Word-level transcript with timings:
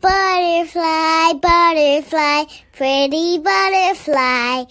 Butterfly, 0.00 1.32
butterfly, 1.40 2.44
pretty 2.72 3.38
butterfly. 3.38 4.64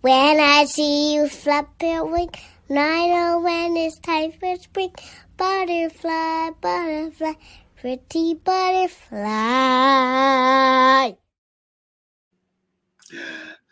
When 0.00 0.40
I 0.40 0.64
see 0.64 1.14
you 1.14 1.28
flap 1.28 1.70
your 1.82 2.06
wing, 2.06 2.30
I 2.70 3.08
know 3.08 3.40
when 3.40 3.76
it's 3.76 3.98
time 3.98 4.32
for 4.32 4.56
spring. 4.56 4.94
Butterfly, 5.36 6.50
butterfly, 6.62 7.34
pretty 7.76 8.34
butterfly. 8.34 9.20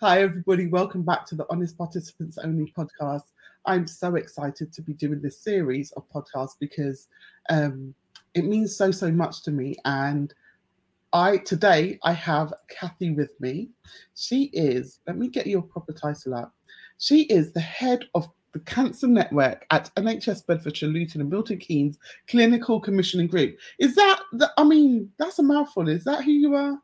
Hi, 0.00 0.20
everybody. 0.20 0.66
Welcome 0.66 1.02
back 1.02 1.24
to 1.26 1.34
the 1.34 1.46
Honest 1.48 1.78
Participants 1.78 2.36
Only 2.36 2.70
podcast. 2.76 3.24
I'm 3.64 3.86
so 3.86 4.16
excited 4.16 4.72
to 4.74 4.82
be 4.82 4.92
doing 4.92 5.22
this 5.22 5.38
series 5.38 5.92
of 5.92 6.04
podcasts 6.10 6.56
because 6.60 7.08
um, 7.48 7.94
it 8.34 8.44
means 8.44 8.76
so, 8.76 8.90
so 8.90 9.10
much 9.10 9.42
to 9.44 9.50
me. 9.50 9.76
And 9.86 10.34
I 11.12 11.38
today 11.38 11.98
I 12.02 12.12
have 12.12 12.54
Kathy 12.68 13.12
with 13.12 13.38
me. 13.40 13.70
She 14.14 14.44
is, 14.52 15.00
let 15.06 15.18
me 15.18 15.28
get 15.28 15.46
your 15.46 15.62
proper 15.62 15.92
title 15.92 16.34
up. 16.34 16.54
She 16.98 17.22
is 17.24 17.52
the 17.52 17.60
head 17.60 18.04
of 18.14 18.28
the 18.52 18.60
Cancer 18.60 19.06
Network 19.06 19.66
at 19.70 19.94
NHS 19.96 20.46
Bedfordshire, 20.46 20.88
Luton, 20.88 21.20
and 21.20 21.30
Milton 21.30 21.58
Keynes 21.58 21.98
Clinical 22.28 22.80
Commissioning 22.80 23.26
Group. 23.26 23.56
Is 23.78 23.94
that, 23.94 24.20
the, 24.32 24.50
I 24.56 24.64
mean, 24.64 25.10
that's 25.18 25.38
a 25.38 25.42
mouthful. 25.42 25.88
Is 25.88 26.04
that 26.04 26.24
who 26.24 26.32
you 26.32 26.54
are? 26.54 26.78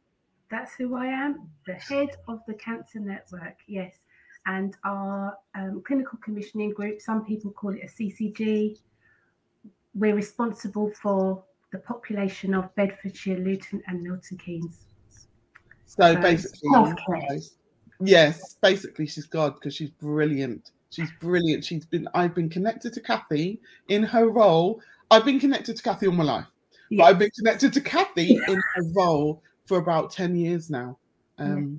That's 0.51 0.75
who 0.75 0.97
I 0.97 1.07
am, 1.07 1.49
the 1.67 1.75
head 1.75 2.09
of 2.27 2.41
the 2.49 2.55
Cancer 2.55 3.01
Network, 3.01 3.59
yes. 3.67 3.97
And 4.47 4.75
our 4.85 5.37
um, 5.55 5.83
clinical 5.87 6.19
commissioning 6.25 6.73
group, 6.73 7.03
some 7.03 7.25
people 7.25 7.51
call 7.51 7.75
it 7.75 7.83
a 7.85 7.87
CCG. 7.87 8.79
We're 9.95 10.15
responsible 10.15 10.91
for 11.03 11.45
the 11.73 11.79
population 11.79 12.55
of 12.55 12.75
Bedfordshire, 12.75 13.39
Luton, 13.39 13.83
and 13.87 14.03
Milton 14.03 14.39
Keynes. 14.39 14.87
So, 15.87 16.15
so 16.15 16.21
basically, 16.21 16.71
yes, 18.01 18.57
basically 18.61 19.07
she's 19.07 19.27
God 19.27 19.55
because 19.55 19.75
she's 19.75 19.91
brilliant. 19.91 20.71
She's 20.91 21.11
brilliant. 21.21 21.65
She's 21.65 21.87
been 21.87 22.09
I've 22.15 22.35
been 22.35 22.49
connected 22.49 22.93
to 22.95 23.01
Kathy 23.01 23.61
in 23.89 24.03
her 24.03 24.29
role. 24.29 24.81
I've 25.11 25.25
been 25.25 25.41
connected 25.41 25.77
to 25.77 25.83
Kathy 25.83 26.07
all 26.07 26.13
my 26.13 26.25
life, 26.25 26.47
yes. 26.91 26.99
but 26.99 27.05
I've 27.05 27.19
been 27.19 27.31
connected 27.31 27.73
to 27.75 27.81
Kathy 27.81 28.37
in 28.49 28.55
her 28.75 28.83
role 28.95 29.43
for 29.67 29.79
about 29.79 30.11
10 30.11 30.35
years 30.37 30.71
now. 30.71 30.99
Um, 31.39 31.79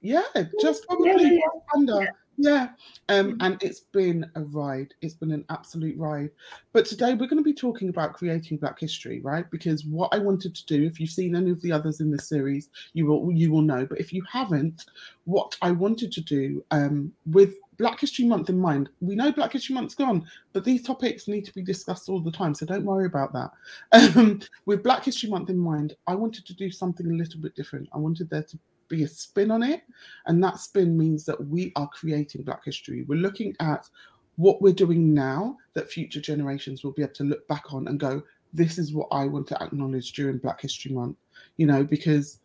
yeah, 0.00 0.22
just 0.60 0.86
probably 0.86 1.10
yeah, 1.10 1.30
yeah, 1.30 1.60
under. 1.74 2.08
Yeah. 2.38 2.68
Um, 3.08 3.32
mm. 3.32 3.36
and 3.40 3.62
it's 3.62 3.80
been 3.80 4.30
a 4.34 4.42
ride. 4.42 4.94
It's 5.00 5.14
been 5.14 5.32
an 5.32 5.44
absolute 5.48 5.96
ride. 5.98 6.30
But 6.72 6.84
today 6.84 7.14
we're 7.14 7.28
going 7.28 7.42
to 7.42 7.42
be 7.42 7.54
talking 7.54 7.88
about 7.88 8.14
creating 8.14 8.58
Black 8.58 8.78
history, 8.78 9.20
right? 9.20 9.50
Because 9.50 9.84
what 9.84 10.12
I 10.12 10.18
wanted 10.18 10.54
to 10.54 10.66
do, 10.66 10.84
if 10.84 11.00
you've 11.00 11.10
seen 11.10 11.34
any 11.34 11.50
of 11.50 11.62
the 11.62 11.72
others 11.72 12.00
in 12.00 12.10
this 12.10 12.28
series, 12.28 12.68
you 12.92 13.06
will 13.06 13.30
you 13.32 13.50
will 13.50 13.62
know. 13.62 13.86
But 13.86 14.00
if 14.00 14.12
you 14.12 14.22
haven't, 14.30 14.84
what 15.24 15.56
I 15.62 15.70
wanted 15.70 16.12
to 16.12 16.20
do 16.20 16.64
um, 16.70 17.12
with 17.26 17.54
Black 17.78 18.00
History 18.00 18.24
Month 18.24 18.48
in 18.48 18.58
mind, 18.58 18.88
we 19.00 19.14
know 19.14 19.32
Black 19.32 19.52
History 19.52 19.74
Month's 19.74 19.94
gone, 19.94 20.26
but 20.52 20.64
these 20.64 20.82
topics 20.82 21.28
need 21.28 21.44
to 21.44 21.54
be 21.54 21.62
discussed 21.62 22.08
all 22.08 22.20
the 22.20 22.30
time. 22.30 22.54
So 22.54 22.66
don't 22.66 22.84
worry 22.84 23.06
about 23.06 23.32
that. 23.32 23.50
Um, 24.16 24.40
with 24.66 24.82
Black 24.82 25.04
History 25.04 25.28
Month 25.28 25.50
in 25.50 25.58
mind, 25.58 25.94
I 26.06 26.14
wanted 26.14 26.46
to 26.46 26.54
do 26.54 26.70
something 26.70 27.06
a 27.06 27.14
little 27.14 27.40
bit 27.40 27.54
different. 27.54 27.88
I 27.92 27.98
wanted 27.98 28.30
there 28.30 28.42
to 28.44 28.58
be 28.88 29.02
a 29.02 29.08
spin 29.08 29.50
on 29.50 29.62
it. 29.62 29.82
And 30.26 30.42
that 30.44 30.58
spin 30.58 30.96
means 30.96 31.24
that 31.24 31.48
we 31.48 31.72
are 31.76 31.88
creating 31.88 32.42
Black 32.42 32.64
history. 32.64 33.02
We're 33.02 33.18
looking 33.18 33.54
at 33.60 33.88
what 34.36 34.60
we're 34.60 34.72
doing 34.72 35.14
now 35.14 35.56
that 35.74 35.90
future 35.90 36.20
generations 36.20 36.84
will 36.84 36.92
be 36.92 37.02
able 37.02 37.14
to 37.14 37.24
look 37.24 37.46
back 37.48 37.72
on 37.72 37.88
and 37.88 37.98
go, 37.98 38.22
this 38.52 38.78
is 38.78 38.92
what 38.92 39.08
I 39.10 39.26
want 39.26 39.46
to 39.48 39.62
acknowledge 39.62 40.12
during 40.12 40.38
Black 40.38 40.60
History 40.60 40.92
Month, 40.92 41.16
you 41.56 41.66
know, 41.66 41.84
because 41.84 42.40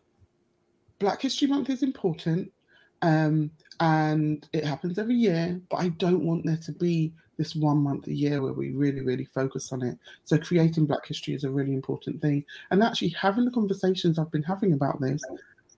Black 1.00 1.22
History 1.22 1.48
Month 1.48 1.70
is 1.70 1.84
important 1.84 2.52
um, 3.02 3.52
and 3.80 4.48
it 4.54 4.64
happens 4.64 5.00
every 5.00 5.16
year, 5.16 5.60
but 5.70 5.78
I 5.78 5.90
don't 5.90 6.26
want 6.26 6.46
there 6.46 6.58
to 6.58 6.72
be 6.72 7.14
this 7.38 7.56
one 7.56 7.78
month 7.78 8.06
a 8.08 8.14
year 8.14 8.42
where 8.42 8.54
we 8.54 8.70
really, 8.70 9.02
really 9.02 9.26
focus 9.26 9.72
on 9.72 9.82
it. 9.82 9.98
So 10.24 10.38
creating 10.38 10.86
Black 10.86 11.08
history 11.08 11.34
is 11.34 11.44
a 11.44 11.50
really 11.50 11.74
important 11.74 12.22
thing. 12.22 12.46
And 12.70 12.84
actually 12.84 13.10
having 13.10 13.46
the 13.46 13.52
conversations 13.52 14.20
I've 14.20 14.32
been 14.32 14.44
having 14.44 14.74
about 14.74 15.02
this 15.02 15.22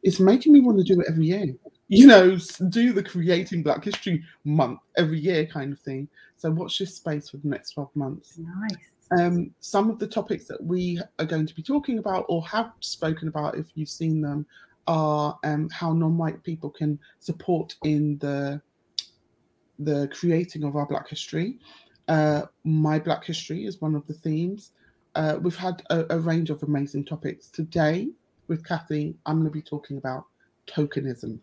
it's 0.03 0.19
making 0.19 0.53
me 0.53 0.59
want 0.59 0.77
to 0.77 0.83
do 0.83 0.99
it 0.99 1.07
every 1.09 1.25
year. 1.25 1.55
You 1.87 2.07
know, 2.07 2.37
do 2.69 2.91
the 2.93 3.03
creating 3.03 3.63
Black 3.63 3.83
History 3.83 4.23
Month 4.43 4.79
every 4.97 5.19
year 5.19 5.45
kind 5.45 5.71
of 5.71 5.79
thing. 5.79 6.07
So 6.37 6.51
watch 6.51 6.79
this 6.79 6.95
space 6.95 7.29
for 7.29 7.37
the 7.37 7.47
next 7.47 7.71
12 7.71 7.95
months. 7.95 8.37
Nice. 8.37 9.19
Um, 9.19 9.51
some 9.59 9.89
of 9.89 9.99
the 9.99 10.07
topics 10.07 10.45
that 10.45 10.63
we 10.63 10.99
are 11.19 11.25
going 11.25 11.45
to 11.45 11.55
be 11.55 11.61
talking 11.61 11.99
about 11.99 12.25
or 12.29 12.45
have 12.47 12.71
spoken 12.79 13.27
about, 13.27 13.57
if 13.57 13.67
you've 13.75 13.89
seen 13.89 14.21
them, 14.21 14.45
are 14.87 15.37
um, 15.43 15.69
how 15.69 15.93
non-white 15.93 16.43
people 16.43 16.69
can 16.69 16.99
support 17.19 17.75
in 17.83 18.17
the 18.17 18.61
the 19.79 20.07
creating 20.09 20.63
of 20.63 20.75
our 20.75 20.85
Black 20.85 21.09
history. 21.09 21.59
Uh, 22.07 22.43
my 22.63 22.99
Black 22.99 23.23
history 23.23 23.65
is 23.65 23.81
one 23.81 23.95
of 23.95 24.05
the 24.07 24.13
themes. 24.13 24.71
Uh, 25.15 25.37
we've 25.41 25.55
had 25.55 25.83
a, 25.89 26.05
a 26.09 26.19
range 26.19 26.49
of 26.49 26.61
amazing 26.63 27.05
topics 27.05 27.49
today 27.49 28.09
with 28.47 28.65
Kathy, 28.65 29.15
I'm 29.25 29.39
going 29.39 29.49
to 29.49 29.53
be 29.53 29.61
talking 29.61 29.97
about 29.97 30.25
tokenism. 30.67 31.39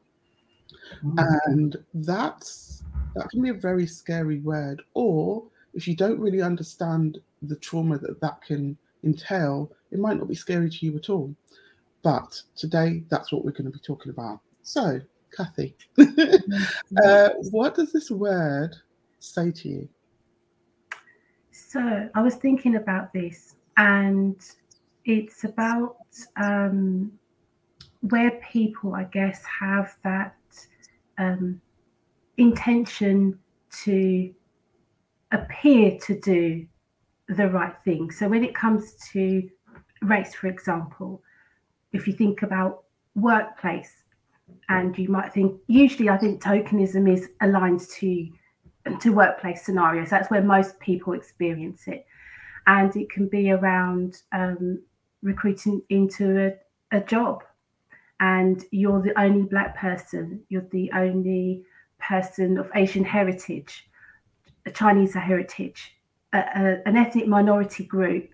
Mm. 1.05 1.39
And 1.47 1.77
that's 1.95 2.85
that 3.15 3.29
can 3.31 3.43
be 3.43 3.51
a 3.51 3.55
very 3.55 3.87
scary 3.87 4.39
word. 4.39 4.83
Or 4.95 5.45
if 5.75 5.89
you 5.89 5.97
don't 5.97 6.21
really 6.21 6.43
understand 6.43 7.19
the 7.43 7.57
trauma 7.57 7.99
that 7.99 8.21
that 8.21 8.43
can 8.43 8.77
entail, 9.05 9.73
it 9.91 9.99
might 9.99 10.19
not 10.19 10.29
be 10.29 10.35
scary 10.35 10.71
to 10.71 10.87
you 10.87 10.97
at 10.97 11.11
all. 11.11 11.35
But 12.03 12.41
today, 12.57 13.05
that's 13.11 13.33
what 13.33 13.45
we're 13.45 13.51
going 13.53 13.67
to 13.67 13.71
be 13.71 13.79
talking 13.79 14.11
about. 14.11 14.41
So, 14.63 15.01
Kathy, 15.37 15.77
uh, 15.99 17.31
what 17.51 17.75
does 17.75 17.93
this 17.93 18.11
word 18.11 18.75
say 19.19 19.51
to 19.51 19.69
you? 19.69 19.89
So, 21.53 22.09
I 22.15 22.23
was 22.23 22.37
thinking 22.37 22.77
about 22.77 23.13
this, 23.13 23.57
and 23.77 24.37
it's 25.05 25.45
about 25.45 25.97
um, 26.37 27.13
where 28.01 28.33
people, 28.53 28.95
I 28.95 29.05
guess, 29.05 29.43
have 29.45 29.97
that 30.05 30.37
um, 31.19 31.61
intention 32.37 33.39
to 33.85 34.35
appear 35.33 35.99
to 36.07 36.21
do 36.21 36.67
the 37.29 37.49
right 37.49 37.75
thing. 37.85 38.11
So 38.11 38.29
when 38.29 38.43
it 38.43 38.55
comes 38.55 38.95
to 39.13 39.49
race, 40.03 40.35
for 40.35 40.49
example, 40.49 41.23
if 41.93 42.07
you 42.07 42.15
think 42.15 42.43
about 42.43 42.85
workplace, 43.15 44.05
and 44.69 44.97
you 44.99 45.09
might 45.09 45.33
think 45.33 45.61
usually 45.69 46.09
I 46.09 46.19
think 46.19 46.43
tokenism 46.43 47.13
is 47.13 47.29
aligned 47.41 47.81
to 47.81 48.29
to 49.01 49.11
workplace 49.11 49.65
scenarios. 49.65 50.11
That's 50.11 50.31
where 50.31 50.43
most 50.43 50.79
people 50.81 51.13
experience 51.13 51.87
it, 51.87 52.07
and 52.67 52.95
it 52.97 53.11
can 53.11 53.29
be 53.29 53.51
around 53.51 54.23
um, 54.33 54.83
recruiting 55.23 55.83
into 55.89 56.57
a, 56.93 56.97
a 56.97 57.01
job. 57.01 57.43
And 58.21 58.65
you're 58.71 59.01
the 59.01 59.19
only 59.19 59.43
black 59.43 59.77
person. 59.79 60.43
You're 60.49 60.69
the 60.71 60.91
only 60.95 61.65
person 61.99 62.57
of 62.57 62.71
asian 62.75 63.05
heritage 63.05 63.87
a 64.65 64.71
chinese 64.71 65.13
heritage 65.13 65.99
a, 66.33 66.39
a, 66.39 66.89
an 66.89 66.97
ethnic 66.97 67.27
minority 67.27 67.85
group 67.85 68.27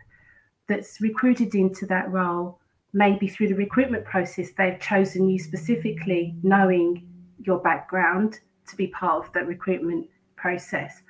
that's 0.68 1.00
recruited 1.00 1.52
into 1.56 1.84
that 1.84 2.08
role 2.12 2.60
maybe 2.92 3.26
through 3.26 3.48
the 3.48 3.54
recruitment 3.56 4.04
process 4.04 4.50
they've 4.56 4.78
chosen 4.78 5.28
you 5.28 5.36
specifically 5.36 6.32
knowing 6.44 7.04
your 7.38 7.58
background 7.58 8.38
to 8.66 8.76
be 8.76 8.88
part 8.88 9.26
of 9.26 9.32
that 9.32 9.46
recruitment 9.46 10.06
process. 10.36 11.02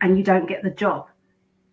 And 0.00 0.16
you 0.16 0.24
don't 0.24 0.48
get 0.48 0.62
the 0.62 0.70
job. 0.70 1.08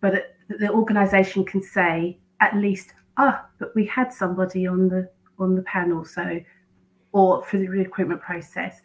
But 0.00 0.36
the 0.48 0.70
organization 0.70 1.44
can 1.44 1.62
say 1.62 2.18
at 2.40 2.56
least 2.56 2.92
but 3.18 3.74
we 3.74 3.84
had 3.86 4.12
somebody 4.12 4.66
on 4.66 4.88
the 4.88 5.10
on 5.38 5.54
the 5.54 5.62
panel, 5.62 6.04
so 6.04 6.40
or 7.12 7.42
for 7.44 7.58
the 7.58 7.68
recruitment 7.68 8.20
process. 8.20 8.80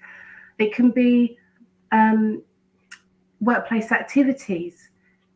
It 0.57 0.73
can 0.73 0.91
be 0.91 1.37
um, 1.91 2.41
workplace 3.41 3.91
activities 3.91 4.89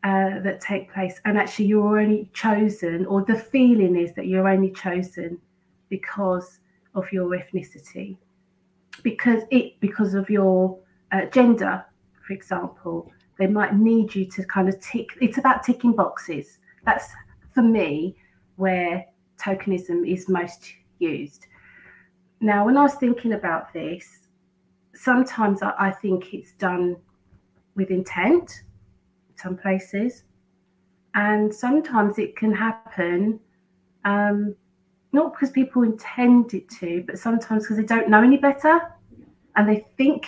uh, 0.04 0.40
that 0.40 0.60
take 0.60 0.92
place, 0.92 1.20
and 1.24 1.38
actually 1.38 1.66
you're 1.66 1.98
only 1.98 2.30
chosen, 2.32 3.06
or 3.06 3.22
the 3.22 3.36
feeling 3.36 3.96
is 3.96 4.14
that 4.14 4.26
you're 4.26 4.48
only 4.48 4.70
chosen 4.72 5.38
because 5.88 6.60
of 6.94 7.10
your 7.12 7.28
ethnicity, 7.30 8.16
because 9.02 9.42
it 9.50 9.78
because 9.80 10.14
of 10.14 10.28
your 10.28 10.78
uh, 11.12 11.26
gender, 11.26 11.84
for 12.26 12.32
example. 12.32 13.12
They 13.38 13.46
might 13.46 13.76
need 13.76 14.16
you 14.16 14.26
to 14.32 14.42
kind 14.46 14.68
of 14.68 14.80
tick. 14.80 15.10
It's 15.20 15.38
about 15.38 15.62
ticking 15.62 15.92
boxes. 15.92 16.58
That's 16.84 17.08
for 17.54 17.62
me 17.62 18.16
where 18.58 19.06
tokenism 19.40 20.06
is 20.06 20.28
most 20.28 20.72
used. 20.98 21.46
Now, 22.40 22.66
when 22.66 22.76
I 22.76 22.82
was 22.82 22.94
thinking 22.94 23.32
about 23.32 23.72
this, 23.72 24.26
sometimes 24.94 25.62
I, 25.62 25.72
I 25.78 25.90
think 25.90 26.34
it's 26.34 26.52
done 26.52 26.96
with 27.76 27.90
intent, 27.90 28.62
some 29.36 29.56
places, 29.56 30.24
and 31.14 31.54
sometimes 31.54 32.18
it 32.18 32.36
can 32.36 32.52
happen 32.52 33.40
um, 34.04 34.54
not 35.12 35.32
because 35.32 35.50
people 35.50 35.82
intend 35.82 36.54
it 36.54 36.68
to, 36.80 37.04
but 37.06 37.18
sometimes 37.18 37.64
because 37.64 37.76
they 37.76 37.84
don't 37.84 38.08
know 38.08 38.22
any 38.22 38.36
better 38.36 38.80
and 39.56 39.68
they 39.68 39.86
think 39.96 40.26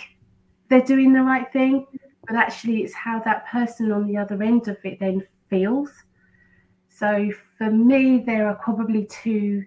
they're 0.69 0.81
doing 0.81 1.13
the 1.13 1.21
right 1.21 1.51
thing, 1.51 1.85
but 2.27 2.35
actually 2.35 2.83
it's 2.83 2.93
how 2.93 3.19
that 3.19 3.47
person 3.47 3.91
on 3.91 4.07
the 4.07 4.17
other 4.17 4.41
end 4.41 4.67
of 4.67 4.77
it 4.83 4.99
then 4.99 5.21
feels. 5.49 5.91
So 6.93 7.31
for 7.57 7.71
me, 7.71 8.19
there 8.19 8.47
are 8.47 8.55
probably 8.55 9.05
two 9.05 9.65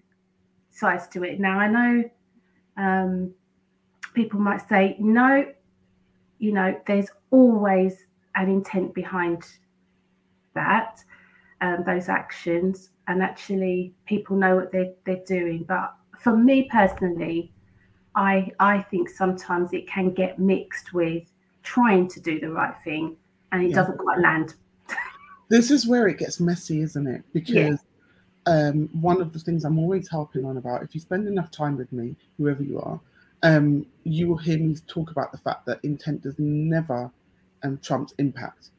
sides 0.70 1.08
to 1.08 1.24
it. 1.24 1.40
Now 1.40 1.58
I 1.58 1.68
know 1.68 2.10
um, 2.76 3.34
people 4.12 4.38
might 4.38 4.68
say, 4.68 4.96
no, 5.00 5.46
you 6.38 6.52
know, 6.52 6.78
there's 6.86 7.08
always 7.30 8.06
an 8.34 8.48
intent 8.48 8.94
behind 8.94 9.44
that, 10.54 11.02
um, 11.60 11.82
those 11.86 12.08
actions, 12.08 12.90
and 13.08 13.22
actually 13.22 13.94
people 14.06 14.36
know 14.36 14.56
what 14.56 14.70
they're, 14.70 14.92
they're 15.04 15.24
doing. 15.26 15.64
But 15.66 15.94
for 16.18 16.36
me 16.36 16.68
personally, 16.70 17.52
I 18.14 18.52
I 18.60 18.82
think 18.82 19.08
sometimes 19.08 19.72
it 19.72 19.88
can 19.88 20.12
get 20.12 20.38
mixed 20.38 20.92
with 20.92 21.24
trying 21.62 22.06
to 22.08 22.20
do 22.20 22.38
the 22.38 22.50
right 22.50 22.74
thing 22.84 23.16
and 23.50 23.64
it 23.64 23.70
yeah. 23.70 23.76
doesn't 23.76 23.98
quite 23.98 24.20
land. 24.20 24.54
This 25.48 25.70
is 25.70 25.86
where 25.86 26.08
it 26.08 26.18
gets 26.18 26.40
messy, 26.40 26.80
isn't 26.82 27.06
it? 27.06 27.22
Because 27.32 27.78
yeah. 28.46 28.68
um, 28.68 28.88
one 28.92 29.20
of 29.20 29.32
the 29.32 29.38
things 29.38 29.64
I'm 29.64 29.78
always 29.78 30.08
harping 30.08 30.44
on 30.44 30.56
about, 30.56 30.82
if 30.82 30.94
you 30.94 31.00
spend 31.00 31.28
enough 31.28 31.50
time 31.50 31.76
with 31.76 31.92
me, 31.92 32.16
whoever 32.38 32.62
you 32.62 32.80
are, 32.80 33.00
um, 33.42 33.86
you 34.04 34.28
will 34.28 34.38
hear 34.38 34.58
me 34.58 34.74
talk 34.86 35.10
about 35.10 35.30
the 35.32 35.38
fact 35.38 35.66
that 35.66 35.78
intent 35.82 36.22
does 36.22 36.38
never 36.38 37.10
um, 37.62 37.78
trumps 37.78 38.14
impact, 38.18 38.70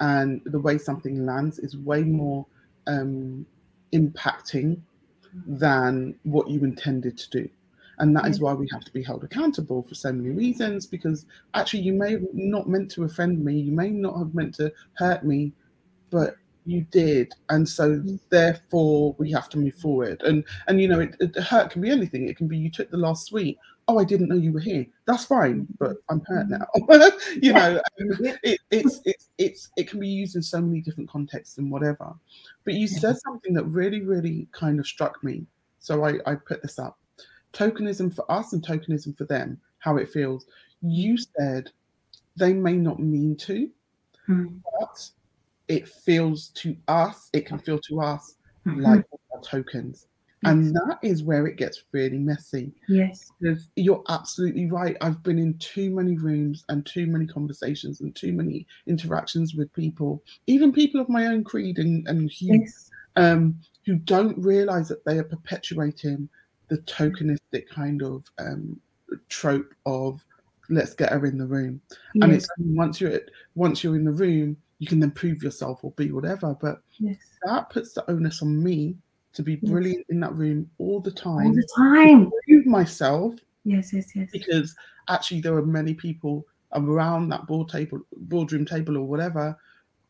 and 0.00 0.40
the 0.46 0.58
way 0.58 0.78
something 0.78 1.26
lands 1.26 1.58
is 1.58 1.76
way 1.76 2.02
more 2.02 2.46
um, 2.86 3.46
impacting 3.92 4.80
than 5.46 6.14
what 6.22 6.48
you 6.48 6.64
intended 6.64 7.18
to 7.18 7.30
do. 7.30 7.48
And 7.98 8.16
that 8.16 8.26
is 8.26 8.40
why 8.40 8.52
we 8.54 8.68
have 8.72 8.84
to 8.84 8.92
be 8.92 9.02
held 9.02 9.22
accountable 9.24 9.82
for 9.82 9.94
so 9.94 10.12
many 10.12 10.30
reasons. 10.30 10.86
Because 10.86 11.26
actually, 11.54 11.82
you 11.82 11.92
may 11.92 12.12
have 12.12 12.24
not 12.32 12.68
meant 12.68 12.90
to 12.92 13.04
offend 13.04 13.44
me, 13.44 13.58
you 13.58 13.72
may 13.72 13.90
not 13.90 14.18
have 14.18 14.34
meant 14.34 14.54
to 14.56 14.72
hurt 14.94 15.24
me, 15.24 15.52
but 16.14 16.36
you 16.64 16.86
did 16.92 17.30
and 17.50 17.68
so 17.68 18.02
therefore 18.30 19.14
we 19.18 19.30
have 19.30 19.48
to 19.50 19.58
move 19.58 19.74
forward. 19.74 20.22
And 20.22 20.44
and 20.68 20.80
you 20.80 20.88
know 20.88 21.00
it, 21.00 21.16
it, 21.20 21.36
hurt 21.36 21.70
can 21.70 21.82
be 21.82 21.90
anything. 21.90 22.28
It 22.28 22.36
can 22.36 22.46
be 22.46 22.56
you 22.56 22.70
took 22.70 22.90
the 22.90 22.96
last 22.96 23.26
sweet. 23.26 23.58
Oh 23.86 23.98
i 23.98 24.04
didn't 24.04 24.28
know 24.28 24.36
you 24.36 24.52
were 24.52 24.60
here. 24.60 24.86
That's 25.06 25.26
fine 25.26 25.66
but 25.78 25.96
i'm 26.08 26.22
hurt 26.26 26.48
now. 26.48 26.66
You 27.42 27.52
know 27.52 27.80
it, 28.42 28.60
it's 28.70 29.00
it's 29.04 29.28
it's 29.38 29.68
it 29.76 29.90
can 29.90 30.00
be 30.00 30.08
used 30.08 30.36
in 30.36 30.42
so 30.42 30.60
many 30.60 30.80
different 30.80 31.10
contexts 31.10 31.58
and 31.58 31.70
whatever. 31.70 32.14
But 32.64 32.74
you 32.74 32.86
said 32.86 33.18
something 33.18 33.52
that 33.54 33.64
really 33.64 34.02
really 34.02 34.46
kind 34.52 34.78
of 34.78 34.86
struck 34.86 35.22
me. 35.24 35.44
So 35.80 36.04
i 36.04 36.14
i 36.26 36.34
put 36.36 36.62
this 36.62 36.78
up. 36.78 36.96
Tokenism 37.52 38.14
for 38.14 38.30
us 38.30 38.52
and 38.52 38.64
tokenism 38.64 39.18
for 39.18 39.24
them 39.24 39.60
how 39.80 39.96
it 39.96 40.08
feels. 40.08 40.46
You 40.80 41.18
said 41.18 41.70
they 42.36 42.52
may 42.52 42.76
not 42.76 42.98
mean 43.00 43.36
to 43.36 43.70
mm. 44.28 44.60
but 44.80 45.10
it 45.68 45.88
feels 45.88 46.48
to 46.48 46.76
us 46.88 47.30
it 47.32 47.46
can 47.46 47.58
feel 47.58 47.78
to 47.78 48.00
us 48.00 48.36
mm-hmm. 48.66 48.80
like 48.80 49.04
tokens 49.42 50.06
and 50.44 50.74
that 50.74 50.98
is 51.02 51.22
where 51.22 51.46
it 51.46 51.56
gets 51.56 51.84
really 51.92 52.18
messy. 52.18 52.72
Yes. 52.88 53.32
Because 53.40 53.68
you're 53.76 54.02
absolutely 54.08 54.70
right. 54.70 54.96
I've 55.00 55.22
been 55.22 55.38
in 55.38 55.54
too 55.58 55.90
many 55.90 56.16
rooms 56.16 56.64
and 56.68 56.84
too 56.84 57.06
many 57.06 57.26
conversations 57.26 58.00
and 58.00 58.14
too 58.14 58.32
many 58.32 58.66
interactions 58.86 59.54
with 59.54 59.72
people, 59.72 60.22
even 60.46 60.72
people 60.72 61.00
of 61.00 61.08
my 61.08 61.26
own 61.26 61.44
creed 61.44 61.78
and, 61.78 62.06
and 62.08 62.30
hue, 62.30 62.60
yes. 62.60 62.90
um, 63.16 63.58
who 63.86 63.96
don't 63.96 64.38
realize 64.38 64.88
that 64.88 65.04
they 65.04 65.18
are 65.18 65.24
perpetuating 65.24 66.28
the 66.68 66.78
tokenistic 66.78 67.68
kind 67.68 68.02
of 68.02 68.24
um, 68.38 68.78
trope 69.28 69.74
of 69.86 70.24
let's 70.70 70.94
get 70.94 71.12
her 71.12 71.26
in 71.26 71.38
the 71.38 71.46
room. 71.46 71.80
Yes. 72.14 72.22
And 72.22 72.32
it's 72.32 72.48
once 72.58 73.00
you're 73.00 73.12
at 73.12 73.30
once 73.54 73.84
you're 73.84 73.96
in 73.96 74.04
the 74.04 74.12
room, 74.12 74.56
you 74.84 74.88
can 74.88 75.00
then 75.00 75.10
prove 75.10 75.42
yourself 75.42 75.82
or 75.82 75.92
be 75.92 76.12
whatever. 76.12 76.54
But 76.60 76.82
yes. 76.98 77.16
that 77.44 77.70
puts 77.70 77.94
the 77.94 78.08
onus 78.10 78.42
on 78.42 78.62
me 78.62 78.96
to 79.32 79.42
be 79.42 79.56
brilliant 79.56 80.00
yes. 80.00 80.10
in 80.10 80.20
that 80.20 80.34
room 80.34 80.68
all 80.76 81.00
the 81.00 81.10
time. 81.10 81.46
All 81.46 81.54
the 81.54 81.68
time. 81.74 82.30
Prove 82.46 82.66
myself. 82.66 83.34
Yes, 83.64 83.94
yes, 83.94 84.14
yes. 84.14 84.28
Because 84.30 84.76
actually, 85.08 85.40
there 85.40 85.56
are 85.56 85.64
many 85.64 85.94
people 85.94 86.46
around 86.74 87.30
that 87.30 87.46
board 87.46 87.70
table, 87.70 88.02
boardroom 88.14 88.66
table, 88.66 88.98
or 88.98 89.04
whatever, 89.04 89.56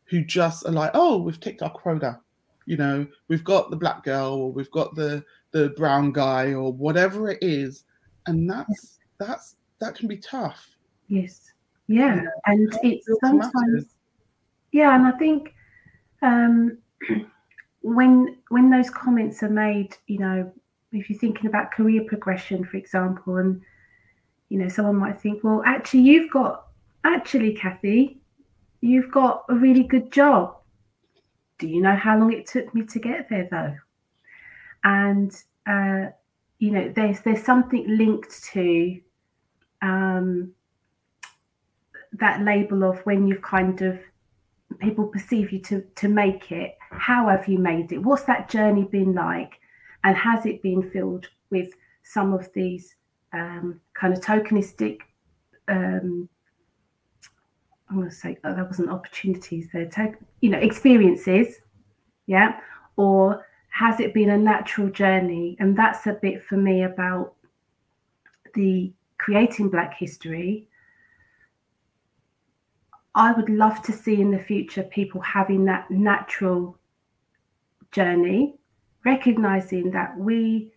who 0.03 0.25
just 0.25 0.65
are 0.65 0.73
like, 0.73 0.91
"Oh, 0.93 1.21
we've 1.21 1.39
ticked 1.39 1.61
our 1.61 1.69
quota." 1.69 2.19
You 2.65 2.75
know, 2.75 3.07
we've 3.29 3.45
got 3.45 3.69
the 3.69 3.77
black 3.77 4.03
girl, 4.03 4.33
or 4.33 4.51
we've 4.51 4.71
got 4.71 4.93
the 4.93 5.23
the 5.51 5.69
brown 5.77 6.11
guy, 6.11 6.53
or 6.53 6.73
whatever 6.73 7.29
it 7.29 7.37
is, 7.41 7.85
and 8.25 8.49
that's 8.49 8.69
yes. 8.69 8.97
that's 9.19 9.55
that 9.79 9.95
can 9.95 10.09
be 10.09 10.17
tough. 10.17 10.75
Yes. 11.07 11.53
Yeah, 11.87 12.23
and 12.47 12.77
it's 12.83 13.07
sometimes. 13.21 13.53
Matters. 13.53 13.94
Yeah, 14.77 14.95
and 14.95 15.05
I 15.07 15.11
think. 15.17 15.53
um 16.21 16.77
when 17.81 18.37
when 18.49 18.69
those 18.71 18.89
comments 18.89 19.43
are 19.43 19.49
made, 19.49 19.95
you 20.07 20.17
know, 20.17 20.51
if 20.91 21.09
you're 21.09 21.19
thinking 21.19 21.45
about 21.47 21.71
career 21.71 22.03
progression, 22.07 22.65
for 22.65 22.77
example, 22.77 23.37
and 23.37 23.61
you 24.49 24.57
know, 24.59 24.67
someone 24.67 24.95
might 24.97 25.21
think, 25.21 25.43
well, 25.43 25.61
actually, 25.65 26.01
you've 26.01 26.31
got 26.31 26.67
actually, 27.03 27.53
Kathy, 27.53 28.19
you've 28.81 29.11
got 29.11 29.45
a 29.49 29.55
really 29.55 29.83
good 29.83 30.11
job. 30.11 30.57
Do 31.59 31.67
you 31.67 31.81
know 31.81 31.95
how 31.95 32.17
long 32.17 32.33
it 32.33 32.47
took 32.47 32.73
me 32.73 32.83
to 32.87 32.99
get 32.99 33.29
there, 33.29 33.47
though? 33.51 33.75
And 34.83 35.31
uh, 35.67 36.11
you 36.59 36.71
know, 36.71 36.91
there's 36.95 37.19
there's 37.21 37.43
something 37.43 37.85
linked 37.87 38.43
to 38.53 38.99
um, 39.83 40.53
that 42.13 42.41
label 42.41 42.83
of 42.83 42.99
when 43.05 43.27
you've 43.27 43.43
kind 43.43 43.81
of 43.81 43.99
people 44.79 45.07
perceive 45.07 45.51
you 45.51 45.59
to 45.59 45.81
to 45.95 46.07
make 46.07 46.51
it? 46.51 46.77
How 46.91 47.27
have 47.27 47.47
you 47.47 47.59
made 47.59 47.91
it? 47.91 47.99
What's 47.99 48.23
that 48.23 48.49
journey 48.49 48.83
been 48.83 49.13
like? 49.13 49.59
And 50.03 50.15
has 50.15 50.45
it 50.45 50.61
been 50.61 50.83
filled 50.83 51.27
with 51.49 51.69
some 52.03 52.33
of 52.33 52.51
these 52.53 52.95
um, 53.33 53.81
kind 53.93 54.13
of 54.13 54.21
tokenistic 54.21 54.99
um, 55.67 56.29
i'm 57.89 57.97
going 57.97 58.07
to 58.07 58.15
say 58.15 58.37
oh, 58.43 58.53
that 58.53 58.65
wasn't 58.67 58.89
opportunities 58.89 59.67
there 59.73 59.87
to, 59.87 60.13
you 60.39 60.49
know 60.49 60.59
experiences 60.59 61.61
yeah? 62.25 62.59
Or 62.97 63.45
has 63.69 63.99
it 63.99 64.13
been 64.13 64.29
a 64.29 64.37
natural 64.37 64.89
journey? 64.89 65.55
And 65.59 65.77
that's 65.77 66.07
a 66.07 66.13
bit 66.13 66.43
for 66.43 66.57
me 66.57 66.83
about 66.83 67.33
the 68.53 68.91
creating 69.17 69.69
black 69.69 69.93
history 69.97 70.67
I 73.15 73.31
would 73.31 73.49
love 73.49 73.81
to 73.83 73.93
see 73.93 74.19
in 74.19 74.29
the 74.29 74.39
future 74.39 74.83
people 74.83 75.21
having 75.21 75.63
that 75.65 75.89
natural 75.89 76.77
journey, 77.91 78.55
recognizing 79.05 79.91
that 79.91 80.17
we 80.17 80.71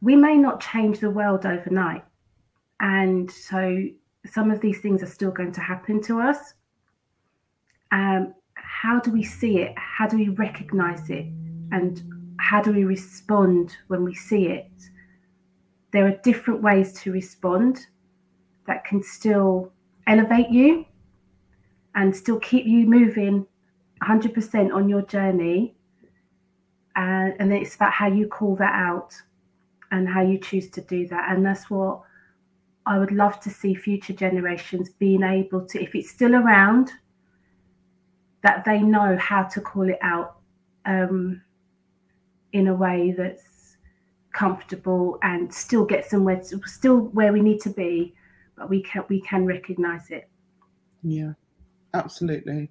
we 0.00 0.16
may 0.16 0.36
not 0.36 0.60
change 0.60 1.00
the 1.00 1.10
world 1.10 1.44
overnight. 1.44 2.04
And 2.80 3.30
so 3.30 3.84
some 4.24 4.50
of 4.50 4.60
these 4.60 4.80
things 4.80 5.02
are 5.02 5.06
still 5.06 5.30
going 5.30 5.52
to 5.52 5.60
happen 5.60 6.02
to 6.02 6.20
us. 6.20 6.54
Um, 7.92 8.34
how 8.54 9.00
do 9.00 9.10
we 9.10 9.22
see 9.22 9.58
it? 9.58 9.74
How 9.76 10.06
do 10.06 10.16
we 10.16 10.28
recognize 10.28 11.08
it? 11.10 11.26
And 11.72 12.02
how 12.38 12.62
do 12.62 12.72
we 12.72 12.84
respond 12.84 13.76
when 13.88 14.04
we 14.04 14.14
see 14.14 14.46
it? 14.46 14.70
There 15.92 16.06
are 16.06 16.16
different 16.22 16.62
ways 16.62 16.92
to 17.00 17.12
respond 17.12 17.86
that 18.66 18.84
can 18.84 19.02
still 19.02 19.72
elevate 20.06 20.50
you 20.50 20.84
and 21.94 22.14
still 22.14 22.38
keep 22.40 22.66
you 22.66 22.86
moving 22.86 23.46
100% 24.02 24.74
on 24.74 24.88
your 24.88 25.02
journey. 25.02 25.74
Uh, 26.94 27.30
and 27.38 27.52
it's 27.52 27.74
about 27.74 27.92
how 27.92 28.06
you 28.06 28.26
call 28.26 28.56
that 28.56 28.74
out 28.74 29.14
and 29.90 30.08
how 30.08 30.22
you 30.22 30.38
choose 30.38 30.70
to 30.70 30.80
do 30.82 31.06
that. 31.08 31.30
And 31.30 31.44
that's 31.44 31.68
what 31.70 32.02
I 32.86 32.98
would 32.98 33.12
love 33.12 33.40
to 33.40 33.50
see 33.50 33.74
future 33.74 34.12
generations 34.12 34.90
being 34.90 35.22
able 35.22 35.66
to, 35.66 35.82
if 35.82 35.94
it's 35.94 36.10
still 36.10 36.34
around, 36.34 36.92
that 38.42 38.64
they 38.64 38.80
know 38.80 39.16
how 39.18 39.42
to 39.42 39.60
call 39.60 39.88
it 39.88 39.98
out 40.02 40.36
um, 40.84 41.42
in 42.52 42.68
a 42.68 42.74
way 42.74 43.14
that's 43.16 43.76
comfortable 44.32 45.18
and 45.22 45.52
still 45.52 45.84
get 45.84 46.08
somewhere, 46.08 46.40
still 46.64 46.98
where 46.98 47.32
we 47.32 47.40
need 47.40 47.60
to 47.60 47.70
be, 47.70 48.14
but 48.56 48.68
we 48.68 48.82
can 48.82 49.04
we 49.08 49.20
can 49.20 49.44
recognize 49.44 50.10
it 50.10 50.28
yeah 51.02 51.32
absolutely 51.94 52.68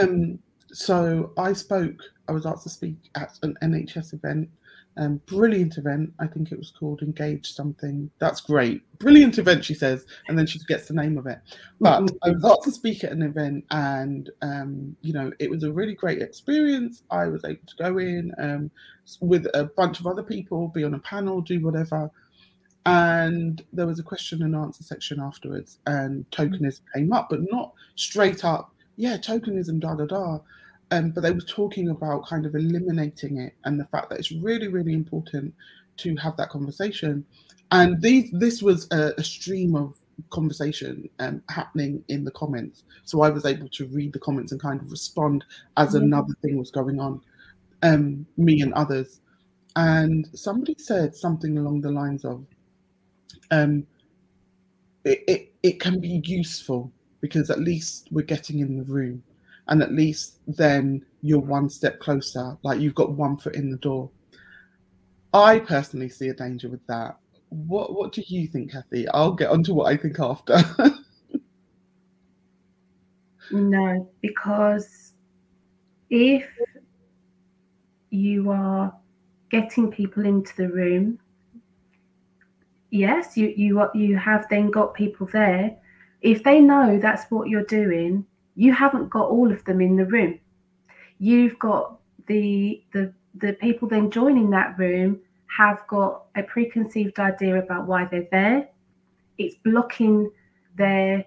um 0.00 0.38
so 0.74 1.32
I 1.36 1.52
spoke, 1.52 2.00
I 2.28 2.32
was 2.32 2.46
asked 2.46 2.62
to 2.62 2.70
speak 2.70 2.96
at 3.14 3.38
an 3.42 3.58
NHS 3.62 4.14
event 4.14 4.48
um, 4.96 5.20
brilliant 5.26 5.78
event. 5.78 6.12
I 6.18 6.26
think 6.26 6.52
it 6.52 6.58
was 6.58 6.70
called 6.70 7.02
Engage 7.02 7.52
something. 7.52 8.10
That's 8.18 8.40
great. 8.40 8.82
Brilliant 8.98 9.38
event, 9.38 9.64
she 9.64 9.74
says, 9.74 10.04
and 10.28 10.38
then 10.38 10.46
she 10.46 10.58
gets 10.68 10.88
the 10.88 10.94
name 10.94 11.16
of 11.18 11.26
it. 11.26 11.38
But 11.80 12.10
I 12.22 12.30
was 12.30 12.44
asked 12.44 12.64
to 12.64 12.72
speak 12.72 13.02
at 13.04 13.12
an 13.12 13.22
event, 13.22 13.64
and 13.70 14.30
um, 14.42 14.96
you 15.00 15.12
know, 15.12 15.32
it 15.38 15.50
was 15.50 15.62
a 15.62 15.72
really 15.72 15.94
great 15.94 16.20
experience. 16.20 17.02
I 17.10 17.26
was 17.26 17.44
able 17.44 17.66
to 17.66 17.76
go 17.82 17.98
in 17.98 18.32
um, 18.38 18.70
with 19.20 19.46
a 19.54 19.64
bunch 19.64 20.00
of 20.00 20.06
other 20.06 20.22
people, 20.22 20.68
be 20.68 20.84
on 20.84 20.94
a 20.94 20.98
panel, 21.00 21.40
do 21.40 21.60
whatever. 21.60 22.10
And 22.84 23.64
there 23.72 23.86
was 23.86 24.00
a 24.00 24.02
question 24.02 24.42
and 24.42 24.56
answer 24.56 24.82
section 24.82 25.20
afterwards, 25.20 25.78
and 25.86 26.28
tokenism 26.30 26.80
came 26.94 27.12
up, 27.12 27.28
but 27.30 27.40
not 27.50 27.72
straight 27.94 28.44
up. 28.44 28.74
Yeah, 28.96 29.16
tokenism, 29.18 29.78
da 29.80 29.94
da 29.94 30.06
da 30.06 30.38
um, 30.92 31.10
but 31.10 31.22
they 31.22 31.32
were 31.32 31.40
talking 31.40 31.88
about 31.88 32.26
kind 32.26 32.44
of 32.44 32.54
eliminating 32.54 33.38
it 33.38 33.54
and 33.64 33.80
the 33.80 33.86
fact 33.86 34.10
that 34.10 34.18
it's 34.18 34.30
really, 34.30 34.68
really 34.68 34.92
important 34.92 35.54
to 35.96 36.14
have 36.16 36.36
that 36.36 36.50
conversation. 36.50 37.24
And 37.70 38.00
these, 38.02 38.30
this 38.32 38.62
was 38.62 38.88
a, 38.92 39.14
a 39.16 39.24
stream 39.24 39.74
of 39.74 39.96
conversation 40.28 41.08
um, 41.18 41.42
happening 41.48 42.04
in 42.08 42.24
the 42.24 42.30
comments. 42.32 42.84
So 43.04 43.22
I 43.22 43.30
was 43.30 43.46
able 43.46 43.70
to 43.70 43.86
read 43.86 44.12
the 44.12 44.18
comments 44.18 44.52
and 44.52 44.60
kind 44.60 44.82
of 44.82 44.90
respond 44.90 45.46
as 45.78 45.94
mm-hmm. 45.94 46.04
another 46.04 46.34
thing 46.42 46.58
was 46.58 46.70
going 46.70 47.00
on, 47.00 47.22
um, 47.82 48.26
me 48.36 48.60
and 48.60 48.74
others. 48.74 49.22
And 49.76 50.28
somebody 50.34 50.76
said 50.76 51.16
something 51.16 51.56
along 51.56 51.80
the 51.80 51.90
lines 51.90 52.26
of, 52.26 52.44
um, 53.50 53.86
it, 55.04 55.24
it, 55.26 55.52
it 55.62 55.80
can 55.80 56.00
be 56.00 56.20
useful 56.24 56.92
because 57.20 57.50
at 57.50 57.60
least 57.60 58.08
we're 58.10 58.22
getting 58.22 58.60
in 58.60 58.76
the 58.76 58.84
room. 58.84 59.22
And 59.68 59.82
at 59.82 59.92
least 59.92 60.38
then 60.46 61.04
you're 61.22 61.38
one 61.38 61.70
step 61.70 62.00
closer 62.00 62.58
like 62.62 62.80
you've 62.80 62.96
got 62.96 63.12
one 63.12 63.36
foot 63.36 63.54
in 63.54 63.70
the 63.70 63.76
door. 63.78 64.10
I 65.32 65.60
personally 65.60 66.08
see 66.08 66.28
a 66.28 66.34
danger 66.34 66.68
with 66.68 66.84
that. 66.88 67.16
What 67.48 67.94
what 67.94 68.12
do 68.12 68.22
you 68.26 68.48
think 68.48 68.72
kathy? 68.72 69.08
I'll 69.08 69.32
get 69.32 69.50
onto 69.50 69.72
what 69.72 69.86
i 69.86 69.96
think 69.96 70.18
after. 70.20 70.58
No 73.50 74.10
because 74.22 75.12
if 76.08 76.48
you 78.10 78.50
are 78.50 78.94
getting 79.50 79.90
people 79.90 80.24
into 80.24 80.56
the 80.56 80.68
room 80.68 81.18
yes 82.92 83.36
you 83.36 83.52
you 83.56 83.84
you 83.94 84.16
have 84.16 84.46
then 84.48 84.70
got 84.70 84.94
people 84.94 85.26
there 85.32 85.76
if 86.20 86.44
they 86.44 86.60
know 86.60 86.98
that's 87.00 87.28
what 87.30 87.48
you're 87.48 87.64
doing 87.64 88.24
you 88.54 88.72
haven't 88.72 89.08
got 89.08 89.28
all 89.28 89.50
of 89.50 89.64
them 89.64 89.80
in 89.80 89.96
the 89.96 90.04
room. 90.06 90.38
You've 91.18 91.58
got 91.58 91.98
the 92.26 92.82
the 92.92 93.12
the 93.36 93.54
people 93.54 93.88
then 93.88 94.10
joining 94.10 94.50
that 94.50 94.78
room 94.78 95.20
have 95.46 95.86
got 95.88 96.24
a 96.36 96.42
preconceived 96.42 97.18
idea 97.18 97.58
about 97.58 97.86
why 97.86 98.04
they're 98.04 98.28
there. 98.30 98.68
It's 99.38 99.56
blocking 99.64 100.30
their 100.76 101.24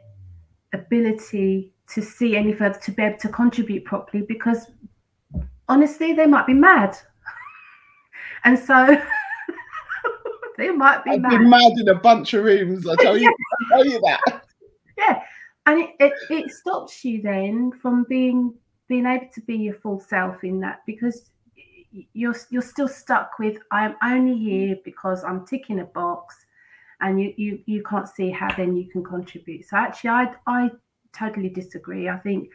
ability 0.73 1.73
to 1.87 2.01
see 2.01 2.35
any 2.35 2.53
further 2.53 2.79
to 2.79 2.91
be 2.91 3.03
able 3.03 3.17
to 3.19 3.29
contribute 3.29 3.85
properly 3.85 4.23
because 4.23 4.71
honestly 5.67 6.13
they 6.13 6.25
might 6.25 6.47
be 6.47 6.53
mad. 6.53 6.97
and 8.43 8.57
so 8.57 9.01
they 10.57 10.69
might 10.69 11.03
be 11.03 11.17
mad. 11.17 11.29
been 11.29 11.49
mad 11.49 11.71
in 11.77 11.89
a 11.89 11.95
bunch 11.95 12.33
of 12.33 12.43
rooms, 12.43 12.87
I 12.87 12.95
tell 12.95 13.17
you, 13.17 13.27
I 13.71 13.75
tell 13.75 13.85
you 13.85 13.99
that. 14.01 14.41
Yeah 14.97 15.21
and 15.65 15.79
it, 15.81 15.89
it, 15.99 16.13
it 16.29 16.51
stops 16.51 17.03
you 17.03 17.21
then 17.21 17.71
from 17.71 18.05
being 18.07 18.53
being 18.87 19.05
able 19.05 19.27
to 19.33 19.41
be 19.41 19.55
your 19.55 19.73
full 19.73 19.99
self 19.99 20.43
in 20.43 20.59
that 20.59 20.81
because 20.85 21.31
you're 22.13 22.35
you're 22.49 22.61
still 22.61 22.87
stuck 22.87 23.31
with 23.39 23.57
I'm 23.71 23.95
only 24.03 24.37
here 24.37 24.77
because 24.83 25.23
I'm 25.23 25.45
ticking 25.45 25.79
a 25.79 25.85
box 25.85 26.45
and 27.01 27.19
you 27.19 27.33
you 27.37 27.59
you 27.65 27.83
can't 27.83 28.07
see 28.07 28.29
how 28.29 28.53
then 28.55 28.75
you 28.75 28.85
can 28.85 29.03
contribute. 29.03 29.67
So 29.67 29.77
actually 29.77 30.11
I 30.11 30.33
I 30.45 30.69
totally 31.13 31.49
disagree. 31.49 32.09
I 32.09 32.17
think 32.17 32.49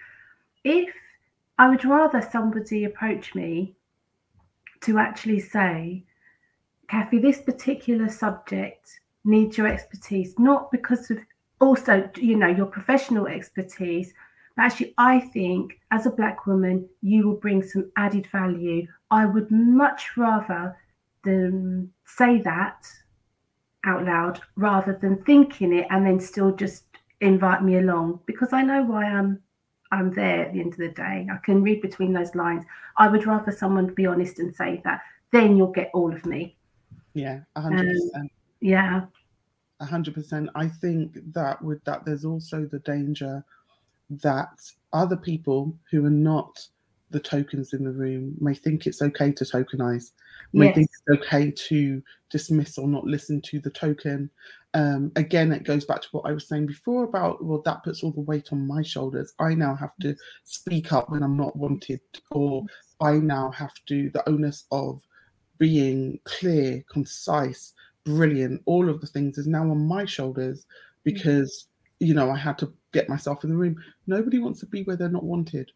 if 0.64 0.94
I 1.58 1.68
would 1.68 1.84
rather 1.84 2.22
somebody 2.22 2.84
approach 2.84 3.34
me 3.34 3.74
to 4.82 4.98
actually 4.98 5.40
say, 5.40 6.04
Kathy, 6.90 7.20
this 7.20 7.40
particular 7.40 8.08
subject 8.08 8.98
needs 9.24 9.56
your 9.56 9.68
expertise, 9.68 10.36
not 10.40 10.72
because 10.72 11.08
of 11.12 11.18
also, 11.60 12.10
you 12.16 12.34
know, 12.34 12.48
your 12.48 12.66
professional 12.66 13.28
expertise. 13.28 14.12
But 14.56 14.64
actually, 14.64 14.94
I 14.98 15.20
think 15.20 15.78
as 15.92 16.06
a 16.06 16.10
black 16.10 16.48
woman, 16.48 16.88
you 17.00 17.28
will 17.28 17.36
bring 17.36 17.62
some 17.62 17.92
added 17.96 18.26
value. 18.26 18.88
I 19.12 19.24
would 19.24 19.52
much 19.52 20.16
rather 20.16 20.76
than 21.22 21.92
say 22.06 22.40
that 22.40 22.88
out 23.84 24.04
loud 24.04 24.40
rather 24.56 24.98
than 25.00 25.22
thinking 25.22 25.72
it 25.72 25.86
and 25.90 26.04
then 26.04 26.18
still 26.18 26.50
just 26.50 26.86
invite 27.20 27.62
me 27.62 27.78
along 27.78 28.18
because 28.26 28.52
I 28.52 28.62
know 28.62 28.82
why 28.82 29.04
I'm 29.04 29.40
I'm 29.92 30.12
there 30.12 30.46
at 30.46 30.54
the 30.54 30.60
end 30.60 30.72
of 30.72 30.78
the 30.78 30.88
day. 30.88 31.28
I 31.32 31.36
can 31.44 31.62
read 31.62 31.82
between 31.82 32.12
those 32.12 32.34
lines. 32.34 32.64
I 32.96 33.06
would 33.06 33.26
rather 33.26 33.52
someone 33.52 33.94
be 33.94 34.06
honest 34.06 34.40
and 34.40 34.52
say 34.52 34.80
that. 34.82 35.02
Then 35.30 35.56
you'll 35.56 35.68
get 35.68 35.90
all 35.94 36.12
of 36.12 36.26
me. 36.26 36.56
Yeah, 37.14 37.40
hundred 37.56 37.80
um, 37.80 37.86
percent. 37.86 38.32
Yeah, 38.60 39.02
100%. 39.80 40.48
I 40.54 40.68
think 40.68 41.18
that 41.32 41.62
with 41.62 41.82
that, 41.84 42.04
there's 42.04 42.24
also 42.24 42.66
the 42.66 42.80
danger 42.80 43.44
that 44.10 44.48
other 44.92 45.16
people 45.16 45.74
who 45.90 46.04
are 46.04 46.10
not 46.10 46.66
the 47.10 47.20
tokens 47.20 47.72
in 47.72 47.84
the 47.84 47.90
room 47.90 48.34
may 48.40 48.54
think 48.54 48.86
it's 48.86 49.02
okay 49.02 49.32
to 49.32 49.44
tokenize, 49.44 50.12
may 50.52 50.66
yes. 50.66 50.74
think 50.76 50.88
it's 50.92 51.22
okay 51.22 51.50
to 51.50 52.02
dismiss 52.28 52.78
or 52.78 52.86
not 52.86 53.04
listen 53.04 53.40
to 53.40 53.58
the 53.58 53.70
token. 53.70 54.30
Um, 54.74 55.10
again, 55.16 55.50
it 55.50 55.64
goes 55.64 55.84
back 55.84 56.02
to 56.02 56.08
what 56.12 56.26
I 56.26 56.32
was 56.32 56.46
saying 56.46 56.66
before 56.66 57.04
about, 57.04 57.44
well, 57.44 57.62
that 57.64 57.82
puts 57.82 58.04
all 58.04 58.12
the 58.12 58.20
weight 58.20 58.52
on 58.52 58.66
my 58.66 58.82
shoulders. 58.82 59.32
I 59.40 59.54
now 59.54 59.74
have 59.74 59.96
to 60.02 60.14
speak 60.44 60.92
up 60.92 61.10
when 61.10 61.24
I'm 61.24 61.36
not 61.36 61.56
wanted, 61.56 62.00
or 62.30 62.64
I 63.00 63.14
now 63.14 63.50
have 63.50 63.74
to, 63.86 64.10
the 64.10 64.28
onus 64.28 64.66
of 64.70 65.00
being 65.60 66.18
clear, 66.24 66.82
concise, 66.90 67.74
brilliant, 68.04 68.62
all 68.64 68.88
of 68.88 69.00
the 69.00 69.06
things 69.06 69.38
is 69.38 69.46
now 69.46 69.60
on 69.60 69.86
my 69.86 70.04
shoulders 70.04 70.66
because, 71.04 71.68
you 72.00 72.14
know, 72.14 72.30
I 72.30 72.36
had 72.36 72.58
to 72.58 72.72
get 72.92 73.08
myself 73.08 73.44
in 73.44 73.50
the 73.50 73.56
room. 73.56 73.76
Nobody 74.08 74.40
wants 74.40 74.58
to 74.60 74.66
be 74.66 74.82
where 74.82 74.96
they're 74.96 75.08
not 75.08 75.22
wanted. 75.22 75.70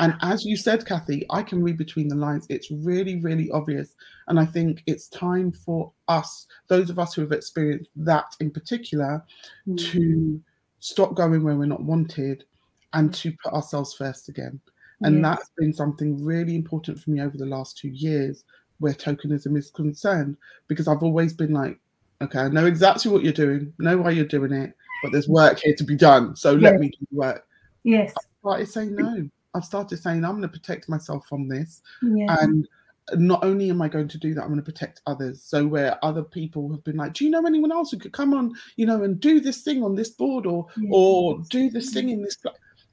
And 0.00 0.14
as 0.22 0.44
you 0.44 0.56
said, 0.56 0.84
Kathy, 0.84 1.24
I 1.30 1.42
can 1.42 1.62
read 1.62 1.78
between 1.78 2.08
the 2.08 2.16
lines. 2.16 2.46
It's 2.48 2.70
really, 2.70 3.20
really 3.20 3.50
obvious. 3.50 3.94
And 4.26 4.38
I 4.38 4.44
think 4.44 4.82
it's 4.86 5.08
time 5.08 5.52
for 5.52 5.92
us, 6.08 6.46
those 6.66 6.90
of 6.90 6.98
us 6.98 7.14
who 7.14 7.22
have 7.22 7.32
experienced 7.32 7.90
that 7.96 8.36
in 8.40 8.50
particular, 8.50 9.24
mm. 9.66 9.78
to 9.92 10.40
stop 10.80 11.14
going 11.14 11.42
where 11.42 11.56
we're 11.56 11.66
not 11.66 11.82
wanted 11.82 12.44
and 12.92 13.14
to 13.14 13.32
put 13.42 13.52
ourselves 13.52 13.94
first 13.94 14.28
again. 14.28 14.60
And 15.02 15.16
yes. 15.16 15.22
that's 15.24 15.50
been 15.56 15.72
something 15.72 16.24
really 16.24 16.56
important 16.56 16.98
for 16.98 17.10
me 17.10 17.20
over 17.20 17.36
the 17.36 17.46
last 17.46 17.78
two 17.78 17.88
years 17.88 18.44
where 18.78 18.94
tokenism 18.94 19.56
is 19.56 19.70
concerned 19.70 20.36
because 20.68 20.88
I've 20.88 21.02
always 21.02 21.32
been 21.32 21.52
like, 21.52 21.78
okay, 22.20 22.40
I 22.40 22.48
know 22.48 22.66
exactly 22.66 23.10
what 23.10 23.22
you're 23.22 23.32
doing, 23.32 23.72
know 23.78 23.98
why 23.98 24.10
you're 24.10 24.24
doing 24.24 24.52
it, 24.52 24.74
but 25.02 25.12
there's 25.12 25.28
work 25.28 25.60
here 25.60 25.74
to 25.74 25.84
be 25.84 25.96
done. 25.96 26.36
So 26.36 26.52
yes. 26.52 26.62
let 26.62 26.80
me 26.80 26.88
do 26.88 27.06
the 27.10 27.16
work. 27.16 27.46
Yes. 27.84 28.12
I 28.16 28.22
started 28.40 28.68
saying 28.68 28.96
no. 28.96 29.28
I've 29.54 29.64
started 29.64 29.98
saying 29.98 30.24
I'm 30.24 30.32
going 30.32 30.42
to 30.42 30.48
protect 30.48 30.88
myself 30.88 31.26
from 31.26 31.48
this. 31.48 31.80
Yeah. 32.02 32.36
And 32.40 32.68
not 33.14 33.42
only 33.44 33.70
am 33.70 33.80
I 33.80 33.88
going 33.88 34.08
to 34.08 34.18
do 34.18 34.34
that, 34.34 34.42
I'm 34.42 34.48
going 34.48 34.60
to 34.60 34.64
protect 34.64 35.00
others. 35.06 35.42
So 35.42 35.66
where 35.66 36.02
other 36.04 36.22
people 36.22 36.70
have 36.70 36.84
been 36.84 36.96
like, 36.96 37.14
do 37.14 37.24
you 37.24 37.30
know 37.30 37.44
anyone 37.46 37.72
else 37.72 37.90
who 37.90 37.98
could 37.98 38.12
come 38.12 38.34
on, 38.34 38.52
you 38.76 38.84
know, 38.86 39.02
and 39.04 39.18
do 39.18 39.40
this 39.40 39.62
thing 39.62 39.82
on 39.82 39.94
this 39.94 40.10
board 40.10 40.44
or 40.44 40.66
yes. 40.76 40.90
or 40.92 41.40
do 41.48 41.70
this 41.70 41.90
thing 41.92 42.10
in 42.10 42.22
this 42.22 42.36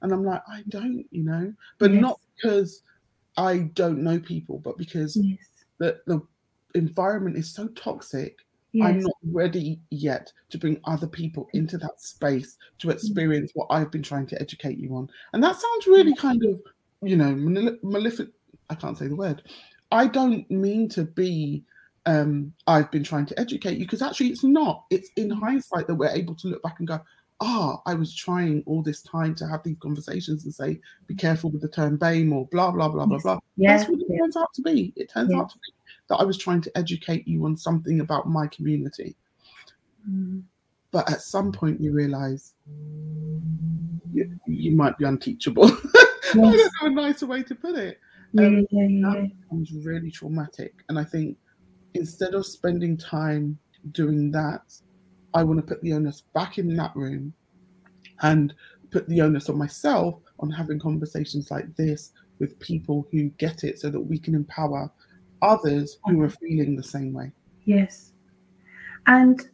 and 0.01 0.13
I'm 0.13 0.23
like, 0.23 0.41
I 0.47 0.63
don't, 0.69 1.05
you 1.11 1.23
know, 1.23 1.53
but 1.79 1.91
yes. 1.91 2.01
not 2.01 2.19
because 2.35 2.81
I 3.37 3.69
don't 3.73 4.03
know 4.03 4.19
people, 4.19 4.59
but 4.59 4.77
because 4.77 5.17
yes 5.17 5.54
that 5.79 6.05
the 6.05 6.21
environment 6.73 7.37
is 7.37 7.53
so 7.53 7.67
toxic 7.69 8.37
yes. 8.73 8.87
i'm 8.87 8.99
not 8.99 9.15
ready 9.31 9.79
yet 9.91 10.31
to 10.49 10.57
bring 10.57 10.79
other 10.85 11.07
people 11.07 11.47
into 11.53 11.77
that 11.77 12.01
space 12.01 12.57
to 12.79 12.89
experience 12.89 13.51
what 13.53 13.67
i've 13.69 13.91
been 13.91 14.03
trying 14.03 14.27
to 14.27 14.39
educate 14.41 14.77
you 14.77 14.95
on. 14.95 15.09
And 15.33 15.43
that 15.43 15.55
sounds 15.55 15.87
really 15.87 16.15
kind 16.15 16.43
of 16.43 16.59
you 17.01 17.15
know 17.15 17.33
malefic 17.83 18.29
i 18.69 18.75
can't 18.75 18.97
say 18.97 19.07
the 19.07 19.15
word. 19.15 19.43
I 19.91 20.07
don't 20.07 20.49
mean 20.49 20.89
to 20.89 21.03
be 21.03 21.63
um 22.07 22.53
i've 22.67 22.91
been 22.91 23.03
trying 23.03 23.25
to 23.27 23.39
educate 23.39 23.77
you 23.77 23.85
because 23.85 24.01
actually 24.01 24.29
it's 24.29 24.43
not. 24.43 24.85
It's 24.89 25.09
in 25.15 25.29
hindsight 25.29 25.87
that 25.87 25.95
we're 25.95 26.09
able 26.09 26.35
to 26.35 26.47
look 26.47 26.63
back 26.63 26.75
and 26.79 26.87
go 26.87 26.99
ah, 27.45 27.81
I 27.85 27.93
was 27.93 28.13
trying 28.13 28.63
all 28.65 28.81
this 28.81 29.03
time 29.03 29.35
to 29.35 29.47
have 29.47 29.61
these 29.63 29.77
conversations 29.79 30.45
and 30.45 30.53
say, 30.53 30.79
be 31.05 31.13
careful 31.13 31.51
with 31.51 31.61
the 31.61 31.67
term 31.67 31.97
BAME 31.97 32.33
or 32.33 32.47
blah, 32.47 32.71
blah, 32.71 32.89
blah, 32.89 33.05
blah, 33.05 33.19
blah. 33.19 33.39
Yeah, 33.55 33.77
That's 33.77 33.89
what 33.89 33.99
it 33.99 34.07
yeah. 34.09 34.19
turns 34.19 34.35
out 34.35 34.53
to 34.55 34.61
be. 34.63 34.91
It 34.95 35.11
turns 35.11 35.31
yeah. 35.31 35.39
out 35.39 35.49
to 35.51 35.55
be 35.57 35.73
that 36.09 36.15
I 36.15 36.23
was 36.23 36.37
trying 36.37 36.61
to 36.61 36.77
educate 36.77 37.27
you 37.27 37.45
on 37.45 37.55
something 37.55 37.99
about 37.99 38.27
my 38.27 38.47
community. 38.47 39.15
Mm. 40.09 40.43
But 40.91 41.11
at 41.11 41.21
some 41.21 41.51
point, 41.51 41.79
you 41.79 41.91
realize 41.91 42.53
you, 44.11 44.39
you 44.47 44.71
might 44.71 44.97
be 44.97 45.05
unteachable. 45.05 45.65
I 46.33 46.33
don't 46.33 46.57
know 46.57 46.67
a 46.81 46.89
nicer 46.89 47.27
way 47.27 47.43
to 47.43 47.55
put 47.55 47.75
it. 47.75 47.99
Um, 48.37 48.65
yeah, 48.71 48.87
yeah. 48.87 49.09
That 49.09 49.31
becomes 49.41 49.71
really 49.71 50.09
traumatic. 50.09 50.73
And 50.89 50.97
I 50.97 51.03
think 51.03 51.37
instead 51.93 52.33
of 52.33 52.45
spending 52.45 52.97
time 52.97 53.57
doing 53.91 54.31
that, 54.31 54.61
I 55.35 55.43
want 55.43 55.59
to 55.59 55.65
put 55.65 55.81
the 55.83 55.93
onus 55.93 56.21
back 56.33 56.57
in 56.57 56.75
that 56.77 56.95
room 56.95 57.33
and 58.21 58.53
put 58.89 59.07
the 59.09 59.21
onus 59.21 59.49
on 59.49 59.57
myself 59.57 60.21
on 60.39 60.49
having 60.49 60.79
conversations 60.79 61.51
like 61.51 61.75
this 61.75 62.13
with 62.39 62.57
people 62.59 63.07
who 63.11 63.29
get 63.31 63.65
it 63.65 63.79
so 63.79 63.89
that 63.89 63.99
we 63.99 64.17
can 64.17 64.33
empower 64.33 64.89
others 65.41 65.97
who 66.05 66.21
are 66.21 66.29
feeling 66.29 66.75
the 66.75 66.83
same 66.83 67.11
way. 67.13 67.33
Yes. 67.65 68.13
And 69.07 69.47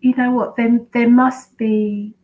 you 0.00 0.14
know 0.16 0.32
what, 0.32 0.56
then 0.56 0.88
there 0.92 1.08
must 1.08 1.56
be 1.56 2.16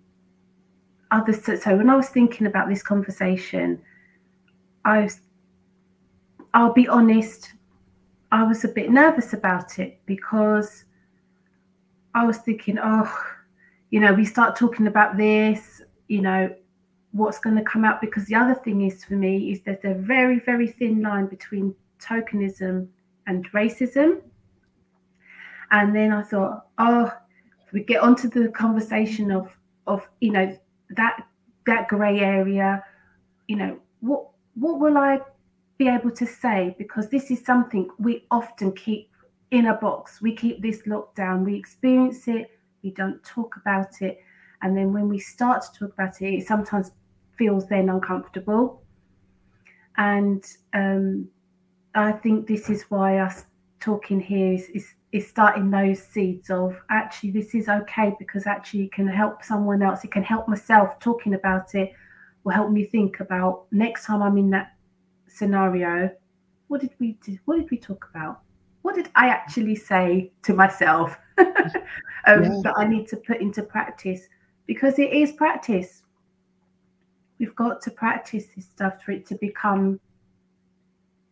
others. 1.13 1.43
To, 1.43 1.57
so 1.57 1.77
when 1.77 1.89
I 1.89 1.95
was 1.95 2.09
thinking 2.09 2.49
about 2.49 2.69
this 2.69 2.83
conversation, 2.83 3.81
I 4.85 5.03
was, 5.03 5.21
I'll 6.53 6.73
be 6.73 6.89
honest, 6.89 7.53
I 8.33 8.43
was 8.43 8.65
a 8.65 8.69
bit 8.69 8.91
nervous 8.91 9.35
about 9.35 9.79
it 9.79 10.01
because 10.07 10.86
I 12.17 12.25
was 12.25 12.39
thinking, 12.39 12.79
oh, 12.83 13.15
you 13.91 14.01
know, 14.01 14.15
we 14.15 14.25
start 14.25 14.57
talking 14.57 14.87
about 14.87 15.19
this, 15.19 15.83
you 16.09 16.23
know, 16.23 16.53
what's 17.13 17.39
going 17.39 17.57
to 17.57 17.63
come 17.63 17.85
out. 17.85 18.01
Because 18.01 18.25
the 18.25 18.35
other 18.35 18.55
thing 18.55 18.81
is 18.81 19.05
for 19.05 19.13
me 19.13 19.53
is 19.53 19.61
there's 19.61 19.85
a 19.85 19.93
very, 19.93 20.41
very 20.41 20.67
thin 20.67 21.03
line 21.03 21.27
between 21.27 21.75
tokenism 22.01 22.89
and 23.27 23.53
racism. 23.53 24.23
And 25.71 25.95
then 25.95 26.11
I 26.11 26.23
thought, 26.23 26.65
oh, 26.79 27.13
we 27.73 27.85
get 27.85 28.01
onto 28.01 28.31
the 28.31 28.49
conversation 28.49 29.31
of 29.31 29.55
of 29.87 30.09
you 30.21 30.33
know 30.33 30.59
that 30.97 31.21
that 31.67 31.87
grey 31.89 32.21
area, 32.21 32.83
you 33.47 33.57
know, 33.57 33.79
what 34.01 34.29
what 34.55 34.81
will 34.81 34.97
I 34.97 35.21
be 35.77 35.89
able 35.89 36.13
to 36.13 36.27
say? 36.27 36.75
Because 36.79 37.11
this 37.11 37.31
is 37.31 37.45
something 37.45 37.91
we 37.99 38.25
often 38.31 38.73
keep 38.73 39.11
in 39.57 39.67
a 39.67 39.75
box. 39.75 40.21
We 40.21 40.35
keep 40.35 40.61
this 40.61 40.87
locked 40.87 41.17
down. 41.17 41.45
We 41.45 41.57
experience 41.57 42.29
it. 42.29 42.51
We 42.83 42.91
don't 42.91 43.23
talk 43.25 43.57
about 43.57 44.03
it. 44.03 44.19
And 44.63 44.77
then 44.77 44.93
when 44.93 45.09
we 45.09 45.19
start 45.19 45.63
to 45.63 45.79
talk 45.79 45.95
about 45.95 46.21
it, 46.21 46.35
it 46.35 46.47
sometimes 46.47 46.93
feels 47.39 47.67
then 47.69 47.89
uncomfortable. 47.89 48.83
And 49.97 50.45
um, 50.75 51.29
I 51.95 52.13
think 52.13 52.47
this 52.47 52.69
is 52.69 52.85
why 52.91 53.19
us 53.19 53.47
talking 53.81 54.21
here 54.21 54.53
is, 54.53 54.69
is, 54.71 54.87
is 55.13 55.27
starting 55.27 55.71
those 55.71 56.03
seeds 56.03 56.51
of 56.51 56.77
actually 56.91 57.31
this 57.31 57.55
is 57.55 57.69
okay 57.69 58.15
because 58.19 58.47
actually 58.47 58.85
it 58.85 58.93
can 58.93 59.09
help 59.09 59.43
someone 59.43 59.83
else. 59.83 60.05
It 60.05 60.13
can 60.13 60.23
help 60.23 60.49
myself. 60.49 60.99
Talking 61.01 61.35
about 61.35 61.75
it 61.75 61.93
will 62.45 62.53
help 62.53 62.71
me 62.71 62.85
think 62.85 63.21
about 63.21 63.67
next 63.73 64.07
time 64.07 64.23
I'm 64.23 64.37
in 64.37 64.51
that 64.51 64.75
scenario. 65.29 66.11
What 66.69 66.81
did 66.81 66.93
we 66.99 67.13
do? 67.25 67.39
What 67.45 67.57
did 67.57 67.71
we 67.71 67.79
talk 67.79 68.09
about? 68.11 68.41
What 68.87 68.95
did 68.95 69.11
I 69.17 69.31
actually 69.31 69.75
say 69.75 70.31
to 70.45 70.55
myself 70.55 71.19
um, 71.39 71.45
yeah. 72.29 72.61
that 72.63 72.75
I 72.77 72.87
need 72.87 73.09
to 73.09 73.17
put 73.17 73.41
into 73.41 73.65
practice? 73.65 74.29
Because 74.65 75.01
it 75.01 75.13
is 75.13 75.33
practice. 75.33 76.05
We've 77.41 77.57
got 77.57 77.83
to 77.83 77.91
practice 77.91 78.45
this 78.55 78.67
stuff 78.67 79.03
for 79.03 79.11
it 79.11 79.27
to 79.27 79.35
become 79.41 79.99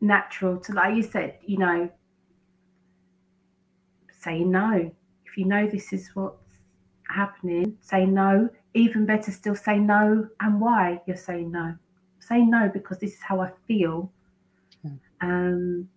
natural. 0.01 0.59
To, 0.63 0.73
like 0.73 0.97
you 0.97 1.05
said, 1.05 1.39
you 1.47 1.59
know, 1.59 1.89
say 4.21 4.41
no. 4.41 4.91
If 5.25 5.37
you 5.39 5.45
know 5.45 5.69
this 5.69 5.93
is 5.93 6.11
what's 6.15 6.57
happening, 7.09 7.79
say 7.81 8.05
no. 8.05 8.49
Even 8.75 9.07
better 9.07 9.31
still, 9.31 9.55
say 9.55 9.79
no 9.79 10.27
and 10.41 10.61
why 10.61 11.01
you're 11.07 11.17
saying 11.17 11.53
no. 11.53 11.77
Say 12.19 12.41
no 12.43 12.69
because 12.69 12.99
this 12.99 13.13
is 13.13 13.23
how 13.23 13.41
I 13.41 13.53
feel. 13.69 14.11
Um, 15.21 15.89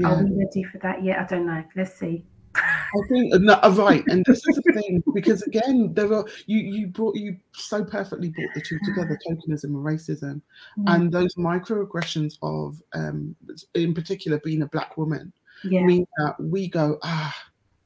yeah. 0.00 0.14
Are 0.14 0.24
we 0.24 0.30
ready 0.30 0.64
for 0.64 0.78
that 0.78 1.04
yet? 1.04 1.18
I 1.18 1.24
don't 1.24 1.46
know. 1.46 1.62
Let's 1.76 1.98
see. 1.98 2.24
I 2.54 3.00
think 3.08 3.32
no, 3.34 3.54
uh, 3.62 3.70
right, 3.76 4.02
and 4.08 4.24
this 4.24 4.38
is 4.38 4.56
the 4.56 4.72
thing 4.72 5.02
because 5.14 5.42
again, 5.42 5.94
there 5.94 6.12
are 6.12 6.26
you 6.46 6.58
you 6.58 6.88
brought 6.88 7.14
you 7.14 7.36
so 7.52 7.84
perfectly 7.84 8.30
brought 8.30 8.52
the 8.54 8.60
two 8.60 8.78
together, 8.84 9.18
tokenism 9.28 9.64
and 9.64 9.76
racism, 9.76 10.40
mm. 10.78 10.84
and 10.86 11.12
those 11.12 11.34
microaggressions 11.36 12.38
of, 12.42 12.82
um, 12.94 13.36
in 13.74 13.94
particular, 13.94 14.40
being 14.40 14.62
a 14.62 14.66
black 14.66 14.96
woman, 14.96 15.32
yeah. 15.62 15.84
mean 15.84 16.04
that 16.18 16.34
we 16.40 16.66
go 16.68 16.98
ah, 17.04 17.36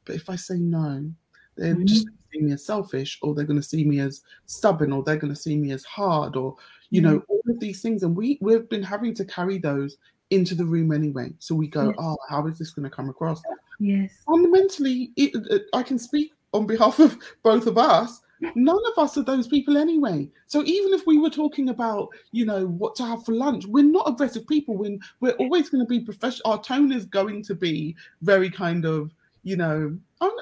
but 0.06 0.16
if 0.16 0.30
I 0.30 0.36
say 0.36 0.56
no, 0.56 1.10
they're 1.56 1.74
mm. 1.74 1.84
just 1.84 2.06
see 2.32 2.40
me 2.40 2.52
as 2.52 2.64
selfish, 2.64 3.18
or 3.20 3.34
they're 3.34 3.44
going 3.44 3.60
to 3.60 3.68
see 3.68 3.84
me 3.84 4.00
as 4.00 4.22
stubborn, 4.46 4.92
or 4.92 5.02
they're 5.02 5.16
going 5.16 5.34
to 5.34 5.40
see 5.40 5.56
me 5.56 5.72
as 5.72 5.84
hard, 5.84 6.36
or 6.36 6.56
you 6.88 7.02
mm. 7.02 7.04
know 7.04 7.22
all 7.28 7.42
of 7.48 7.60
these 7.60 7.82
things, 7.82 8.02
and 8.02 8.16
we 8.16 8.38
we've 8.40 8.68
been 8.70 8.82
having 8.82 9.12
to 9.14 9.26
carry 9.26 9.58
those 9.58 9.98
into 10.30 10.54
the 10.54 10.64
room 10.64 10.92
anyway. 10.92 11.32
So 11.38 11.54
we 11.54 11.68
go, 11.68 11.86
yes. 11.86 11.96
oh, 11.98 12.16
how 12.28 12.46
is 12.46 12.58
this 12.58 12.70
going 12.70 12.88
to 12.88 12.94
come 12.94 13.08
across? 13.08 13.42
Yes. 13.78 14.22
Fundamentally, 14.26 15.12
it, 15.16 15.34
it, 15.50 15.62
I 15.72 15.82
can 15.82 15.98
speak 15.98 16.32
on 16.52 16.66
behalf 16.66 16.98
of 16.98 17.18
both 17.42 17.66
of 17.66 17.78
us. 17.78 18.20
None 18.54 18.78
of 18.92 19.02
us 19.02 19.16
are 19.16 19.22
those 19.22 19.46
people 19.46 19.78
anyway. 19.78 20.28
So 20.48 20.62
even 20.64 20.92
if 20.92 21.06
we 21.06 21.18
were 21.18 21.30
talking 21.30 21.70
about, 21.70 22.08
you 22.32 22.44
know, 22.44 22.66
what 22.66 22.94
to 22.96 23.04
have 23.04 23.24
for 23.24 23.32
lunch, 23.32 23.64
we're 23.64 23.84
not 23.84 24.08
aggressive 24.08 24.46
people. 24.46 24.76
When 24.76 25.00
we're 25.20 25.32
always 25.32 25.70
going 25.70 25.82
to 25.82 25.88
be 25.88 26.00
professional, 26.00 26.52
our 26.52 26.62
tone 26.62 26.92
is 26.92 27.06
going 27.06 27.42
to 27.44 27.54
be 27.54 27.96
very 28.20 28.50
kind 28.50 28.84
of, 28.84 29.12
you 29.44 29.56
know, 29.56 29.96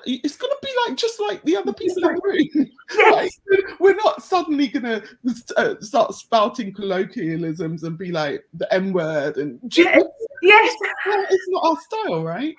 it's 0.07 0.37
going 0.37 0.53
to 0.53 0.59
be 0.63 0.73
like 0.87 0.97
just 0.97 1.21
like 1.21 1.43
the 1.43 1.57
other 1.57 1.73
people 1.73 2.09
in 2.09 2.15
the 2.15 2.21
room. 2.25 2.71
Yes. 2.97 3.31
like, 3.51 3.81
we're 3.81 3.97
not 3.97 4.23
suddenly 4.23 4.69
going 4.69 4.85
to 4.85 5.03
uh, 5.57 5.75
start 5.81 6.15
spouting 6.15 6.73
colloquialisms 6.73 7.83
and 7.83 7.99
be 7.99 8.13
like 8.13 8.45
the 8.55 8.73
M 8.73 8.93
word 8.93 9.37
and 9.39 9.59
yes, 9.75 10.05
yes. 10.43 10.75
it's 11.31 11.49
not 11.49 11.65
our 11.67 11.77
style, 11.81 12.23
right? 12.23 12.55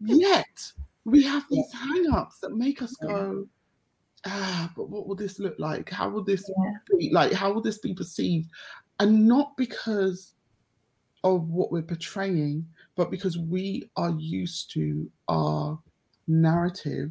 Yet 0.00 0.72
we 1.04 1.22
have 1.22 1.44
these 1.50 1.72
hang-ups 1.72 2.40
that 2.40 2.56
make 2.56 2.82
us 2.82 2.96
go, 2.96 3.46
ah, 4.26 4.70
but 4.76 4.90
what 4.90 5.06
will 5.06 5.14
this 5.14 5.38
look 5.38 5.54
like? 5.58 5.88
How 5.88 6.08
will 6.08 6.24
this 6.24 6.48
yeah. 6.48 6.98
be 6.98 7.10
like? 7.10 7.32
How 7.32 7.52
will 7.52 7.62
this 7.62 7.78
be 7.78 7.94
perceived? 7.94 8.50
And 8.98 9.26
not 9.26 9.56
because 9.56 10.34
of 11.22 11.48
what 11.50 11.70
we're 11.70 11.82
portraying, 11.82 12.66
but 12.96 13.10
because 13.10 13.38
we 13.38 13.88
are 13.96 14.14
used 14.18 14.70
to 14.72 15.10
our 15.28 15.78
narrative 16.26 17.10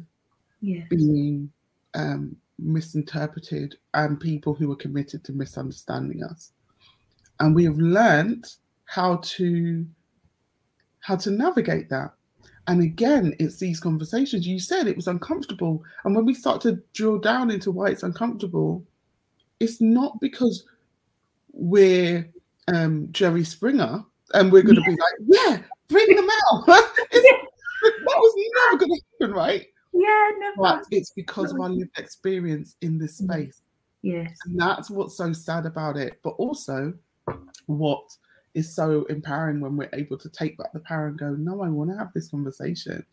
yes. 0.60 0.86
being 0.88 1.50
um, 1.94 2.36
misinterpreted 2.58 3.76
and 3.94 4.18
people 4.20 4.54
who 4.54 4.70
are 4.72 4.76
committed 4.76 5.24
to 5.24 5.32
misunderstanding 5.32 6.22
us. 6.22 6.52
And 7.40 7.54
we 7.54 7.64
have 7.64 7.78
learned 7.78 8.46
how 8.86 9.16
to 9.22 9.86
how 11.00 11.16
to 11.16 11.30
navigate 11.30 11.90
that. 11.90 12.12
And 12.66 12.82
again, 12.82 13.34
it's 13.38 13.58
these 13.58 13.78
conversations. 13.78 14.46
You 14.46 14.58
said 14.58 14.86
it 14.86 14.96
was 14.96 15.06
uncomfortable. 15.06 15.82
And 16.04 16.16
when 16.16 16.24
we 16.24 16.32
start 16.32 16.62
to 16.62 16.80
drill 16.94 17.18
down 17.18 17.50
into 17.50 17.70
why 17.70 17.88
it's 17.88 18.04
uncomfortable, 18.04 18.82
it's 19.60 19.82
not 19.82 20.18
because 20.20 20.64
we're 21.52 22.26
um, 22.68 23.08
Jerry 23.12 23.44
Springer 23.44 24.02
and 24.34 24.52
we're 24.52 24.62
going 24.62 24.76
to 24.76 24.82
yeah. 24.82 24.94
be 24.94 25.00
like, 25.00 25.62
yeah, 25.62 25.62
bring 25.88 26.16
them 26.16 26.28
out. 26.28 26.66
that 26.66 27.46
was 28.06 28.34
never 28.70 28.78
going 28.78 28.90
to 28.90 29.00
happen, 29.20 29.34
right? 29.34 29.66
Yeah, 29.92 30.30
never. 30.38 30.56
But 30.58 30.84
it's 30.90 31.10
because 31.10 31.52
of 31.52 31.60
our 31.60 31.68
lived 31.70 31.98
experience 31.98 32.76
in 32.82 32.98
this 32.98 33.20
mm. 33.20 33.32
space. 33.32 33.62
Yes. 34.02 34.36
And 34.44 34.58
that's 34.58 34.90
what's 34.90 35.16
so 35.16 35.32
sad 35.32 35.66
about 35.66 35.96
it. 35.96 36.20
But 36.22 36.30
also, 36.30 36.92
what 37.66 38.02
is 38.54 38.74
so 38.74 39.04
empowering 39.04 39.60
when 39.60 39.76
we're 39.76 39.88
able 39.92 40.18
to 40.18 40.28
take 40.28 40.58
back 40.58 40.72
the 40.72 40.80
power 40.80 41.06
and 41.06 41.18
go, 41.18 41.30
no, 41.30 41.62
I 41.62 41.68
want 41.68 41.90
to 41.90 41.96
have 41.96 42.12
this 42.12 42.28
conversation. 42.28 43.04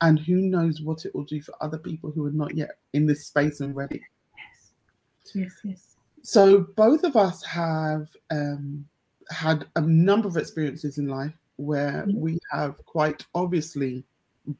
And 0.00 0.18
who 0.20 0.36
knows 0.36 0.80
what 0.80 1.04
it 1.04 1.14
will 1.14 1.24
do 1.24 1.42
for 1.42 1.54
other 1.60 1.78
people 1.78 2.12
who 2.12 2.24
are 2.26 2.30
not 2.30 2.54
yet 2.54 2.78
in 2.92 3.06
this 3.06 3.26
space 3.26 3.60
and 3.60 3.74
ready. 3.74 4.00
Yes. 4.36 5.34
Yes, 5.34 5.52
yes. 5.64 5.96
So 6.22 6.66
both 6.76 7.04
of 7.04 7.16
us 7.16 7.42
have 7.42 8.08
um, 8.30 8.84
had 9.30 9.66
a 9.76 9.80
number 9.80 10.28
of 10.28 10.36
experiences 10.36 10.98
in 10.98 11.08
life 11.08 11.32
where 11.56 12.04
mm-hmm. 12.06 12.20
we 12.20 12.38
have 12.52 12.76
quite 12.86 13.24
obviously 13.34 14.04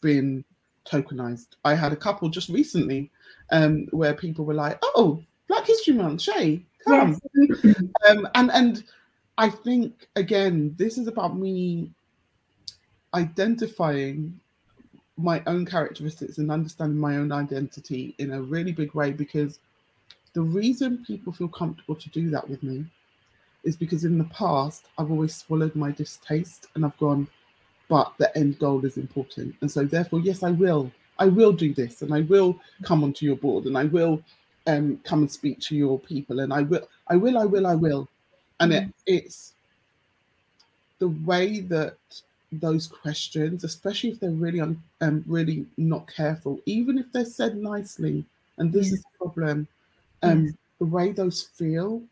been 0.00 0.44
tokenized. 0.84 1.48
I 1.64 1.74
had 1.74 1.92
a 1.92 1.96
couple 1.96 2.28
just 2.28 2.48
recently 2.48 3.10
um, 3.50 3.86
where 3.90 4.14
people 4.14 4.44
were 4.44 4.54
like, 4.54 4.78
"Oh, 4.82 5.22
Black 5.48 5.66
History 5.66 5.94
Month, 5.94 6.22
Shay, 6.22 6.64
come," 6.86 7.18
yes. 7.34 7.76
um, 8.08 8.28
and 8.34 8.50
and 8.52 8.84
I 9.38 9.48
think 9.48 10.08
again, 10.16 10.74
this 10.78 10.98
is 10.98 11.06
about 11.06 11.36
me 11.36 11.90
identifying 13.14 14.38
my 15.16 15.42
own 15.46 15.66
characteristics 15.66 16.38
and 16.38 16.50
understanding 16.50 16.98
my 16.98 17.16
own 17.16 17.32
identity 17.32 18.14
in 18.18 18.32
a 18.32 18.42
really 18.42 18.72
big 18.72 18.94
way 18.94 19.10
because 19.10 19.58
the 20.34 20.40
reason 20.40 21.04
people 21.04 21.32
feel 21.32 21.48
comfortable 21.48 21.96
to 21.96 22.08
do 22.10 22.30
that 22.30 22.48
with 22.48 22.62
me 22.62 22.84
is 23.68 23.76
because 23.76 24.04
in 24.04 24.18
the 24.18 24.30
past 24.42 24.86
I've 24.98 25.10
always 25.10 25.34
swallowed 25.36 25.76
my 25.76 25.90
distaste 25.92 26.66
and 26.74 26.84
I've 26.84 26.98
gone, 26.98 27.28
but 27.88 28.12
the 28.18 28.28
end 28.36 28.58
goal 28.58 28.84
is 28.84 28.96
important. 28.96 29.54
And 29.60 29.70
so 29.70 29.84
therefore, 29.84 30.20
yes, 30.20 30.42
I 30.42 30.50
will. 30.50 30.90
I 31.18 31.26
will 31.26 31.52
do 31.52 31.74
this 31.74 32.02
and 32.02 32.12
I 32.14 32.22
will 32.22 32.58
come 32.82 33.02
onto 33.04 33.26
your 33.26 33.36
board 33.36 33.64
and 33.66 33.76
I 33.76 33.84
will 33.84 34.22
um, 34.66 34.98
come 35.04 35.20
and 35.20 35.30
speak 35.30 35.60
to 35.60 35.76
your 35.76 35.98
people 35.98 36.40
and 36.40 36.52
I 36.52 36.62
will 36.62 36.86
I 37.08 37.16
will, 37.16 37.38
I 37.38 37.44
will, 37.44 37.66
I 37.66 37.74
will. 37.74 38.08
And 38.60 38.72
it, 38.72 38.88
it's 39.06 39.54
the 40.98 41.08
way 41.08 41.60
that 41.60 41.96
those 42.52 42.86
questions, 42.86 43.64
especially 43.64 44.10
if 44.10 44.20
they're 44.20 44.30
really 44.30 44.60
un, 44.60 44.82
um, 45.00 45.24
really 45.26 45.66
not 45.76 46.06
careful, 46.12 46.60
even 46.66 46.98
if 46.98 47.06
they're 47.12 47.24
said 47.24 47.56
nicely, 47.56 48.24
and 48.58 48.72
this 48.72 48.86
Yes. 48.86 48.92
is 48.94 49.02
the 49.04 49.18
problem, 49.24 49.68
um, 50.22 50.44
Yes. 50.46 50.54
the 50.80 50.86
way 50.86 51.12
those 51.12 51.42
feel, 51.42 52.02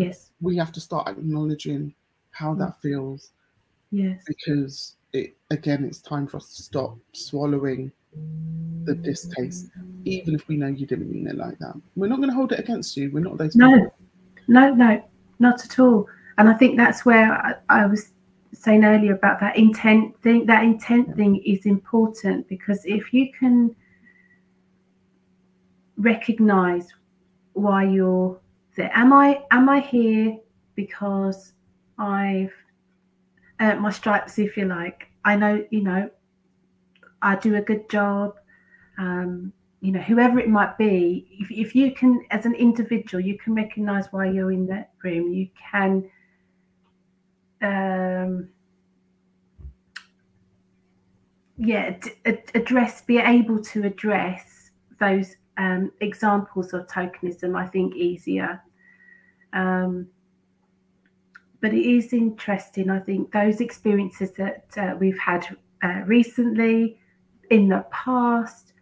Yes. 0.00 0.30
we 0.40 0.56
have 0.56 0.72
to 0.72 0.80
start 0.80 1.08
acknowledging 1.08 1.94
how 2.32 2.54
that 2.54 2.80
feels 2.80 3.32
Yes. 3.90 4.22
because 4.26 4.96
it 5.12 5.36
again 5.50 5.84
it's 5.84 6.00
time 6.00 6.26
for 6.26 6.36
us 6.38 6.54
to 6.56 6.62
stop 6.62 6.96
swallowing 7.12 7.90
the 8.84 8.94
distaste 8.94 9.68
even 10.04 10.34
if 10.34 10.46
we 10.48 10.56
know 10.56 10.68
you 10.68 10.86
didn't 10.86 11.10
mean 11.10 11.26
it 11.26 11.36
like 11.36 11.58
that 11.58 11.74
we're 11.96 12.06
not 12.08 12.16
going 12.16 12.28
to 12.30 12.34
hold 12.34 12.52
it 12.52 12.58
against 12.60 12.96
you 12.96 13.10
we're 13.12 13.20
not 13.20 13.36
those 13.38 13.54
No, 13.56 13.68
people. 13.72 13.94
no, 14.48 14.74
no, 14.74 15.02
not 15.38 15.64
at 15.64 15.78
all. 15.78 16.06
And 16.38 16.48
I 16.48 16.54
think 16.54 16.76
that's 16.76 17.04
where 17.04 17.32
I, 17.32 17.54
I 17.68 17.86
was 17.86 18.12
saying 18.52 18.84
earlier 18.84 19.14
about 19.14 19.40
that 19.40 19.56
intent 19.56 20.20
thing. 20.22 20.46
That 20.46 20.64
intent 20.64 21.14
thing 21.16 21.36
is 21.44 21.66
important 21.66 22.48
because 22.48 22.84
if 22.86 23.12
you 23.12 23.30
can 23.38 23.74
recognize 25.96 26.88
why 27.52 27.84
you're 27.84 28.38
there, 28.80 28.90
am 28.94 29.12
I 29.12 29.42
am 29.50 29.68
I 29.68 29.80
here 29.80 30.38
because 30.74 31.52
I've 31.98 32.52
earned 33.60 33.80
my 33.80 33.90
stripes, 33.90 34.38
if 34.38 34.56
you 34.56 34.64
like. 34.64 35.08
I 35.24 35.36
know, 35.36 35.64
you 35.70 35.82
know, 35.82 36.10
I 37.20 37.36
do 37.36 37.56
a 37.56 37.60
good 37.60 37.88
job. 37.90 38.36
Um, 38.98 39.52
you 39.82 39.92
know, 39.92 40.00
whoever 40.00 40.38
it 40.38 40.48
might 40.48 40.76
be, 40.76 41.26
if, 41.38 41.50
if 41.50 41.74
you 41.74 41.92
can, 41.92 42.24
as 42.30 42.44
an 42.44 42.54
individual, 42.54 43.22
you 43.22 43.38
can 43.38 43.54
recognize 43.54 44.06
why 44.10 44.26
you're 44.30 44.52
in 44.52 44.66
that 44.66 44.90
room, 45.02 45.32
you 45.32 45.48
can 45.70 46.10
um, 47.62 48.48
yeah, 51.58 51.90
d- 51.90 52.38
address, 52.54 53.02
be 53.02 53.18
able 53.18 53.62
to 53.62 53.84
address 53.84 54.70
those 54.98 55.36
um, 55.58 55.92
examples 56.00 56.72
of 56.72 56.86
tokenism, 56.86 57.56
I 57.56 57.66
think, 57.66 57.94
easier. 57.94 58.62
Um, 59.52 60.08
but 61.60 61.74
it 61.74 61.84
is 61.84 62.12
interesting, 62.12 62.90
I 62.90 63.00
think, 63.00 63.32
those 63.32 63.60
experiences 63.60 64.32
that 64.32 64.64
uh, 64.76 64.96
we've 64.98 65.18
had 65.18 65.56
uh, 65.82 66.02
recently, 66.06 66.98
in 67.50 67.68
the 67.68 67.84
past, 67.90 68.72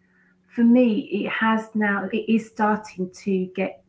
for 0.46 0.62
me, 0.62 1.00
it 1.00 1.28
has 1.31 1.68
now, 1.74 2.09
it 2.12 2.31
is 2.33 2.46
starting 2.46 3.11
to 3.11 3.46
get 3.57 3.85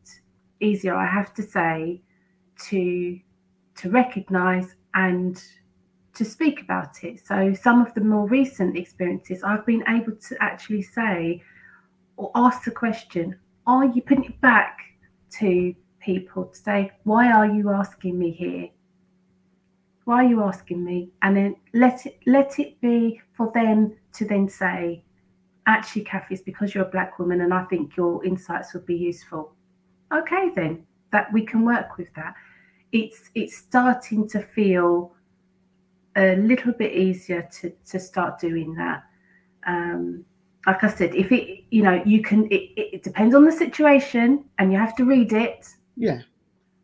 easier, 0.60 0.94
I 0.94 1.06
have 1.06 1.34
to 1.34 1.42
say, 1.42 2.00
to 2.68 3.18
to 3.76 3.90
recognize 3.90 4.74
and 4.94 5.42
to 6.12 6.24
speak 6.24 6.60
about 6.60 7.02
it. 7.02 7.18
So 7.24 7.54
some 7.54 7.80
of 7.80 7.94
the 7.94 8.02
more 8.02 8.28
recent 8.28 8.76
experiences, 8.76 9.42
I've 9.42 9.64
been 9.64 9.82
able 9.88 10.16
to 10.16 10.36
actually 10.40 10.82
say 10.82 11.42
or 12.16 12.30
ask 12.34 12.64
the 12.64 12.72
question, 12.72 13.36
are 13.66 13.86
you 13.86 14.02
putting 14.02 14.24
it 14.24 14.40
back 14.40 14.78
to 15.38 15.74
people 16.00 16.46
to 16.46 16.56
say, 16.56 16.90
why 17.04 17.30
are 17.32 17.46
you 17.46 17.70
asking 17.70 18.18
me 18.18 18.30
here? 18.30 18.68
Why 20.04 20.24
are 20.24 20.28
you 20.28 20.42
asking 20.42 20.84
me? 20.84 21.10
And 21.22 21.36
then 21.36 21.56
let 21.74 22.06
it 22.06 22.18
let 22.26 22.58
it 22.58 22.80
be 22.80 23.20
for 23.32 23.50
them 23.54 23.96
to 24.14 24.24
then 24.24 24.48
say, 24.48 25.04
actually, 25.66 26.02
Kathy, 26.02 26.34
it's 26.34 26.42
because 26.42 26.74
you're 26.74 26.84
a 26.86 26.90
black 26.90 27.18
woman 27.18 27.42
and 27.42 27.54
I 27.54 27.64
think 27.64 27.96
your 27.96 28.24
insights 28.24 28.74
would 28.74 28.86
be 28.86 28.96
useful. 28.96 29.54
Okay, 30.12 30.50
then 30.56 30.84
that 31.12 31.32
we 31.32 31.44
can 31.44 31.64
work 31.64 31.96
with 31.96 32.12
that. 32.14 32.34
It's 32.92 33.30
it's 33.34 33.56
starting 33.56 34.28
to 34.30 34.40
feel 34.40 35.12
a 36.16 36.36
little 36.36 36.72
bit 36.72 36.92
easier 36.92 37.48
to 37.60 37.70
to 37.90 38.00
start 38.00 38.40
doing 38.40 38.74
that. 38.74 39.04
Um, 39.66 40.24
like 40.66 40.84
I 40.84 40.88
said, 40.88 41.14
if 41.14 41.30
it 41.32 41.64
you 41.70 41.82
know 41.82 42.02
you 42.04 42.22
can 42.22 42.46
it, 42.46 42.72
it, 42.76 42.94
it 42.94 43.02
depends 43.02 43.34
on 43.34 43.44
the 43.44 43.52
situation 43.52 44.44
and 44.58 44.72
you 44.72 44.78
have 44.78 44.96
to 44.96 45.04
read 45.04 45.32
it. 45.32 45.68
Yeah. 46.00 46.22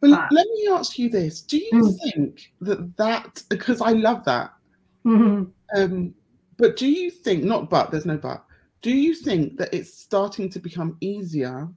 But 0.01 0.11
But- 0.11 0.31
let 0.31 0.47
me 0.55 0.69
ask 0.71 0.99
you 0.99 1.09
this. 1.09 1.41
Do 1.41 1.57
you 1.57 1.73
Mm. 1.73 1.99
think 2.05 2.53
that 2.61 2.97
that 2.99 3.43
because 3.49 3.81
i 3.81 3.93
love 3.93 4.25
that. 4.27 4.53
Mhm. 5.05 5.51
um 5.77 6.15
but 6.59 6.77
do 6.77 6.87
you 6.87 7.11
think 7.11 7.43
not 7.45 7.71
but 7.71 7.91
there's 7.91 8.07
no 8.07 8.19
but. 8.19 8.45
Do 8.83 8.91
you 8.93 9.15
think 9.15 9.57
that 9.59 9.73
it's 9.75 9.93
starting 10.09 10.49
to 10.51 10.59
become 10.61 10.97
easier 11.01 11.69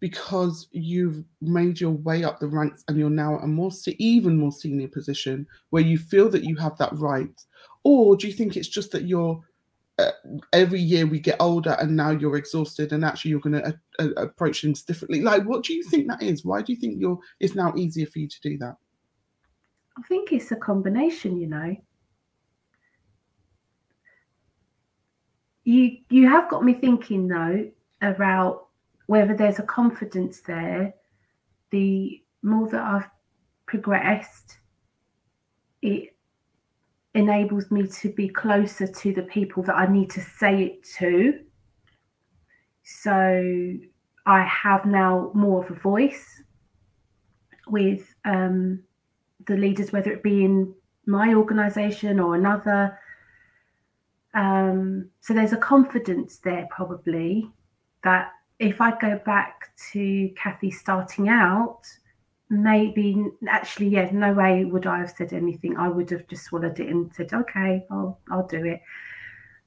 because 0.00 0.68
you've 0.70 1.24
made 1.40 1.80
your 1.80 1.90
way 2.08 2.22
up 2.24 2.38
the 2.38 2.46
ranks 2.46 2.84
and 2.86 2.96
you're 2.96 3.10
now 3.24 3.36
at 3.36 3.44
a 3.44 3.46
more 3.46 3.72
even 3.98 4.36
more 4.38 4.52
senior 4.52 4.88
position 4.88 5.46
where 5.70 5.82
you 5.82 5.98
feel 5.98 6.28
that 6.30 6.44
you 6.44 6.54
have 6.56 6.76
that 6.78 6.92
right? 7.10 7.36
Or 7.82 8.16
do 8.16 8.26
you 8.28 8.32
think 8.32 8.56
it's 8.56 8.68
just 8.68 8.92
that 8.92 9.04
you're 9.04 9.42
uh, 9.98 10.12
every 10.52 10.80
year 10.80 11.06
we 11.06 11.18
get 11.18 11.36
older 11.40 11.76
and 11.80 11.96
now 11.96 12.10
you're 12.10 12.36
exhausted 12.36 12.92
and 12.92 13.04
actually 13.04 13.30
you're 13.30 13.40
going 13.40 13.60
to 13.60 13.66
uh, 13.66 13.72
uh, 13.98 14.22
approach 14.22 14.62
things 14.62 14.82
differently 14.82 15.22
like 15.22 15.42
what 15.44 15.64
do 15.64 15.74
you 15.74 15.82
think 15.82 16.06
that 16.06 16.22
is 16.22 16.44
why 16.44 16.62
do 16.62 16.72
you 16.72 16.78
think 16.78 17.00
you're 17.00 17.18
it's 17.40 17.54
now 17.54 17.72
easier 17.76 18.06
for 18.06 18.18
you 18.20 18.28
to 18.28 18.40
do 18.40 18.56
that 18.58 18.76
I 19.98 20.02
think 20.02 20.32
it's 20.32 20.52
a 20.52 20.56
combination, 20.56 21.40
you 21.40 21.48
know. 21.48 21.76
You 25.64 25.98
you 26.08 26.28
have 26.28 26.48
got 26.48 26.64
me 26.64 26.72
thinking 26.72 27.26
though 27.26 27.68
about 28.00 28.68
whether 29.06 29.36
there's 29.36 29.58
a 29.58 29.64
confidence 29.64 30.40
there. 30.40 30.94
The 31.70 32.22
more 32.42 32.68
that 32.68 32.80
I've 32.80 33.10
progressed, 33.66 34.58
it 35.82 36.16
enables 37.18 37.70
me 37.70 37.86
to 37.86 38.12
be 38.12 38.28
closer 38.28 38.86
to 38.86 39.12
the 39.12 39.22
people 39.22 39.62
that 39.64 39.74
I 39.74 39.86
need 39.86 40.10
to 40.10 40.20
say 40.20 40.62
it 40.62 40.82
to. 40.98 41.40
So 42.84 43.74
I 44.24 44.42
have 44.44 44.86
now 44.86 45.30
more 45.34 45.64
of 45.64 45.70
a 45.70 45.74
voice 45.74 46.42
with 47.66 48.14
um, 48.24 48.82
the 49.46 49.56
leaders, 49.56 49.92
whether 49.92 50.12
it 50.12 50.22
be 50.22 50.44
in 50.44 50.74
my 51.06 51.34
organization 51.34 52.20
or 52.20 52.34
another. 52.34 52.98
Um, 54.34 55.10
so 55.20 55.34
there's 55.34 55.52
a 55.52 55.58
confidence 55.58 56.38
there, 56.38 56.68
probably, 56.70 57.50
that 58.04 58.30
if 58.58 58.80
I 58.80 58.96
go 58.98 59.20
back 59.24 59.70
to 59.92 60.30
Kathy 60.36 60.70
starting 60.70 61.28
out, 61.28 61.80
maybe 62.50 63.26
actually, 63.48 63.88
yeah, 63.88 64.08
no 64.12 64.32
way 64.32 64.64
would 64.64 64.86
I 64.86 64.98
have 64.98 65.10
said 65.10 65.32
anything. 65.32 65.76
I 65.76 65.88
would 65.88 66.10
have 66.10 66.26
just 66.28 66.44
swallowed 66.44 66.80
it 66.80 66.88
and 66.88 67.12
said, 67.14 67.32
okay, 67.32 67.84
I'll, 67.90 68.18
I'll 68.30 68.46
do 68.46 68.64
it. 68.64 68.80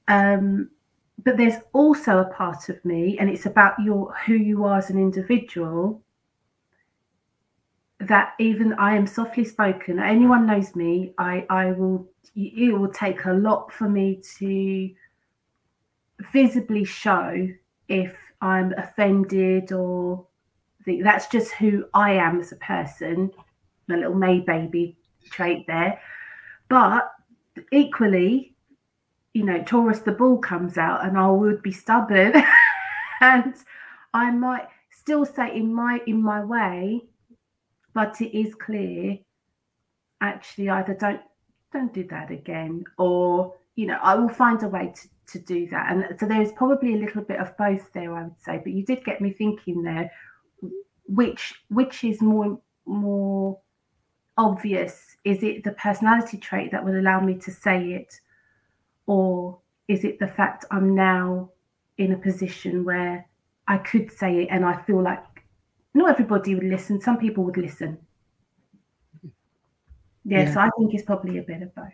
Um, 0.07 0.69
but 1.23 1.37
there's 1.37 1.61
also 1.73 2.19
a 2.19 2.25
part 2.25 2.69
of 2.69 2.83
me, 2.83 3.17
and 3.19 3.29
it's 3.29 3.45
about 3.45 3.79
your 3.79 4.13
who 4.25 4.33
you 4.33 4.65
are 4.65 4.79
as 4.79 4.89
an 4.89 4.97
individual 4.97 6.01
that 7.99 8.33
even 8.39 8.73
I 8.73 8.95
am 8.95 9.05
softly 9.05 9.43
spoken. 9.45 9.99
Anyone 9.99 10.47
knows 10.47 10.75
me, 10.75 11.13
I 11.17 11.45
I 11.49 11.71
will. 11.71 12.07
It 12.35 12.77
will 12.77 12.91
take 12.91 13.25
a 13.25 13.33
lot 13.33 13.71
for 13.71 13.87
me 13.87 14.21
to 14.39 14.89
visibly 16.33 16.83
show 16.83 17.47
if 17.87 18.15
I'm 18.41 18.73
offended 18.73 19.71
or 19.71 20.25
the, 20.85 21.01
that's 21.01 21.27
just 21.27 21.51
who 21.53 21.85
I 21.93 22.13
am 22.13 22.39
as 22.39 22.51
a 22.51 22.57
person. 22.57 23.31
My 23.87 23.95
little 23.95 24.15
May 24.15 24.39
baby 24.39 24.97
trait 25.29 25.65
there, 25.67 25.99
but 26.69 27.11
equally, 27.71 28.55
you 29.33 29.43
know, 29.43 29.63
Taurus 29.63 29.99
the 29.99 30.11
bull 30.11 30.37
comes 30.37 30.77
out, 30.77 31.05
and 31.05 31.17
I 31.17 31.29
would 31.29 31.61
be 31.61 31.71
stubborn, 31.71 32.33
and 33.21 33.55
I 34.13 34.31
might 34.31 34.67
still 34.91 35.25
say 35.25 35.55
in 35.55 35.73
my 35.73 35.99
in 36.05 36.21
my 36.21 36.43
way 36.43 37.01
but 37.93 38.21
it 38.21 38.37
is 38.37 38.53
clear 38.55 39.17
actually 40.21 40.69
either 40.69 40.93
don't 40.93 41.21
don't 41.73 41.93
do 41.93 42.05
that 42.07 42.29
again 42.29 42.83
or 42.97 43.53
you 43.75 43.87
know 43.87 43.97
i 44.03 44.13
will 44.13 44.29
find 44.29 44.61
a 44.61 44.67
way 44.67 44.93
to, 44.93 45.07
to 45.31 45.39
do 45.39 45.67
that. 45.67 45.91
And 45.91 46.19
so 46.19 46.25
there's 46.25 46.51
probably 46.53 46.93
a 46.93 46.97
little 46.97 47.21
bit 47.21 47.39
of 47.39 47.55
both 47.57 47.91
there 47.93 48.13
i 48.13 48.23
would 48.23 48.39
say. 48.39 48.59
But 48.63 48.73
you 48.73 48.85
did 48.85 49.05
get 49.05 49.21
me 49.21 49.31
thinking 49.31 49.81
there 49.81 50.11
which 51.07 51.55
which 51.69 52.03
is 52.03 52.21
more 52.21 52.59
more 52.85 53.59
obvious 54.37 55.17
is 55.23 55.43
it 55.43 55.63
the 55.63 55.71
personality 55.73 56.37
trait 56.37 56.71
that 56.71 56.83
will 56.83 56.99
allow 56.99 57.19
me 57.19 57.35
to 57.35 57.51
say 57.51 57.91
it 57.93 58.19
or 59.07 59.59
is 59.87 60.03
it 60.03 60.19
the 60.19 60.27
fact 60.27 60.65
i'm 60.71 60.95
now 60.95 61.49
in 61.97 62.13
a 62.13 62.17
position 62.17 62.83
where 62.85 63.27
i 63.67 63.77
could 63.77 64.11
say 64.11 64.43
it 64.43 64.47
and 64.49 64.65
i 64.65 64.81
feel 64.83 65.01
like 65.01 65.23
not 65.93 66.09
everybody 66.09 66.55
would 66.55 66.63
listen. 66.63 67.01
Some 67.01 67.17
people 67.17 67.43
would 67.43 67.57
listen. 67.57 67.97
Yes, 70.23 70.55
Yeah. 70.55 70.65
I 70.65 70.69
think 70.77 70.93
it's 70.93 71.03
probably 71.03 71.37
a 71.37 71.41
bit 71.43 71.61
of 71.61 71.75
both. 71.75 71.91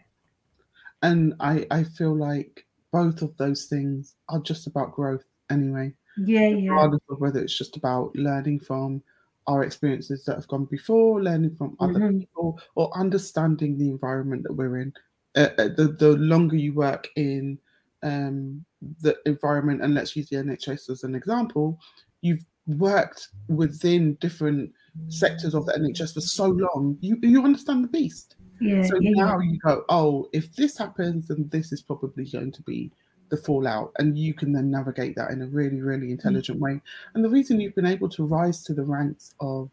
and 1.02 1.34
i 1.40 1.66
i 1.72 1.84
feel 1.84 2.16
like 2.16 2.66
both 2.92 3.22
of 3.22 3.36
those 3.38 3.66
things 3.66 4.16
are 4.30 4.40
just 4.40 4.68
about 4.68 4.92
growth 4.94 5.24
anyway 5.52 5.92
Yeah, 6.26 6.48
yeah, 6.48 6.72
regardless 6.72 7.02
of 7.10 7.20
whether 7.20 7.40
it's 7.40 7.58
just 7.58 7.78
about 7.78 8.16
learning 8.16 8.60
from 8.62 9.04
our 9.48 9.64
experiences 9.64 10.26
that 10.26 10.36
have 10.36 10.48
gone 10.48 10.66
before, 10.66 11.22
learning 11.24 11.56
from 11.56 11.78
other 11.80 12.00
Mhm. 12.00 12.20
people, 12.20 12.60
or 12.76 12.96
understanding 12.98 13.78
the 13.78 13.90
environment 13.90 14.44
that 14.44 14.54
we're 14.54 14.78
in. 14.80 14.94
Uh, 15.36 15.50
uh, 15.58 15.68
the 15.70 15.96
the 16.00 16.18
longer 16.18 16.56
you 16.56 16.74
work 16.74 17.08
in 17.16 17.58
um, 18.04 18.64
the 19.02 19.18
environment, 19.26 19.82
and 19.82 19.94
let's 19.94 20.16
use 20.16 20.30
the 20.30 20.38
NHS 20.38 20.90
as 20.90 21.04
an 21.04 21.16
example, 21.16 21.80
you've 22.22 22.46
worked 22.68 23.30
within 23.48 24.16
different 24.16 24.72
sectors 25.08 25.54
of 25.56 25.66
the 25.66 25.74
NHS 25.74 26.14
for 26.14 26.22
so 26.22 26.48
long, 26.48 26.98
you 27.02 27.18
you 27.22 27.44
understand 27.44 27.84
the 27.84 27.88
beast. 27.88 28.36
Yeah. 28.60 28.82
So 28.84 29.00
yeah, 29.00 29.12
now 29.16 29.40
you 29.40 29.58
go, 29.60 29.84
oh, 29.90 30.28
if 30.34 30.56
this 30.56 30.78
happens, 30.78 31.28
then 31.28 31.48
this 31.50 31.72
is 31.72 31.82
probably 31.82 32.26
going 32.26 32.52
to 32.52 32.62
be 32.64 32.92
the 33.30 33.38
fallout, 33.38 33.92
and 34.00 34.18
you 34.18 34.34
can 34.34 34.54
then 34.54 34.72
navigate 34.72 35.16
that 35.16 35.32
in 35.32 35.42
a 35.42 35.48
really, 35.48 35.82
really 35.82 36.12
intelligent 36.12 36.60
way. 36.60 36.80
And 37.13 37.24
the 37.24 37.30
reason 37.30 37.60
you've 37.60 37.76
been 37.76 37.86
able 37.86 38.10
to 38.10 38.26
rise 38.26 38.63
to 38.63 38.74
the 38.74 38.84
ranks 38.84 39.34
of 39.40 39.70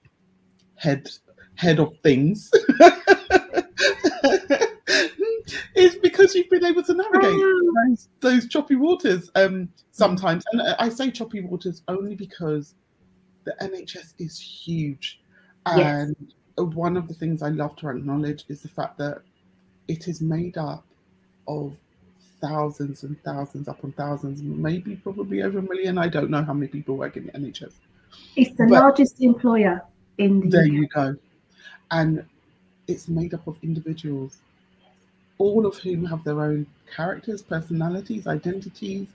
head 0.76 1.08
head 1.56 1.78
of 1.78 1.92
things 2.02 2.50
is 5.76 5.94
because 6.02 6.34
you've 6.34 6.50
been 6.50 6.64
able 6.64 6.82
to 6.82 6.94
navigate 6.94 7.32
Oh. 7.34 7.72
those, 7.88 8.08
those 8.20 8.48
choppy 8.48 8.76
waters 8.76 9.30
um 9.36 9.68
sometimes 9.92 10.44
and 10.52 10.62
I- 10.62 10.88
say 10.88 11.10
choppy 11.10 11.40
waters 11.42 11.82
only 11.88 12.14
because 12.16 12.74
the 13.44 13.54
nhs 13.60 14.14
is 14.18 14.38
huge 14.38 15.20
Yes. 15.76 16.12
and 16.56 16.74
one 16.74 16.96
of 16.96 17.06
the 17.08 17.14
things 17.14 17.42
i 17.42 17.48
love 17.48 17.76
to 17.76 17.88
acknowledge 17.88 18.44
is 18.48 18.62
the 18.62 18.68
fact 18.68 18.98
that 18.98 19.18
it 19.88 20.08
is 20.08 20.20
made 20.20 20.56
up 20.58 20.84
of 21.46 21.76
thousands 22.46 22.98
and 23.04 23.14
thousands 23.28 23.66
upon 23.68 23.90
thousands 23.92 24.42
maybe 24.68 24.96
probably 24.96 25.38
over 25.46 25.58
a 25.58 25.62
million. 25.72 25.94
I 26.06 26.08
don't 26.16 26.30
know 26.34 26.42
how 26.48 26.54
many 26.58 26.68
people 26.76 26.96
work 26.96 27.16
in 27.16 27.24
the 27.26 27.32
nhs 27.32 27.72
It's 28.40 28.54
the 28.58 28.66
But- 28.68 28.80
largest 28.82 29.16
employer 29.30 29.76
in 30.24 30.32
the 30.40 30.48
there 30.54 30.66
UK. 30.66 30.72
you 30.78 30.86
go. 30.98 31.06
And 31.98 32.12
it's 32.92 33.06
made 33.08 33.32
up 33.36 33.44
of 33.46 33.56
individuals 33.62 34.32
all 35.38 35.62
of 35.66 35.74
whom 35.84 36.04
have 36.12 36.22
their 36.28 36.40
own 36.48 36.60
characters 36.96 37.40
personalities 37.54 38.26
identities 38.38 39.08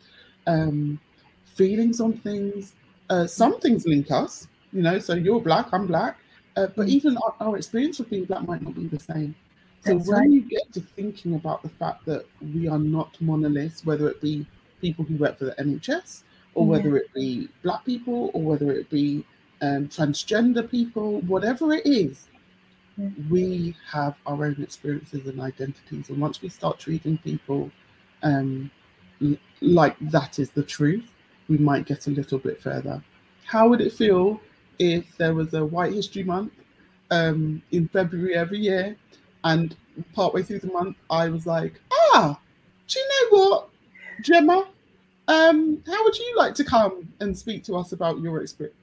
um, 0.48 1.00
feelings 1.60 1.98
on 2.06 2.14
things. 2.28 2.74
Uh, 3.10 3.26
some 3.42 3.60
things 3.60 3.82
link 3.94 4.08
us 4.12 4.48
you 4.72 4.82
know 4.88 4.98
so 5.00 5.14
you're 5.26 5.42
black 5.50 5.68
i'm 5.74 5.86
black. 5.94 6.14
Uh, 6.58 6.68
but 6.78 6.86
Mm. 6.88 6.96
even 6.98 7.12
our, 7.24 7.34
our 7.46 7.56
experience 7.62 8.00
of 8.02 8.10
being 8.10 8.26
black 8.26 8.44
might 8.52 8.62
not 8.62 8.76
be 8.76 8.86
the 8.88 9.00
same 9.00 9.32
so 9.82 9.94
That's 9.96 10.08
when 10.10 10.20
right. 10.22 10.30
you 10.32 10.42
get 10.42 10.72
to 10.74 10.82
thinking 10.82 11.36
about 11.36 11.64
the 11.64 11.70
fact 11.70 12.06
that 12.06 12.26
we 12.54 12.68
are 12.68 12.80
not 12.80 13.20
monoliths 13.22 13.86
whether 13.86 14.10
it 14.10 14.20
be 14.22 14.46
people 14.82 15.06
who 15.06 15.16
work 15.18 15.38
for 15.38 15.46
the 15.46 15.56
nhs 15.56 16.24
or 16.56 16.66
Yeah. 16.66 16.72
whether 16.72 16.98
it 16.98 17.14
be 17.14 17.50
black 17.64 17.86
people 17.86 18.32
or 18.34 18.42
whether 18.42 18.72
it 18.72 18.90
be 18.90 19.26
um, 19.62 19.88
transgender 19.88 20.70
people 20.70 21.22
whatever 21.22 21.74
it 21.74 21.86
is 21.86 22.28
Yeah. 22.98 23.10
we 23.30 23.76
have 23.90 24.16
our 24.26 24.46
own 24.46 24.58
experiences 24.62 25.28
and 25.28 25.40
identities 25.40 26.10
and 26.10 26.20
once 26.20 26.42
we 26.42 26.50
start 26.50 26.80
treating 26.80 27.18
people 27.20 27.72
um, 28.24 28.70
l- 29.22 29.38
like 29.62 29.96
that 30.12 30.40
is 30.40 30.50
the 30.52 30.64
truth 30.64 31.06
we 31.48 31.58
might 31.58 31.86
get 31.86 32.08
a 32.08 32.10
little 32.10 32.40
bit 32.40 32.62
further 32.62 33.02
how 33.46 33.68
would 33.70 33.82
it 33.82 33.94
feel 33.94 34.40
if 34.80 35.18
there 35.18 35.34
was 35.34 35.54
a 35.54 35.64
white 35.66 35.94
history 35.94 36.24
month 36.24 36.52
um, 37.12 37.62
in 37.72 37.88
february 37.90 38.36
every 38.36 38.60
year 38.60 38.96
and 39.44 39.76
partway 40.14 40.42
through 40.44 40.60
the 40.60 40.72
month 40.72 40.96
i 41.10 41.28
was 41.30 41.46
like 41.46 41.80
ah 41.92 42.40
do 42.88 43.00
you 43.00 43.08
know 43.32 43.38
what 43.40 43.70
gemma 44.22 44.68
um, 45.28 45.84
how 45.86 46.04
would 46.04 46.18
you 46.18 46.34
like 46.38 46.56
to 46.56 46.64
come 46.64 47.08
and 47.20 47.38
speak 47.38 47.64
to 47.66 47.76
us 47.76 47.92
about 47.92 48.20
your 48.20 48.42
experience 48.42 48.76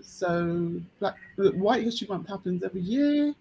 so 0.00 0.80
black 1.00 1.16
white 1.36 1.82
history 1.82 2.06
month 2.08 2.28
happens 2.28 2.62
every 2.62 2.80
year 2.80 3.34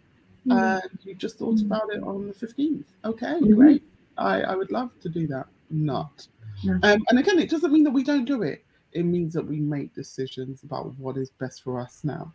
Mm. 0.48 0.82
and 0.82 1.00
you 1.04 1.14
just 1.14 1.38
thought 1.38 1.58
Mm. 1.58 1.68
about 1.68 1.94
it 1.94 2.02
on 2.02 2.28
the 2.28 2.34
15th. 2.34 2.86
Okay, 3.06 3.36
Mhm. 3.42 3.56
great. 3.56 3.84
I, 4.18 4.42
I 4.42 4.56
would 4.56 4.72
love 4.72 4.90
to 5.02 5.08
do 5.08 5.28
that. 5.28 5.46
Not. 5.70 6.26
No. 6.64 6.74
Um, 6.82 7.04
and 7.10 7.20
again, 7.20 7.38
it 7.38 7.48
doesn't 7.48 7.72
mean 7.72 7.84
that 7.84 7.92
we 7.92 8.04
don't 8.04 8.26
do 8.26 8.42
it. 8.42 8.66
It 8.92 9.04
means 9.04 9.34
that 9.36 9.46
we 9.46 9.60
make 9.60 9.94
decisions 9.94 10.64
about 10.64 10.98
what 10.98 11.16
is 11.18 11.30
best 11.30 11.62
for 11.62 11.80
us 11.80 12.04
now. 12.04 12.34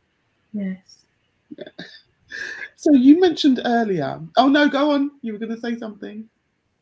Yes. 0.52 1.06
So 2.76 2.92
you 2.92 3.20
mentioned 3.20 3.60
earlier. 3.64 4.20
Oh 4.36 4.48
no, 4.48 4.68
go 4.68 4.90
on. 4.90 5.10
You 5.22 5.32
were 5.32 5.38
going 5.38 5.54
to 5.54 5.60
say 5.60 5.76
something. 5.76 6.28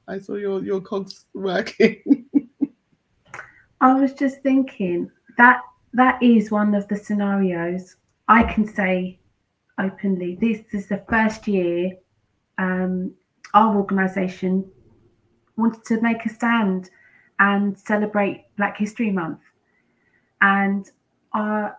I 0.08 0.18
saw 0.18 0.34
your 0.34 0.62
your 0.62 0.80
cogs 0.80 1.26
working. 1.34 2.26
I 3.80 3.94
was 3.94 4.12
just 4.14 4.42
thinking 4.42 5.10
that 5.38 5.60
that 5.92 6.22
is 6.22 6.50
one 6.50 6.74
of 6.74 6.88
the 6.88 6.96
scenarios 6.96 7.96
I 8.28 8.42
can 8.44 8.66
say 8.66 9.18
openly. 9.78 10.36
This 10.40 10.62
is 10.72 10.88
the 10.88 11.04
first 11.08 11.46
year 11.46 11.92
um, 12.58 13.14
our 13.52 13.76
organisation 13.76 14.70
wanted 15.56 15.84
to 15.84 16.00
make 16.00 16.24
a 16.26 16.28
stand 16.28 16.90
and 17.38 17.78
celebrate 17.78 18.44
Black 18.56 18.76
History 18.76 19.10
Month, 19.10 19.40
and 20.40 20.90
our 21.32 21.76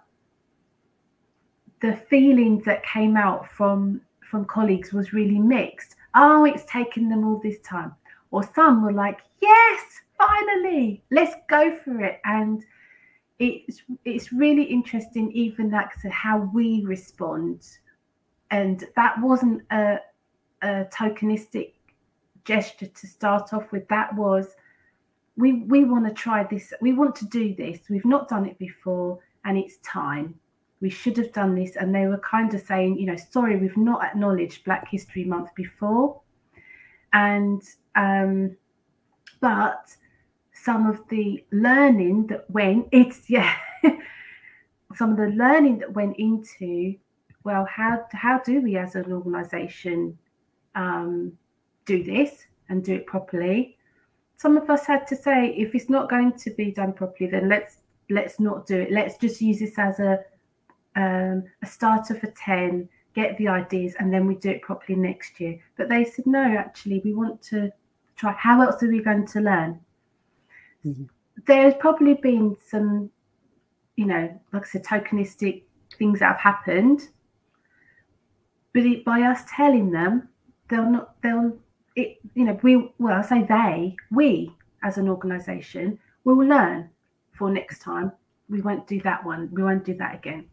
the 1.82 1.96
feelings 2.10 2.66
that 2.66 2.86
came 2.86 3.18
out 3.18 3.50
from 3.50 4.02
from 4.22 4.46
colleagues 4.46 4.92
was 4.92 5.14
really 5.14 5.40
mixed. 5.40 5.96
Oh, 6.16 6.46
it's 6.46 6.66
taken 6.66 7.10
them 7.10 7.26
all 7.28 7.40
this 7.40 7.60
time, 7.60 7.94
or 8.32 8.44
some 8.56 8.84
were 8.84 8.94
like, 8.94 9.20
yes, 9.42 9.82
finally, 10.18 11.04
let's 11.12 11.36
go 11.50 11.78
for 11.84 12.02
it. 12.02 12.20
And 12.26 12.64
it's 13.40 13.82
it's 14.06 14.32
really 14.32 14.64
interesting, 14.64 15.32
even 15.32 15.72
like 15.72 15.90
to 16.02 16.10
how 16.10 16.50
we 16.54 16.84
respond. 16.86 17.68
And 18.52 18.86
that 18.96 19.20
wasn't 19.22 19.64
a, 19.72 20.00
a 20.62 20.86
tokenistic 20.86 21.74
gesture 22.46 22.88
to 22.88 23.08
start 23.08 23.54
off 23.54 23.72
with. 23.72 23.88
That 23.90 24.16
was 24.16 24.56
we 25.36 25.64
we 25.64 25.84
want 25.84 26.08
to 26.08 26.14
try 26.14 26.44
this. 26.44 26.74
We 26.82 26.94
want 26.94 27.16
to 27.18 27.26
do 27.26 27.54
this. 27.56 27.80
We've 27.90 28.06
not 28.06 28.30
done 28.30 28.46
it 28.46 28.58
before, 28.58 29.20
and 29.44 29.58
it's 29.58 29.78
time. 29.78 30.40
We 30.82 30.90
should 30.90 31.18
have 31.18 31.32
done 31.32 31.56
this. 31.56 31.76
And 31.76 31.94
they 31.94 32.08
were 32.08 32.20
kind 32.20 32.54
of 32.54 32.62
saying, 32.62 32.98
you 32.98 33.06
know, 33.06 33.16
sorry, 33.16 33.58
we've 33.58 33.78
not 33.78 34.04
acknowledged 34.04 34.66
Black 34.66 34.88
History 34.90 35.24
Month 35.24 35.56
before. 35.56 36.22
And 37.14 37.62
um, 37.96 38.58
but 39.40 39.96
some 40.54 40.90
of 40.90 41.02
the 41.10 41.44
learning 41.52 42.26
that 42.28 42.50
went 42.50 42.88
it's 42.92 43.22
yeah 43.30 43.56
some 44.96 45.12
of 45.12 45.18
the 45.18 45.28
learning 45.28 45.78
that 45.78 45.94
went 45.94 46.16
into 46.18 46.96
well 47.44 47.66
how 47.66 48.04
how 48.12 48.40
do 48.40 48.62
we 48.62 48.78
as 48.78 48.96
an 48.96 49.12
organization 49.12 50.18
um, 50.74 51.32
do 51.86 52.04
this 52.04 52.48
and 52.70 52.84
do 52.84 52.96
it 52.96 53.06
properly 53.06 53.78
some 54.38 54.58
of 54.58 54.70
us 54.70 54.86
had 54.86 55.06
to 55.06 55.16
say 55.16 55.54
if 55.56 55.76
it's 55.76 55.90
not 55.90 56.10
going 56.10 56.34
to 56.34 56.50
be 56.52 56.72
done 56.72 56.92
properly 56.92 57.30
then 57.30 57.48
let's 57.48 57.78
let's 58.10 58.40
not 58.40 58.66
do 58.66 58.80
it 58.80 58.92
let's 58.92 59.18
just 59.18 59.40
use 59.42 59.60
this 59.60 59.78
as 59.78 60.00
a 60.00 60.20
um, 60.96 61.44
a 61.62 61.66
starter 61.66 62.16
for 62.16 62.28
10 62.28 62.88
get 63.16 63.38
the 63.38 63.48
ideas 63.48 63.96
and 64.00 64.14
then 64.14 64.28
we 64.28 64.36
do 64.36 64.50
it 64.50 64.62
properly 64.62 64.98
next 64.98 65.40
year. 65.40 65.58
But 65.78 65.90
they 65.90 66.04
said 66.04 66.28
no 66.28 66.44
actually 66.44 67.02
we 67.04 67.14
want 67.14 67.42
to 67.44 67.72
try 68.16 68.34
how 68.34 68.62
else 68.62 68.84
are 68.84 68.90
we 68.90 69.02
going 69.02 69.26
to 69.28 69.40
learn? 69.40 69.80
Mhm. 70.86 71.10
there's 71.48 71.74
probably 71.76 72.14
been 72.14 72.56
some 72.64 73.10
you 73.96 74.06
know 74.06 74.40
like 74.54 74.64
i 74.64 74.66
said 74.66 74.84
tokenistic 74.86 75.64
things 75.98 76.20
that 76.20 76.28
have 76.28 76.40
happened. 76.40 77.10
But 78.74 78.84
it, 78.84 79.06
by 79.06 79.22
us 79.22 79.44
telling 79.50 79.92
them 79.92 80.30
they'll 80.70 80.92
not 80.92 81.22
they'll 81.22 81.58
it 81.96 82.18
you 82.36 82.46
know 82.46 82.60
we 82.62 82.92
well 83.00 83.18
i 83.18 83.22
say 83.22 83.44
they 83.44 83.96
we 84.12 84.56
as 84.84 84.98
an 84.98 85.10
organization 85.10 85.98
we 86.26 86.34
will 86.34 86.48
learn 86.48 86.90
for 87.34 87.50
next 87.50 87.80
time. 87.80 88.12
We 88.48 88.62
won't 88.62 88.88
do 88.88 89.02
that 89.02 89.26
one. 89.26 89.50
We 89.52 89.64
won't 89.64 89.84
do 89.84 89.96
that 89.96 90.16
again 90.16 90.46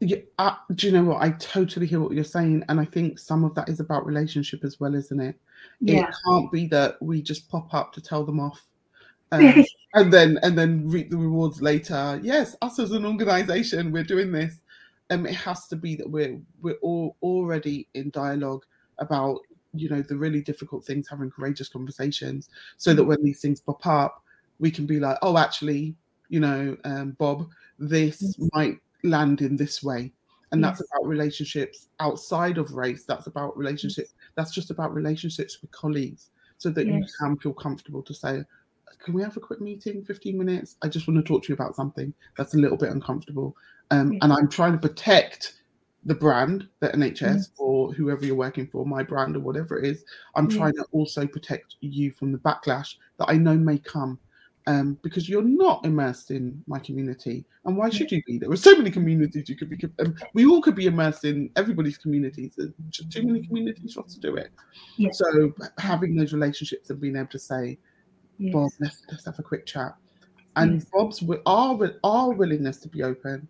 Yeah, 0.00 0.18
uh, 0.38 0.56
do 0.74 0.86
you 0.86 0.92
know 0.92 1.04
what? 1.04 1.22
I 1.22 1.30
totally 1.32 1.86
hear 1.86 2.00
what 2.00 2.12
you're 2.12 2.24
saying, 2.24 2.64
and 2.68 2.80
I 2.80 2.84
think 2.84 3.18
some 3.18 3.44
of 3.44 3.54
that 3.54 3.68
is 3.68 3.80
about 3.80 4.04
relationship 4.06 4.64
as 4.64 4.80
well, 4.80 4.94
isn't 4.94 5.20
it? 5.20 5.36
yeah 5.80 6.08
It 6.08 6.14
can't 6.26 6.52
be 6.52 6.66
that 6.68 7.00
we 7.00 7.22
just 7.22 7.48
pop 7.48 7.72
up 7.72 7.92
to 7.94 8.00
tell 8.00 8.24
them 8.24 8.40
off, 8.40 8.60
um, 9.32 9.64
and 9.94 10.12
then 10.12 10.38
and 10.42 10.56
then 10.58 10.88
reap 10.88 11.10
the 11.10 11.16
rewards 11.16 11.62
later. 11.62 12.20
Yes, 12.22 12.54
us 12.62 12.78
as 12.78 12.92
an 12.92 13.06
organisation, 13.06 13.92
we're 13.92 14.04
doing 14.04 14.30
this. 14.30 14.58
Um, 15.10 15.26
it 15.26 15.34
has 15.34 15.66
to 15.68 15.76
be 15.76 15.94
that 15.96 16.08
we're 16.10 16.40
we're 16.60 16.78
all 16.82 17.16
already 17.22 17.88
in 17.94 18.10
dialogue 18.10 18.64
about 18.98 19.40
you 19.72 19.88
know 19.88 20.02
the 20.02 20.16
really 20.16 20.42
difficult 20.42 20.84
things, 20.84 21.08
having 21.08 21.30
courageous 21.30 21.68
conversations, 21.68 22.48
so 22.76 22.94
that 22.94 23.04
when 23.04 23.22
these 23.22 23.40
things 23.40 23.60
pop 23.60 23.86
up, 23.86 24.22
we 24.58 24.70
can 24.70 24.86
be 24.86 25.00
like, 25.00 25.18
oh, 25.22 25.38
actually, 25.38 25.94
you 26.28 26.40
know, 26.40 26.76
um, 26.84 27.12
Bob, 27.12 27.48
this 27.78 28.20
Yes. 28.20 28.50
might 28.52 28.78
land 29.04 29.40
in 29.42 29.56
this 29.56 29.82
way. 29.82 30.12
And 30.52 30.62
that's 30.62 30.80
Yes. 30.80 30.88
about 30.92 31.08
relationships 31.08 31.88
outside 32.00 32.58
of 32.58 32.72
race. 32.72 33.04
That's 33.04 33.26
about 33.26 33.56
relationships. 33.56 34.14
That's 34.36 34.52
just 34.54 34.70
about 34.70 34.94
relationships 34.94 35.60
with 35.60 35.70
colleagues, 35.72 36.30
so 36.58 36.70
that 36.70 36.86
you 36.86 37.04
can 37.18 37.36
feel 37.38 37.52
comfortable 37.54 38.02
to 38.02 38.14
say, 38.14 38.44
"Can 39.04 39.14
we 39.14 39.22
have 39.22 39.36
a 39.36 39.40
quick 39.40 39.60
meeting, 39.60 40.04
fifteen 40.04 40.38
minutes? 40.38 40.76
I 40.82 40.88
just 40.88 41.08
want 41.08 41.18
to 41.18 41.24
talk 41.24 41.42
to 41.44 41.48
you 41.48 41.54
about 41.54 41.74
something 41.74 42.14
that's 42.36 42.54
a 42.54 42.58
little 42.58 42.76
bit 42.76 42.90
uncomfortable." 42.90 43.56
Um. 43.90 44.16
And 44.22 44.32
I'm 44.32 44.48
trying 44.48 44.72
to 44.72 44.78
protect 44.78 45.60
the 46.06 46.14
brand, 46.14 46.68
the 46.80 46.94
NHS, 46.94 47.50
or 47.58 47.92
whoever 47.92 48.24
you're 48.24 48.36
working 48.36 48.66
for, 48.66 48.86
my 48.86 49.02
brand 49.02 49.36
or 49.36 49.40
whatever 49.40 49.78
it 49.78 49.86
is. 49.86 50.04
I'm 50.36 50.48
trying 50.48 50.74
to 50.74 50.84
also 50.92 51.26
protect 51.26 51.76
you 51.80 52.12
from 52.12 52.30
the 52.30 52.38
backlash 52.38 52.96
that 53.18 53.28
I 53.28 53.38
know 53.38 53.56
may 53.56 53.78
come 53.78 54.18
um, 54.66 54.98
because 55.02 55.28
you're 55.28 55.42
not 55.42 55.84
immersed 55.84 56.30
in 56.30 56.62
my 56.66 56.78
community. 56.78 57.44
And 57.64 57.76
why 57.76 57.90
should 57.90 58.10
you 58.10 58.22
be? 58.26 58.38
There 58.38 58.50
are 58.50 58.56
so 58.56 58.76
many 58.76 58.90
communities 58.90 59.48
you 59.48 59.56
could 59.56 59.70
be. 59.70 59.78
Um, 59.98 60.14
we 60.32 60.46
all 60.46 60.62
could 60.62 60.74
be 60.74 60.86
immersed 60.86 61.24
in 61.24 61.50
everybody's 61.56 61.98
communities. 61.98 62.54
There's 62.56 62.72
too 63.10 63.26
many 63.26 63.46
communities 63.46 63.94
for 63.94 64.04
us 64.04 64.14
to 64.14 64.20
do 64.20 64.36
it. 64.36 64.50
Yes. 64.96 65.18
So 65.18 65.52
having 65.78 66.16
those 66.16 66.32
relationships 66.32 66.90
and 66.90 67.00
being 67.00 67.16
able 67.16 67.28
to 67.28 67.38
say, 67.38 67.78
yes. 68.38 68.52
Bob, 68.52 68.70
let's, 68.80 69.02
let's 69.10 69.24
have 69.26 69.38
a 69.38 69.42
quick 69.42 69.66
chat. 69.66 69.94
And 70.56 70.74
yes. 70.74 70.86
Bob's 70.92 71.24
our 71.46 71.90
our 72.04 72.32
willingness 72.32 72.78
to 72.78 72.88
be 72.88 73.02
open. 73.02 73.48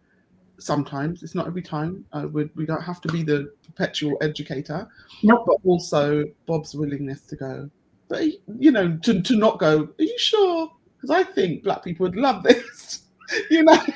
Sometimes 0.59 1.23
it's 1.23 1.35
not 1.35 1.47
every 1.47 1.63
time. 1.63 2.05
Uh, 2.13 2.27
we, 2.33 2.49
we 2.55 2.67
don't 2.67 2.83
have 2.83 3.01
to 3.03 3.09
be 3.09 3.23
the 3.23 3.53
perpetual 3.67 4.17
educator. 4.21 4.89
Nope. 5.23 5.45
But 5.47 5.57
also 5.65 6.25
Bob's 6.47 6.75
willingness 6.75 7.23
to 7.23 7.37
go. 7.37 7.71
But 8.09 8.25
you 8.59 8.71
know, 8.71 8.97
to, 8.99 9.23
to 9.23 9.37
not 9.37 9.59
go. 9.59 9.83
Are 9.83 10.03
you 10.03 10.19
sure? 10.19 10.71
Because 11.05 11.27
I 11.27 11.31
think 11.33 11.63
black 11.63 11.85
people 11.85 12.05
would 12.05 12.17
love 12.17 12.43
this, 12.43 13.03
you 13.51 13.63
know. 13.63 13.79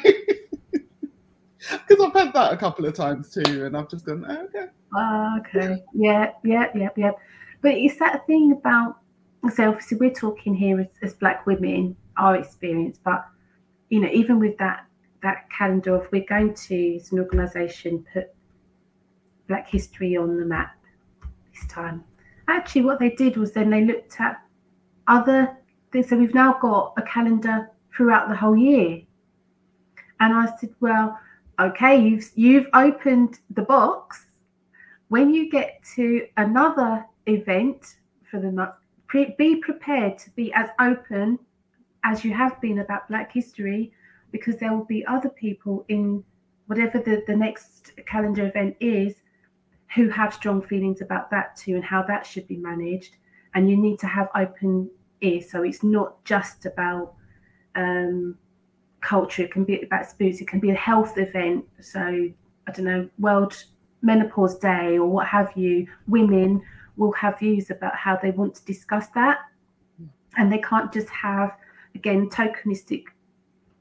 Because 1.86 2.02
I've 2.02 2.14
had 2.14 2.32
that 2.32 2.52
a 2.54 2.56
couple 2.56 2.86
of 2.86 2.94
times 2.94 3.28
too, 3.30 3.66
and 3.66 3.76
I've 3.76 3.90
just 3.90 4.06
gone, 4.06 4.24
oh, 4.26 4.44
okay. 4.44 4.68
Uh, 4.96 5.38
okay. 5.40 5.82
Yeah, 5.92 6.30
yeah, 6.42 6.68
yeah, 6.74 6.88
yeah. 6.96 7.10
But 7.60 7.72
it's 7.72 7.98
that 7.98 8.26
thing 8.26 8.52
about, 8.52 9.00
so 9.54 9.68
obviously 9.68 9.98
we're 9.98 10.14
talking 10.14 10.54
here 10.54 10.80
as, 10.80 10.86
as 11.02 11.12
black 11.12 11.46
women, 11.46 11.94
our 12.16 12.36
experience, 12.36 12.98
but 13.04 13.22
you 13.90 14.00
know, 14.00 14.08
even 14.10 14.38
with 14.38 14.56
that 14.56 14.86
that 15.22 15.50
calendar 15.50 15.96
of 15.96 16.08
we're 16.10 16.24
going 16.26 16.54
to 16.54 16.96
as 16.96 17.12
an 17.12 17.18
organisation 17.18 18.02
put 18.14 18.28
Black 19.46 19.68
History 19.68 20.16
on 20.16 20.38
the 20.38 20.46
map 20.46 20.74
this 21.52 21.66
time. 21.66 22.02
Actually, 22.48 22.82
what 22.82 22.98
they 22.98 23.10
did 23.10 23.36
was 23.36 23.52
then 23.52 23.68
they 23.68 23.84
looked 23.84 24.18
at 24.20 24.40
other 25.06 25.54
so 25.92 26.16
we've 26.16 26.34
now 26.34 26.58
got 26.60 26.94
a 26.96 27.02
calendar 27.02 27.70
throughout 27.94 28.28
the 28.28 28.36
whole 28.36 28.56
year. 28.56 29.02
And 30.20 30.34
I 30.34 30.54
said, 30.56 30.74
well, 30.80 31.18
okay, 31.58 32.00
you've 32.00 32.30
you've 32.34 32.68
opened 32.74 33.38
the 33.50 33.62
box. 33.62 34.26
When 35.08 35.32
you 35.32 35.50
get 35.50 35.80
to 35.96 36.26
another 36.36 37.06
event 37.26 37.96
for 38.30 38.40
the 38.40 38.52
month, 38.52 38.74
pre- 39.06 39.34
be 39.38 39.56
prepared 39.56 40.18
to 40.18 40.30
be 40.30 40.52
as 40.52 40.68
open 40.80 41.38
as 42.04 42.24
you 42.24 42.32
have 42.34 42.60
been 42.60 42.80
about 42.80 43.08
Black 43.08 43.32
History, 43.32 43.92
because 44.32 44.56
there 44.58 44.72
will 44.72 44.84
be 44.84 45.06
other 45.06 45.30
people 45.30 45.84
in 45.88 46.22
whatever 46.66 46.98
the, 46.98 47.22
the 47.26 47.34
next 47.34 47.92
calendar 48.06 48.46
event 48.46 48.76
is 48.80 49.14
who 49.94 50.10
have 50.10 50.34
strong 50.34 50.60
feelings 50.60 51.00
about 51.00 51.30
that 51.30 51.56
too 51.56 51.74
and 51.74 51.84
how 51.84 52.02
that 52.02 52.26
should 52.26 52.46
be 52.46 52.56
managed. 52.56 53.16
And 53.54 53.70
you 53.70 53.76
need 53.76 53.98
to 54.00 54.06
have 54.06 54.28
open 54.34 54.90
is. 55.20 55.50
So 55.50 55.62
it's 55.62 55.82
not 55.82 56.22
just 56.24 56.66
about 56.66 57.14
um, 57.74 58.36
culture, 59.00 59.42
it 59.42 59.52
can 59.52 59.64
be 59.64 59.82
about 59.82 60.08
sports, 60.08 60.40
it 60.40 60.48
can 60.48 60.60
be 60.60 60.70
a 60.70 60.74
health 60.74 61.18
event. 61.18 61.64
So, 61.80 62.00
I 62.00 62.70
don't 62.72 62.84
know, 62.84 63.08
World 63.18 63.64
Menopause 64.02 64.58
Day 64.58 64.98
or 64.98 65.06
what 65.06 65.26
have 65.26 65.52
you, 65.56 65.86
women 66.06 66.62
will 66.96 67.12
have 67.12 67.38
views 67.38 67.70
about 67.70 67.94
how 67.96 68.16
they 68.16 68.30
want 68.30 68.54
to 68.56 68.64
discuss 68.64 69.08
that. 69.14 69.38
And 70.36 70.52
they 70.52 70.58
can't 70.58 70.92
just 70.92 71.08
have, 71.08 71.56
again, 71.94 72.28
tokenistic 72.28 73.04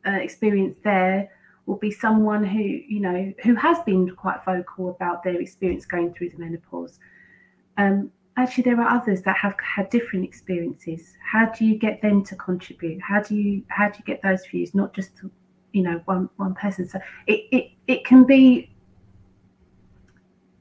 uh, 0.06 0.12
experience 0.12 0.76
there 0.84 1.30
will 1.65 1.76
be 1.76 1.91
someone 1.91 2.43
who 2.43 2.60
you 2.60 3.00
know 3.02 3.34
who 3.43 3.54
has 3.56 3.78
been 3.80 4.10
quite 4.15 4.43
vocal 4.45 4.89
about 4.89 5.21
their 5.23 5.39
experience 5.39 5.86
going 5.86 6.13
through 6.13 6.30
the 6.30 6.38
menopause 6.38 6.97
um, 7.78 8.10
actually 8.38 8.63
there 8.63 8.80
are 8.80 8.95
others 8.95 9.23
that 9.23 9.36
have 9.36 9.56
had 9.60 9.89
different 9.89 10.23
experiences. 10.23 11.15
How 11.19 11.52
do 11.52 11.65
you 11.65 11.78
get 11.78 12.02
them 12.02 12.23
to 12.26 12.36
contribute? 12.36 13.02
How 13.02 13.21
do 13.21 13.36
you 13.36 13.63
how 13.67 13.89
do 13.89 13.97
you 13.97 14.06
get 14.06 14.21
those 14.21 14.45
views? 14.45 14.73
Not 14.73 14.93
just 14.93 15.17
to, 15.17 15.32
you 15.73 15.84
know 15.84 16.02
one 16.06 16.30
one 16.38 16.54
person. 16.54 16.88
So 16.88 17.00
it 17.26 17.45
it, 17.52 17.71
it 17.88 18.06
can 18.06 18.23
be 18.23 18.71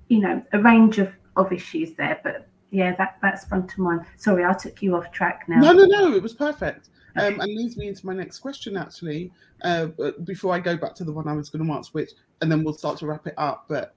you 0.08 0.20
know 0.20 0.42
a 0.52 0.60
range 0.60 0.98
of 0.98 1.12
of 1.36 1.52
issues 1.52 1.92
there 1.94 2.18
but 2.24 2.48
yeah 2.70 2.94
that 2.96 3.18
that 3.22 3.40
sprung 3.40 3.68
to 3.68 3.80
mind. 3.80 4.00
Sorry 4.16 4.44
i 4.44 4.52
took 4.54 4.82
you 4.82 4.96
off 4.96 5.12
track 5.12 5.44
now. 5.46 5.60
No 5.60 5.72
no 5.72 5.84
no 5.84 6.14
it 6.14 6.22
was 6.22 6.34
perfect. 6.34 6.88
Um, 7.18 7.40
and 7.40 7.54
leads 7.54 7.78
me 7.78 7.88
into 7.88 8.04
my 8.04 8.12
next 8.12 8.40
question 8.40 8.76
actually 8.76 9.32
uh, 9.62 9.86
before 10.24 10.52
i 10.52 10.60
go 10.60 10.76
back 10.76 10.94
to 10.96 11.04
the 11.04 11.10
one 11.10 11.26
i 11.26 11.32
was 11.32 11.48
going 11.48 11.66
to 11.66 11.72
answer 11.72 11.88
which 11.92 12.10
and 12.42 12.52
then 12.52 12.62
we'll 12.62 12.74
start 12.74 12.98
to 12.98 13.06
wrap 13.06 13.26
it 13.26 13.32
up 13.38 13.64
but 13.70 13.94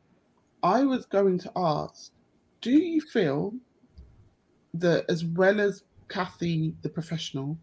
i 0.64 0.86
was 0.86 1.06
going 1.06 1.38
to 1.40 1.52
ask 1.58 2.14
do 2.62 2.72
you 2.72 3.02
feel 3.02 3.54
that 4.74 5.06
as 5.10 5.26
well 5.26 5.60
as 5.60 5.84
Kathy 6.08 6.76
the 6.82 6.90
professional 6.90 7.58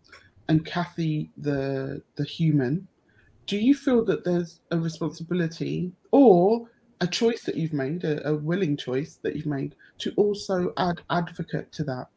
and 0.49 0.65
Kathy 0.65 1.31
the 1.37 2.03
the 2.17 2.25
human, 2.25 2.87
do 3.47 3.57
you 3.57 3.75
feel 3.75 4.05
that 4.05 4.25
there's 4.25 4.61
a 4.71 4.79
responsibility 4.79 5.93
or 6.11 6.69
a 7.01 7.07
choice 7.07 7.43
that 7.43 7.57
you've 7.57 7.73
made, 7.73 8.05
a, 8.05 8.27
a 8.29 8.35
willing 8.35 8.77
choice 8.77 9.19
that 9.23 9.37
you've 9.37 9.47
made 9.47 9.75
to 9.99 10.13
also 10.17 10.73
add 10.77 11.01
advocate 11.11 11.71
to 11.73 11.85
that? 11.85 12.09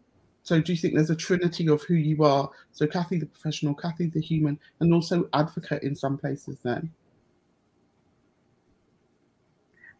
So 0.43 0.59
do 0.61 0.71
you 0.71 0.77
think 0.77 0.95
there's 0.95 1.09
a 1.09 1.15
trinity 1.15 1.67
of 1.67 1.83
who 1.83 1.95
you 1.95 2.23
are? 2.23 2.49
So 2.71 2.87
Kathy 2.87 3.19
the 3.19 3.25
professional, 3.25 3.75
Kathy 3.75 4.07
the 4.07 4.21
human, 4.21 4.59
and 4.79 4.93
also 4.93 5.29
advocate 5.33 5.83
in 5.83 5.95
some 5.95 6.17
places 6.17 6.57
then? 6.63 6.91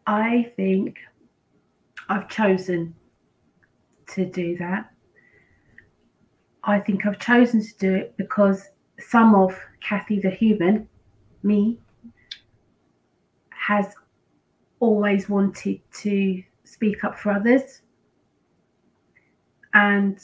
I 0.06 0.52
think 0.56 0.98
I've 2.08 2.28
chosen 2.28 2.94
to 4.14 4.26
do 4.26 4.56
that. 4.58 4.90
I 6.64 6.78
think 6.78 7.06
I've 7.06 7.18
chosen 7.18 7.62
to 7.62 7.78
do 7.78 7.94
it 7.94 8.16
because 8.16 8.68
some 8.98 9.34
of 9.34 9.58
Kathy 9.80 10.20
the 10.20 10.30
human, 10.30 10.88
me, 11.42 11.78
has 13.50 13.94
always 14.78 15.28
wanted 15.28 15.80
to 16.02 16.42
speak 16.64 17.04
up 17.04 17.18
for 17.18 17.32
others. 17.32 17.82
And 19.72 20.18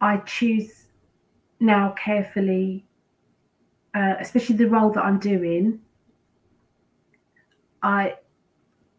I 0.00 0.18
choose 0.18 0.86
now 1.60 1.94
carefully, 1.96 2.84
uh, 3.94 4.14
especially 4.18 4.56
the 4.56 4.68
role 4.68 4.90
that 4.90 5.04
I'm 5.04 5.18
doing. 5.18 5.80
I 7.82 8.16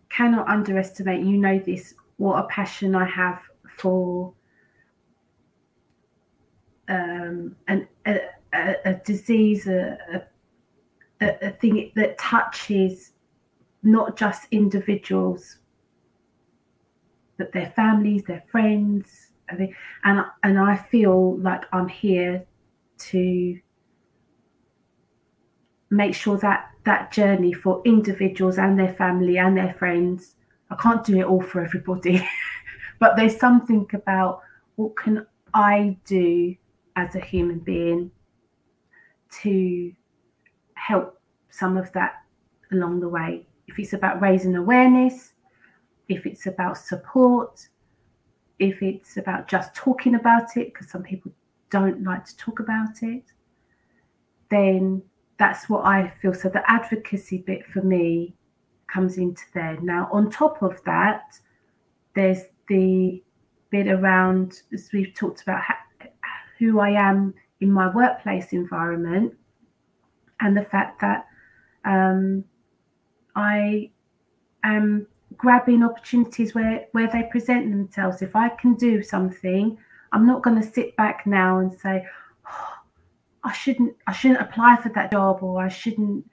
cannot 0.09 0.47
underestimate, 0.47 1.25
you 1.25 1.37
know, 1.37 1.59
this, 1.59 1.95
what 2.17 2.39
a 2.39 2.47
passion 2.47 2.95
I 2.95 3.05
have 3.05 3.41
for 3.77 4.33
um, 6.87 7.55
an, 7.67 7.87
a, 8.05 8.19
a, 8.53 8.93
disease, 9.05 9.67
a, 9.67 9.97
a, 11.21 11.47
a 11.47 11.49
thing 11.51 11.91
that 11.95 12.17
touches 12.17 13.13
not 13.83 14.17
just 14.17 14.47
individuals, 14.51 15.57
but 17.37 17.51
their 17.51 17.71
families, 17.75 18.23
their 18.23 18.43
friends, 18.49 19.31
and 19.49 20.25
and 20.43 20.59
I 20.59 20.75
feel 20.75 21.37
like 21.37 21.63
I'm 21.73 21.87
here 21.87 22.45
to 22.97 23.59
make 25.89 26.15
sure 26.15 26.37
that 26.37 26.69
that 26.85 27.11
journey 27.11 27.53
for 27.53 27.81
individuals 27.85 28.57
and 28.57 28.77
their 28.77 28.93
family 28.93 29.37
and 29.37 29.57
their 29.57 29.73
friends. 29.73 30.35
I 30.69 30.75
can't 30.75 31.03
do 31.03 31.19
it 31.19 31.25
all 31.25 31.41
for 31.41 31.63
everybody, 31.63 32.27
but 32.99 33.15
there's 33.15 33.37
something 33.37 33.87
about 33.93 34.41
what 34.75 34.95
can 34.95 35.25
I 35.53 35.97
do 36.05 36.55
as 36.95 37.15
a 37.15 37.19
human 37.19 37.59
being 37.59 38.11
to 39.41 39.93
help 40.75 41.19
some 41.49 41.77
of 41.77 41.91
that 41.93 42.23
along 42.71 42.99
the 42.99 43.09
way. 43.09 43.45
If 43.67 43.79
it's 43.79 43.93
about 43.93 44.21
raising 44.21 44.55
awareness, 44.55 45.33
if 46.09 46.25
it's 46.25 46.47
about 46.47 46.77
support, 46.77 47.67
if 48.59 48.81
it's 48.81 49.17
about 49.17 49.47
just 49.47 49.73
talking 49.73 50.15
about 50.15 50.57
it, 50.57 50.73
because 50.73 50.89
some 50.89 51.03
people 51.03 51.31
don't 51.69 52.03
like 52.03 52.25
to 52.25 52.37
talk 52.37 52.59
about 52.59 53.01
it, 53.01 53.23
then 54.49 55.01
that's 55.37 55.69
what 55.69 55.85
I 55.85 56.09
feel. 56.21 56.33
So 56.33 56.49
the 56.49 56.69
advocacy 56.69 57.39
bit 57.39 57.65
for 57.65 57.81
me 57.81 58.35
comes 58.87 59.17
into 59.17 59.43
there. 59.53 59.79
Now, 59.81 60.09
on 60.11 60.29
top 60.29 60.61
of 60.61 60.83
that, 60.85 61.39
there's 62.15 62.43
the 62.69 63.21
bit 63.69 63.87
around, 63.87 64.61
as 64.73 64.89
we've 64.93 65.13
talked 65.13 65.41
about, 65.41 65.61
who 66.59 66.79
I 66.79 66.91
am 66.91 67.33
in 67.61 67.71
my 67.71 67.93
workplace 67.93 68.53
environment 68.53 69.33
and 70.39 70.55
the 70.55 70.63
fact 70.63 71.01
that 71.01 71.25
um, 71.85 72.43
I 73.35 73.89
am 74.63 75.07
grabbing 75.35 75.83
opportunities 75.83 76.53
where, 76.53 76.85
where 76.91 77.09
they 77.11 77.23
present 77.23 77.71
themselves. 77.71 78.21
If 78.21 78.35
I 78.35 78.49
can 78.49 78.75
do 78.75 79.01
something, 79.01 79.77
I'm 80.11 80.27
not 80.27 80.43
going 80.43 80.61
to 80.61 80.67
sit 80.67 80.95
back 80.95 81.25
now 81.25 81.59
and 81.59 81.73
say, 81.73 82.05
oh, 82.47 82.73
I 83.43 83.51
shouldn't 83.51 83.95
I 84.07 84.13
shouldn't 84.13 84.41
apply 84.41 84.77
for 84.77 84.89
that 84.89 85.11
job 85.11 85.39
or 85.41 85.61
I 85.61 85.67
shouldn't 85.67 86.25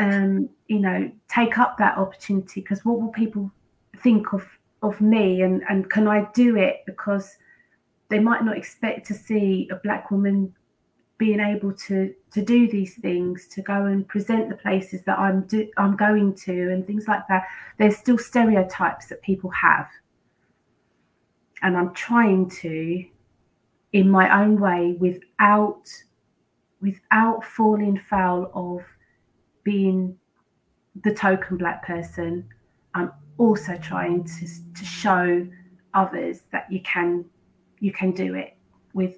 um, 0.00 0.48
you 0.68 0.78
know, 0.78 1.10
take 1.28 1.58
up 1.58 1.76
that 1.78 1.98
opportunity 1.98 2.60
because 2.60 2.84
what 2.84 3.00
will 3.00 3.08
people 3.08 3.50
think 4.02 4.32
of 4.32 4.46
of 4.82 5.00
me 5.00 5.42
and 5.42 5.62
and 5.68 5.90
can 5.90 6.08
I 6.08 6.28
do 6.34 6.56
it? 6.56 6.82
Because 6.86 7.36
they 8.08 8.18
might 8.18 8.44
not 8.44 8.56
expect 8.56 9.06
to 9.08 9.14
see 9.14 9.68
a 9.70 9.76
black 9.76 10.10
woman 10.10 10.54
being 11.18 11.40
able 11.40 11.72
to 11.72 12.14
to 12.32 12.42
do 12.42 12.68
these 12.68 12.94
things 12.94 13.46
to 13.48 13.62
go 13.62 13.86
and 13.86 14.08
present 14.08 14.48
the 14.48 14.56
places 14.56 15.02
that 15.04 15.18
I'm 15.18 15.42
do, 15.42 15.68
I'm 15.76 15.96
going 15.96 16.34
to 16.46 16.72
and 16.72 16.86
things 16.86 17.06
like 17.06 17.26
that. 17.28 17.46
There's 17.78 17.96
still 17.96 18.18
stereotypes 18.18 19.06
that 19.08 19.20
people 19.22 19.50
have. 19.50 19.88
And 21.62 21.76
I'm 21.76 21.92
trying 21.92 22.48
to 22.62 23.04
in 23.92 24.08
my 24.08 24.42
own 24.42 24.60
way 24.60 24.96
without 24.98 25.82
without 26.80 27.44
falling 27.44 27.98
foul 27.98 28.50
of 28.54 28.84
being 29.64 30.16
the 31.04 31.12
token 31.12 31.56
black 31.56 31.84
person 31.84 32.48
i'm 32.94 33.12
also 33.40 33.76
trying 33.78 34.22
to, 34.22 34.46
to 34.74 34.84
show 34.84 35.46
others 35.94 36.42
that 36.52 36.70
you 36.70 36.80
can 36.82 37.24
you 37.80 37.90
can 37.90 38.12
do 38.12 38.34
it 38.34 38.54
with 38.92 39.16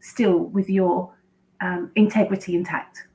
still 0.00 0.38
with 0.38 0.68
your 0.68 1.12
um, 1.62 1.90
integrity 1.96 2.54
intact. 2.54 3.08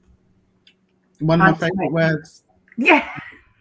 One 1.19 1.39
of 1.39 1.61
my 1.61 1.67
favorite 1.69 1.91
words? 1.91 2.43
Yeah. 2.77 3.07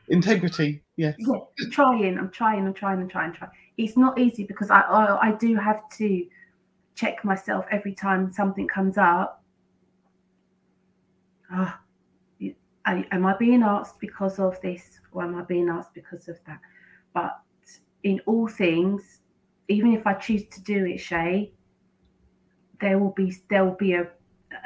Integrity 0.09 0.83
yes. 0.97 1.15
Yeah, 1.19 1.39
trying 1.71 2.19
i'm 2.19 2.31
trying 2.31 2.67
i'm 2.67 2.75
trying 2.75 3.01
i'm 3.01 3.09
trying 3.09 3.33
trying. 3.35 3.51
It's 3.77 3.97
not 3.97 4.19
easy 4.19 4.45
because 4.45 4.71
I, 4.71 4.81
I 4.81 5.29
i 5.29 5.33
do 5.33 5.55
have 5.57 5.89
to 5.99 6.27
check 6.95 7.25
myself 7.25 7.67
every 7.71 7.95
time 7.95 8.33
something 8.33 8.67
comes 8.67 8.97
up. 8.97 9.43
Oh, 11.55 11.75
am 12.87 13.27
I 13.27 13.37
being 13.37 13.63
asked 13.63 14.01
because 14.01 14.39
of 14.39 14.61
this 14.61 15.01
or 15.13 15.23
am 15.23 15.37
I 15.37 15.43
being 15.43 15.69
asked 15.69 15.95
because 15.95 16.29
of 16.29 16.39
that? 16.47 16.61
But 17.15 17.39
in 18.03 18.21
all 18.27 18.49
things, 18.49 19.21
even 19.69 19.93
if 19.93 20.07
I 20.07 20.15
choose 20.15 20.45
to 20.51 20.63
do 20.63 20.87
it, 20.87 20.99
Shay, 20.99 21.53
there 22.81 22.99
will 22.99 23.13
be 23.13 23.37
there 23.49 23.65
will 23.65 23.77
be 23.77 23.95
a, 23.95 24.09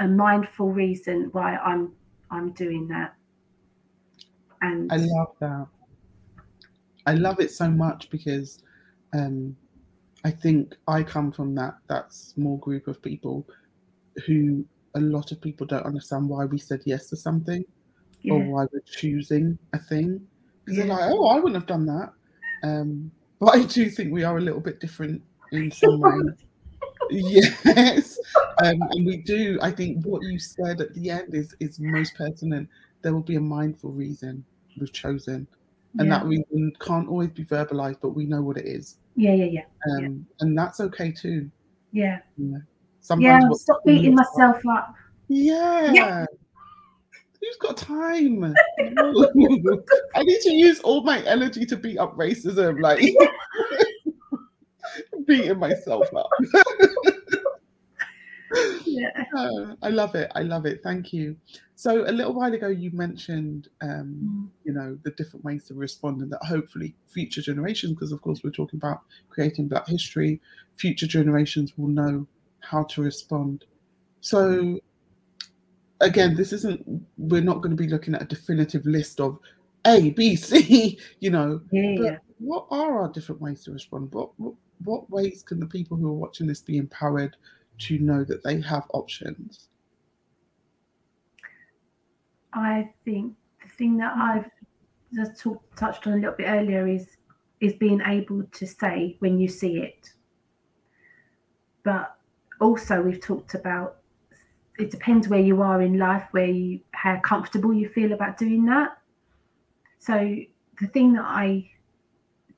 a 0.00 0.08
mindful 0.08 0.72
reason 0.72 1.28
why 1.32 1.56
I'm 1.56 1.92
I'm 2.30 2.52
doing 2.52 2.88
that. 2.88 3.14
And 4.62 4.90
I 4.90 4.96
love 4.96 5.34
that. 5.40 5.66
I 7.06 7.14
love 7.14 7.40
it 7.40 7.50
so 7.50 7.70
much 7.70 8.10
because 8.10 8.62
um, 9.14 9.56
I 10.24 10.30
think 10.30 10.74
I 10.88 11.02
come 11.02 11.30
from 11.30 11.54
that 11.56 11.76
that 11.88 12.12
small 12.12 12.56
group 12.56 12.88
of 12.88 13.02
people 13.02 13.46
who 14.26 14.64
a 14.94 15.00
lot 15.00 15.30
of 15.30 15.40
people 15.42 15.66
don't 15.66 15.84
understand 15.84 16.28
why 16.28 16.46
we 16.46 16.58
said 16.58 16.80
yes 16.86 17.08
to 17.10 17.16
something 17.16 17.62
yeah. 18.22 18.34
or 18.34 18.40
why 18.44 18.66
we're 18.72 18.80
choosing 18.86 19.58
a 19.72 19.78
thing. 19.78 20.26
Because 20.64 20.78
yeah. 20.78 20.86
they're 20.86 20.96
like, 20.96 21.10
oh, 21.12 21.26
I 21.26 21.36
wouldn't 21.36 21.54
have 21.54 21.66
done 21.66 21.86
that. 21.86 22.12
Um, 22.62 23.10
but 23.38 23.54
I 23.54 23.64
do 23.64 23.88
think 23.90 24.12
we 24.12 24.24
are 24.24 24.38
a 24.38 24.40
little 24.40 24.60
bit 24.60 24.80
different 24.80 25.22
in 25.52 25.70
some 25.72 26.00
way. 26.00 26.20
yes. 27.10 28.18
Um, 28.62 28.78
and 28.90 29.06
we 29.06 29.18
do, 29.18 29.58
I 29.62 29.70
think 29.70 30.04
what 30.04 30.22
you 30.22 30.38
said 30.38 30.80
at 30.80 30.94
the 30.94 31.10
end 31.10 31.34
is 31.34 31.54
is 31.60 31.78
most 31.78 32.14
pertinent. 32.16 32.68
There 33.02 33.12
will 33.12 33.22
be 33.22 33.36
a 33.36 33.40
mindful 33.40 33.92
reason 33.92 34.44
we've 34.78 34.92
chosen. 34.92 35.46
And 35.98 36.08
yeah. 36.08 36.18
that 36.18 36.26
reason 36.26 36.72
can't 36.80 37.08
always 37.08 37.30
be 37.30 37.44
verbalized, 37.44 37.98
but 38.02 38.10
we 38.10 38.26
know 38.26 38.42
what 38.42 38.56
it 38.58 38.66
is. 38.66 38.96
Yeah, 39.14 39.32
yeah, 39.32 39.44
yeah. 39.46 39.62
Um, 39.90 40.00
yeah. 40.00 40.08
and 40.40 40.58
that's 40.58 40.80
okay 40.80 41.10
too. 41.10 41.50
Yeah. 41.92 42.18
Yeah. 42.36 42.58
Sometimes 43.00 43.44
yeah, 43.44 43.50
stop 43.52 43.84
beating 43.84 44.14
myself 44.14 44.58
up. 44.70 44.94
Yeah. 45.28 45.92
yeah. 45.92 46.26
Who's 47.47 47.57
got 47.59 47.76
time? 47.76 48.55
I 48.80 50.22
need 50.22 50.40
to 50.40 50.53
use 50.53 50.80
all 50.80 51.05
my 51.05 51.20
energy 51.20 51.64
to 51.66 51.76
beat 51.76 51.99
up 51.99 52.16
racism, 52.16 52.80
like 52.80 52.99
beating 55.26 55.59
myself 55.59 56.09
up. 56.14 56.28
yeah. 58.84 59.24
Uh, 59.36 59.74
I 59.82 59.90
love 59.90 60.14
it. 60.14 60.30
I 60.34 60.42
love 60.42 60.64
it. 60.64 60.80
Thank 60.82 61.12
you. 61.12 61.36
So 61.74 62.09
a 62.09 62.12
little 62.12 62.32
while 62.32 62.55
ago, 62.55 62.68
you 62.68 62.90
mentioned, 62.92 63.68
um, 63.82 64.16
mm. 64.24 64.49
you 64.64 64.72
know, 64.72 64.97
the 65.03 65.11
different 65.11 65.44
ways 65.44 65.64
to 65.64 65.74
respond, 65.74 66.22
and 66.22 66.32
that 66.32 66.42
hopefully 66.42 66.94
future 67.07 67.42
generations, 67.42 67.92
because 67.92 68.12
of 68.12 68.22
course 68.22 68.42
we're 68.42 68.51
talking 68.51 68.78
about 68.78 69.03
creating 69.28 69.68
Black 69.68 69.86
history, 69.86 70.40
future 70.76 71.07
generations 71.07 71.74
will 71.76 71.88
know 71.88 72.26
how 72.61 72.84
to 72.84 73.03
respond. 73.03 73.66
So 74.22 74.80
again, 76.01 76.34
this 76.34 76.53
isn't 76.53 76.84
we're 77.16 77.42
not 77.42 77.62
going 77.62 77.76
to 77.76 77.82
be 77.82 77.88
looking 77.88 78.14
at 78.14 78.22
a 78.22 78.26
definitive 78.26 78.84
list 78.86 79.20
of 79.20 79.38
A, 79.86 80.11
B, 80.11 80.36
C, 80.36 80.99
you 81.20 81.30
know. 81.30 81.61
Yeah. 81.72 81.94
But 81.99 82.22
what 82.38 82.66
are 82.70 83.01
our 83.01 83.09
different 83.09 83.40
ways 83.40 83.64
to 83.64 83.72
respond? 83.72 84.12
What, 84.12 84.30
what 84.38 84.55
what 84.84 85.11
ways 85.11 85.42
can 85.42 85.59
the 85.59 85.66
people 85.66 85.97
who 85.97 86.09
are 86.09 86.14
watching 86.14 86.47
this 86.47 86.61
be 86.61 86.76
empowered 86.76 87.36
to 87.78 87.99
know 87.99 88.24
that 88.24 88.44
they 88.44 88.61
have 88.61 88.84
options? 88.92 89.68
I 92.53 92.90
think 93.05 93.34
the 93.62 93.68
thing 93.70 93.97
that 93.99 94.14
I've 94.16 94.51
just 95.14 95.40
talk, 95.40 95.62
touched 95.76 96.07
on 96.07 96.14
a 96.14 96.16
little 96.16 96.34
bit 96.36 96.47
earlier 96.47 96.86
is 96.86 97.16
is 97.61 97.72
being 97.74 98.03
able 98.05 98.42
to 98.44 98.66
say 98.66 99.16
when 99.20 99.38
you 99.38 99.49
see 99.49 99.78
it. 99.78 100.11
But 101.84 102.16
also 102.61 103.01
we've 103.01 103.20
talked 103.20 103.55
about 103.55 103.99
it 104.78 104.90
depends 104.90 105.28
where 105.28 105.40
you 105.40 105.62
are 105.62 105.80
in 105.82 105.98
life 105.98 106.24
where 106.32 106.46
you 106.46 106.80
how 106.92 107.18
comfortable 107.20 107.72
you 107.72 107.88
feel 107.88 108.12
about 108.12 108.38
doing 108.38 108.64
that. 108.66 108.98
So 109.98 110.36
the 110.80 110.86
thing 110.88 111.14
that 111.14 111.24
i 111.24 111.68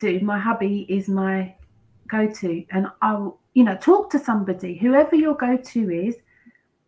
do 0.01 0.21
my 0.21 0.39
hubby 0.39 0.87
is 0.89 1.09
my 1.09 1.55
go-to 2.09 2.65
and 2.71 2.87
i'll 3.03 3.39
you 3.55 3.65
know 3.65 3.77
talk 3.77 4.11
to 4.11 4.19
somebody 4.19 4.77
whoever 4.77 5.17
your 5.17 5.35
go-to 5.35 5.91
is. 5.91 6.17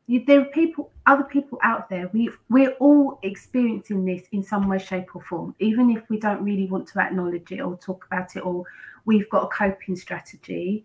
You, 0.06 0.24
there 0.26 0.40
are 0.40 0.46
people 0.46 0.90
other 1.06 1.22
people 1.22 1.58
out 1.62 1.88
there 1.88 2.10
we 2.12 2.30
we're 2.48 2.72
all 2.80 3.20
experiencing 3.22 4.04
this 4.04 4.22
in 4.32 4.42
some 4.42 4.68
way 4.68 4.78
shape 4.78 5.14
or 5.14 5.22
form 5.22 5.54
even 5.60 5.88
if 5.90 6.02
we 6.10 6.18
don't 6.18 6.42
really 6.42 6.66
want 6.66 6.88
to 6.88 7.00
acknowledge 7.00 7.52
it 7.52 7.60
or 7.60 7.76
talk 7.76 8.06
about 8.06 8.34
it 8.34 8.40
or 8.40 8.64
we've 9.04 9.30
got 9.30 9.44
a 9.44 9.48
coping 9.48 9.94
strategy 9.94 10.84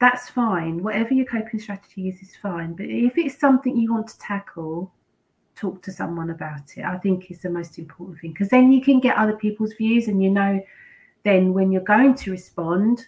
that's 0.00 0.30
fine. 0.30 0.82
Whatever 0.82 1.14
your 1.14 1.26
coping 1.26 1.60
strategy 1.60 2.08
is, 2.08 2.20
is 2.22 2.34
fine. 2.36 2.72
But 2.74 2.86
if 2.86 3.18
it's 3.18 3.38
something 3.38 3.76
you 3.76 3.92
want 3.92 4.08
to 4.08 4.18
tackle, 4.18 4.92
talk 5.54 5.82
to 5.82 5.92
someone 5.92 6.30
about 6.30 6.76
it. 6.76 6.84
I 6.84 6.96
think 6.98 7.30
is 7.30 7.42
the 7.42 7.50
most 7.50 7.78
important 7.78 8.18
thing 8.20 8.32
because 8.32 8.48
then 8.48 8.72
you 8.72 8.82
can 8.82 8.98
get 8.98 9.16
other 9.16 9.36
people's 9.36 9.74
views 9.74 10.08
and 10.08 10.22
you 10.22 10.30
know 10.30 10.60
then 11.22 11.52
when 11.52 11.70
you're 11.70 11.82
going 11.82 12.14
to 12.14 12.30
respond, 12.30 13.06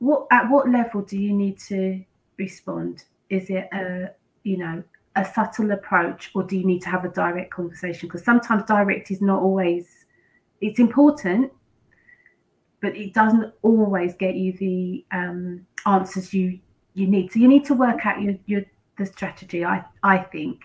what 0.00 0.26
at 0.32 0.50
what 0.50 0.68
level 0.68 1.02
do 1.02 1.16
you 1.16 1.32
need 1.32 1.58
to 1.60 2.04
respond? 2.36 3.04
Is 3.28 3.50
it 3.50 3.68
a 3.72 4.10
you 4.42 4.56
know 4.56 4.82
a 5.14 5.24
subtle 5.24 5.70
approach 5.70 6.30
or 6.34 6.42
do 6.42 6.56
you 6.56 6.66
need 6.66 6.82
to 6.82 6.88
have 6.88 7.04
a 7.04 7.08
direct 7.08 7.52
conversation? 7.52 8.08
Because 8.08 8.24
sometimes 8.24 8.64
direct 8.64 9.12
is 9.12 9.20
not 9.20 9.40
always 9.40 10.06
it's 10.60 10.80
important, 10.80 11.52
but 12.80 12.96
it 12.96 13.14
doesn't 13.14 13.52
always 13.62 14.14
get 14.14 14.34
you 14.34 14.52
the 14.54 15.04
um, 15.12 15.66
answers 15.86 16.32
you 16.32 16.58
you 16.94 17.06
need. 17.06 17.32
So 17.32 17.38
you 17.38 17.48
need 17.48 17.64
to 17.66 17.74
work 17.74 18.06
out 18.06 18.20
your 18.20 18.34
your 18.46 18.62
the 18.98 19.06
strategy. 19.06 19.64
I 19.64 19.84
I 20.02 20.18
think 20.18 20.60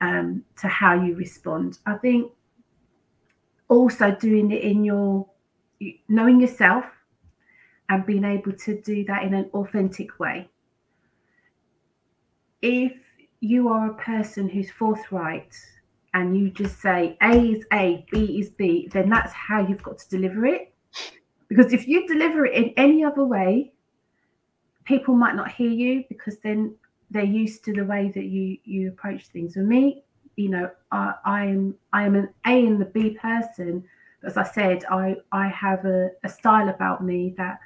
um, 0.00 0.44
to 0.60 0.68
how 0.68 0.94
you 1.02 1.14
respond. 1.14 1.78
I 1.86 1.94
think 1.94 2.32
also 3.68 4.10
doing 4.12 4.50
it 4.50 4.62
in 4.62 4.84
your 4.84 5.26
knowing 6.08 6.40
yourself 6.40 6.84
and 7.88 8.06
being 8.06 8.24
able 8.24 8.52
to 8.52 8.80
do 8.82 9.04
that 9.04 9.24
in 9.24 9.34
an 9.34 9.50
authentic 9.52 10.18
way. 10.18 10.48
If 12.62 12.96
you 13.40 13.68
are 13.68 13.90
a 13.90 13.94
person 13.94 14.48
who's 14.48 14.70
forthright 14.70 15.54
and 16.12 16.36
you 16.36 16.50
just 16.50 16.80
say 16.80 17.16
A 17.22 17.32
is 17.32 17.64
A, 17.72 18.04
B 18.10 18.38
is 18.38 18.50
B, 18.50 18.88
then 18.92 19.08
that's 19.08 19.32
how 19.32 19.66
you've 19.66 19.82
got 19.82 19.98
to 19.98 20.08
deliver 20.08 20.46
it. 20.46 20.69
Because 21.50 21.72
if 21.72 21.88
you 21.88 22.06
deliver 22.06 22.46
it 22.46 22.54
in 22.54 22.72
any 22.76 23.04
other 23.04 23.24
way, 23.24 23.72
people 24.84 25.14
might 25.16 25.34
not 25.34 25.50
hear 25.50 25.68
you 25.68 26.04
because 26.08 26.38
then 26.38 26.76
they're 27.10 27.24
used 27.24 27.64
to 27.64 27.72
the 27.72 27.84
way 27.84 28.10
that 28.14 28.24
you 28.24 28.56
you 28.64 28.88
approach 28.88 29.26
things. 29.26 29.54
For 29.54 29.60
me, 29.60 30.04
you 30.36 30.48
know, 30.48 30.70
I, 30.92 31.14
I 31.24 31.44
am 31.46 31.74
I 31.92 32.04
am 32.04 32.14
an 32.14 32.28
A 32.46 32.66
and 32.66 32.80
the 32.80 32.84
B 32.84 33.18
person. 33.20 33.84
As 34.22 34.36
I 34.36 34.44
said, 34.44 34.84
I 34.88 35.16
I 35.32 35.48
have 35.48 35.84
a, 35.84 36.10
a 36.22 36.28
style 36.28 36.68
about 36.68 37.04
me 37.04 37.34
that 37.36 37.58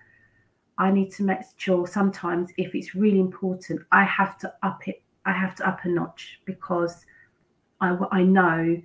I 0.78 0.90
need 0.90 1.12
to 1.12 1.22
make 1.22 1.40
sure 1.58 1.86
sometimes 1.86 2.50
if 2.56 2.74
it's 2.74 2.94
really 2.94 3.20
important, 3.20 3.82
I 3.92 4.04
have 4.04 4.38
to 4.38 4.54
up 4.62 4.88
it. 4.88 5.02
I 5.26 5.32
have 5.32 5.54
to 5.56 5.68
up 5.68 5.84
a 5.84 5.88
notch 5.88 6.40
because 6.46 7.04
I 7.82 7.98
I 8.10 8.22
know 8.22 8.80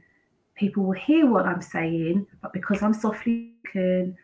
people 0.55 0.83
will 0.83 0.91
hear 1.07 1.25
what 1.25 1.45
I'm 1.45 1.61
saying, 1.61 2.27
but 2.41 2.51
because 2.51 2.83
I'm 2.83 2.93
softly 2.93 3.53
spoken 3.65 4.17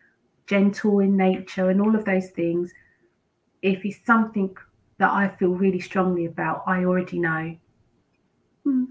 gentle 0.46 1.00
in 1.00 1.16
nature 1.16 1.70
and 1.70 1.80
all 1.80 1.94
of 1.94 2.04
those 2.04 2.30
things, 2.30 2.72
if 3.62 3.84
it's 3.84 4.04
something 4.04 4.56
that 4.98 5.10
I 5.10 5.28
feel 5.28 5.50
really 5.50 5.80
strongly 5.80 6.26
about, 6.26 6.62
I 6.66 6.84
already 6.84 7.18
know. 7.18 7.56
Hmm, 8.64 8.84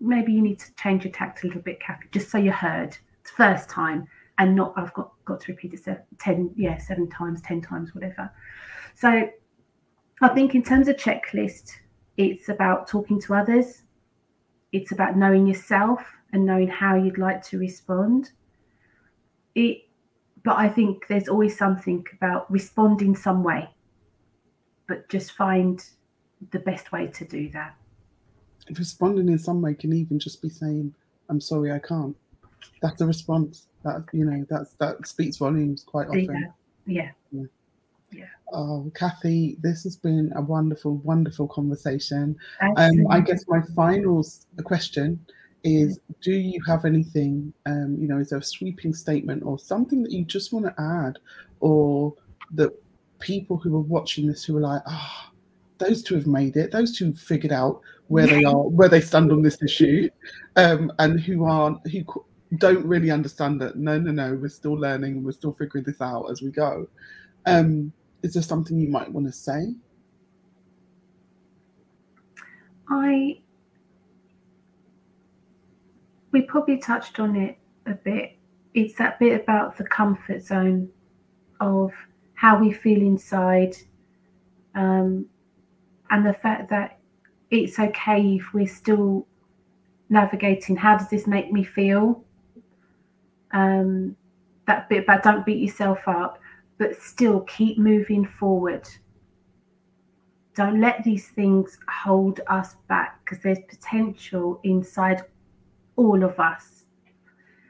maybe 0.00 0.32
you 0.32 0.42
need 0.42 0.58
to 0.60 0.74
change 0.76 1.04
your 1.04 1.12
tact 1.12 1.42
a 1.42 1.46
little 1.46 1.62
bit, 1.62 1.80
Kathy, 1.80 2.06
just 2.12 2.30
so 2.30 2.38
you're 2.38 2.52
heard 2.52 2.96
first 3.30 3.68
time 3.68 4.06
and 4.38 4.54
not 4.54 4.72
I've 4.76 4.92
got 4.94 5.12
got 5.24 5.40
to 5.42 5.52
repeat 5.52 5.74
it 5.74 6.06
ten 6.18 6.50
yeah, 6.56 6.78
seven 6.78 7.08
times, 7.08 7.40
ten 7.42 7.60
times, 7.60 7.94
whatever. 7.94 8.30
So 8.94 9.28
I 10.22 10.28
think 10.28 10.54
in 10.54 10.62
terms 10.62 10.88
of 10.88 10.96
checklist, 10.96 11.72
it's 12.16 12.48
about 12.48 12.88
talking 12.88 13.20
to 13.22 13.34
others. 13.34 13.82
It's 14.72 14.92
about 14.92 15.16
knowing 15.16 15.46
yourself 15.46 16.04
and 16.32 16.44
knowing 16.44 16.68
how 16.68 16.96
you'd 16.96 17.18
like 17.18 17.42
to 17.44 17.58
respond. 17.58 18.30
It, 19.54 19.82
but 20.44 20.56
I 20.56 20.68
think 20.68 21.06
there's 21.08 21.28
always 21.28 21.56
something 21.56 22.04
about 22.12 22.50
responding 22.50 23.14
some 23.16 23.42
way. 23.42 23.68
But 24.86 25.08
just 25.08 25.32
find 25.32 25.82
the 26.50 26.58
best 26.58 26.92
way 26.92 27.06
to 27.06 27.24
do 27.24 27.48
that. 27.50 27.76
Responding 28.76 29.28
in 29.28 29.38
some 29.38 29.60
way 29.62 29.74
can 29.74 29.92
even 29.92 30.18
just 30.18 30.42
be 30.42 30.48
saying, 30.48 30.94
"I'm 31.28 31.40
sorry, 31.40 31.72
I 31.72 31.78
can't." 31.78 32.16
That's 32.82 33.00
a 33.00 33.06
response. 33.06 33.66
That 33.84 34.04
you 34.12 34.24
know, 34.24 34.44
that's 34.48 34.74
that 34.74 35.06
speaks 35.06 35.36
volumes 35.36 35.82
quite 35.82 36.08
often. 36.08 36.52
Yeah. 36.86 37.10
yeah. 37.32 37.44
Yeah. 38.12 38.24
Oh, 38.52 38.90
Kathy, 38.94 39.56
this 39.60 39.84
has 39.84 39.96
been 39.96 40.32
a 40.34 40.42
wonderful, 40.42 40.96
wonderful 40.98 41.46
conversation. 41.46 42.36
Um, 42.76 43.06
I 43.08 43.20
guess 43.20 43.44
my 43.46 43.60
final 43.76 44.26
question 44.64 45.24
is 45.62 46.00
do 46.20 46.32
you 46.32 46.60
have 46.66 46.84
anything 46.84 47.52
um, 47.66 47.96
you 47.98 48.08
know 48.08 48.18
is 48.18 48.30
there 48.30 48.38
a 48.38 48.42
sweeping 48.42 48.94
statement 48.94 49.42
or 49.44 49.58
something 49.58 50.02
that 50.02 50.12
you 50.12 50.24
just 50.24 50.52
want 50.52 50.66
to 50.66 50.74
add? 50.78 51.18
Or 51.60 52.14
that 52.52 52.70
people 53.18 53.56
who 53.56 53.76
are 53.76 53.80
watching 53.80 54.26
this 54.26 54.44
who 54.44 54.56
are 54.56 54.60
like 54.60 54.82
ah 54.86 55.28
oh, 55.28 55.34
those 55.78 56.02
two 56.02 56.14
have 56.14 56.26
made 56.26 56.56
it. 56.56 56.72
Those 56.72 56.96
two 56.96 57.12
figured 57.14 57.52
out 57.52 57.80
where 58.08 58.26
they 58.26 58.44
are 58.44 58.56
where 58.68 58.88
they 58.88 59.00
stand 59.00 59.32
on 59.32 59.42
this 59.42 59.62
issue. 59.62 60.08
Um, 60.56 60.92
and 60.98 61.20
who 61.20 61.44
aren't 61.44 61.86
who 61.88 62.04
don't 62.56 62.84
really 62.84 63.10
understand 63.10 63.60
that 63.60 63.76
no 63.76 63.98
no 63.98 64.10
no 64.10 64.34
we're 64.34 64.48
still 64.48 64.72
learning 64.72 65.22
we're 65.22 65.30
still 65.30 65.52
figuring 65.52 65.84
this 65.84 66.00
out 66.00 66.30
as 66.30 66.42
we 66.42 66.50
go. 66.50 66.88
Um, 67.46 67.92
is 68.22 68.34
there 68.34 68.42
something 68.42 68.78
you 68.78 68.88
might 68.88 69.10
want 69.10 69.26
to 69.26 69.32
say? 69.32 69.74
I 72.88 73.38
we 76.32 76.42
probably 76.42 76.78
touched 76.78 77.18
on 77.18 77.36
it 77.36 77.58
a 77.86 77.94
bit. 77.94 78.36
It's 78.74 78.94
that 78.98 79.18
bit 79.18 79.40
about 79.40 79.76
the 79.76 79.84
comfort 79.84 80.42
zone 80.42 80.88
of 81.60 81.92
how 82.34 82.58
we 82.58 82.72
feel 82.72 83.00
inside, 83.00 83.76
um, 84.74 85.26
and 86.10 86.26
the 86.26 86.32
fact 86.32 86.70
that 86.70 86.98
it's 87.50 87.78
okay 87.78 88.36
if 88.36 88.54
we're 88.54 88.66
still 88.66 89.26
navigating. 90.08 90.76
How 90.76 90.96
does 90.96 91.10
this 91.10 91.26
make 91.26 91.52
me 91.52 91.64
feel? 91.64 92.24
Um, 93.52 94.16
that 94.66 94.88
bit 94.88 95.02
about 95.02 95.24
don't 95.24 95.44
beat 95.44 95.58
yourself 95.58 96.06
up, 96.06 96.38
but 96.78 97.00
still 97.00 97.40
keep 97.40 97.78
moving 97.78 98.24
forward. 98.24 98.88
Don't 100.54 100.80
let 100.80 101.02
these 101.04 101.28
things 101.28 101.78
hold 101.88 102.40
us 102.46 102.76
back 102.88 103.24
because 103.24 103.42
there's 103.42 103.58
potential 103.68 104.60
inside 104.62 105.22
all 106.00 106.24
of 106.24 106.40
us. 106.40 106.84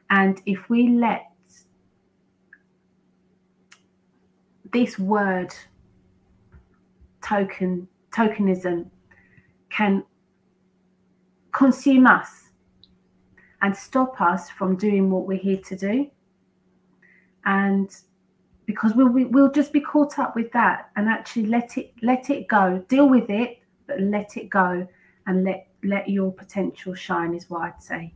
And 0.09 0.41
if 0.45 0.69
we 0.69 0.89
let 0.89 1.31
this 4.71 4.97
word 4.97 5.53
token 7.21 7.87
tokenism 8.11 8.89
can 9.69 10.03
consume 11.51 12.07
us 12.07 12.49
and 13.61 13.75
stop 13.75 14.19
us 14.21 14.49
from 14.49 14.75
doing 14.75 15.11
what 15.11 15.27
we're 15.27 15.37
here 15.37 15.57
to 15.57 15.75
do 15.75 16.09
and 17.45 17.89
because 18.65 18.93
we'll 18.95 19.11
we'll 19.29 19.51
just 19.51 19.73
be 19.73 19.79
caught 19.81 20.19
up 20.19 20.35
with 20.35 20.51
that 20.51 20.89
and 20.95 21.09
actually 21.09 21.45
let 21.45 21.77
it 21.77 21.93
let 22.01 22.29
it 22.29 22.47
go 22.47 22.83
deal 22.87 23.09
with 23.09 23.29
it 23.29 23.59
but 23.87 23.99
let 23.99 24.37
it 24.37 24.49
go 24.49 24.87
and 25.27 25.43
let 25.43 25.67
let 25.83 26.09
your 26.09 26.31
potential 26.31 26.93
shine 26.93 27.33
is 27.33 27.49
what 27.49 27.61
i'd 27.63 27.81
say 27.81 28.13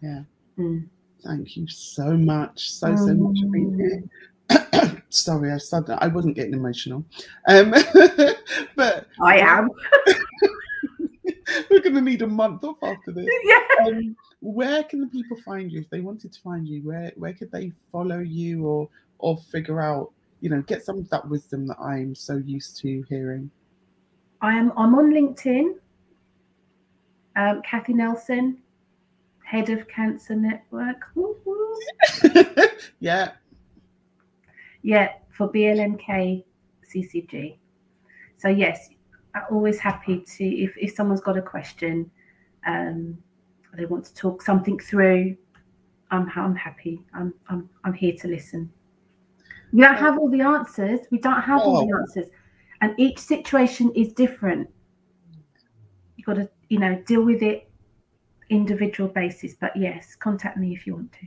yeah. 0.00 0.22
Mm. 0.58 0.88
Thank 1.24 1.56
you 1.56 1.66
so 1.66 2.16
much, 2.16 2.70
so 2.70 2.94
so 2.94 3.14
much 3.14 3.40
for 3.40 3.48
being 3.48 3.76
here. 3.76 5.02
Sorry, 5.08 5.52
I 5.52 5.58
said 5.58 5.86
that 5.86 6.02
I 6.02 6.06
wasn't 6.06 6.36
getting 6.36 6.54
emotional, 6.54 7.04
um, 7.48 7.70
but 8.76 9.06
I 9.20 9.38
am. 9.38 9.68
we're 11.70 11.80
going 11.80 11.94
to 11.94 12.00
need 12.00 12.22
a 12.22 12.26
month 12.26 12.64
off 12.64 12.78
after 12.82 13.12
this. 13.12 13.26
Yeah. 13.44 13.86
Um, 13.86 14.16
where 14.40 14.82
can 14.84 15.00
the 15.00 15.06
people 15.06 15.36
find 15.44 15.70
you 15.70 15.80
if 15.80 15.90
they 15.90 16.00
wanted 16.00 16.32
to 16.32 16.40
find 16.40 16.66
you? 16.68 16.82
Where 16.82 17.12
where 17.16 17.32
could 17.32 17.50
they 17.50 17.72
follow 17.90 18.20
you 18.20 18.66
or 18.66 18.88
or 19.18 19.36
figure 19.36 19.80
out 19.80 20.12
you 20.40 20.50
know 20.50 20.62
get 20.62 20.84
some 20.84 20.98
of 20.98 21.08
that 21.10 21.28
wisdom 21.28 21.66
that 21.66 21.78
I'm 21.80 22.14
so 22.14 22.36
used 22.36 22.76
to 22.78 23.04
hearing? 23.08 23.50
I 24.40 24.56
am. 24.56 24.72
I'm 24.76 24.94
on 24.94 25.12
LinkedIn. 25.12 25.74
Um, 27.36 27.62
Kathy 27.62 27.94
Nelson 27.94 28.58
head 29.48 29.70
of 29.70 29.88
Cancer 29.88 30.36
Network. 30.36 31.06
yeah. 33.00 33.32
Yeah, 34.82 35.08
for 35.30 35.50
BLMK 35.50 36.44
CCG. 36.84 37.56
So 38.36 38.48
yes, 38.48 38.90
I'm 39.34 39.44
always 39.50 39.78
happy 39.78 40.22
to 40.36 40.44
if, 40.44 40.76
if 40.76 40.94
someone's 40.94 41.22
got 41.22 41.38
a 41.38 41.42
question, 41.42 42.10
um, 42.66 43.16
they 43.74 43.86
want 43.86 44.04
to 44.04 44.14
talk 44.14 44.42
something 44.42 44.78
through, 44.78 45.36
I'm 46.10 46.30
I'm 46.36 46.54
happy. 46.54 47.02
I'm 47.14 47.32
I'm 47.48 47.70
I'm 47.84 47.94
here 47.94 48.14
to 48.20 48.28
listen. 48.28 48.70
We 49.72 49.80
don't 49.80 49.96
have 49.96 50.18
all 50.18 50.30
the 50.30 50.42
answers. 50.42 51.00
We 51.10 51.18
don't 51.18 51.40
have 51.40 51.62
all 51.62 51.86
the 51.86 51.94
oh. 51.94 52.00
answers. 52.00 52.26
And 52.82 52.94
each 52.98 53.18
situation 53.18 53.92
is 53.96 54.12
different. 54.12 54.68
You've 56.16 56.26
got 56.26 56.34
to, 56.34 56.48
you 56.68 56.78
know, 56.78 57.02
deal 57.06 57.22
with 57.22 57.42
it 57.42 57.67
individual 58.50 59.08
basis. 59.08 59.54
But 59.54 59.76
yes, 59.76 60.14
contact 60.16 60.56
me 60.56 60.74
if 60.74 60.86
you 60.86 60.94
want 60.94 61.12
to. 61.12 61.26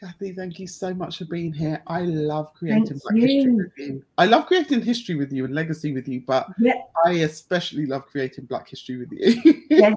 Kathy, 0.00 0.32
thank 0.32 0.58
you 0.58 0.66
so 0.66 0.94
much 0.94 1.18
for 1.18 1.26
being 1.26 1.52
here. 1.52 1.82
I 1.86 2.00
love 2.00 2.54
creating 2.54 2.86
thank 2.86 3.02
Black 3.02 3.16
you. 3.16 3.26
history 3.26 3.54
with 3.54 3.72
you. 3.76 4.04
I 4.16 4.24
love 4.24 4.46
creating 4.46 4.80
history 4.80 5.14
with 5.14 5.30
you 5.30 5.44
and 5.44 5.54
legacy 5.54 5.92
with 5.92 6.08
you, 6.08 6.22
but 6.26 6.46
yeah. 6.58 6.72
I 7.04 7.12
especially 7.12 7.84
love 7.84 8.06
creating 8.06 8.46
Black 8.46 8.66
history 8.66 8.96
with 8.96 9.12
you. 9.12 9.62
yes, 9.68 9.94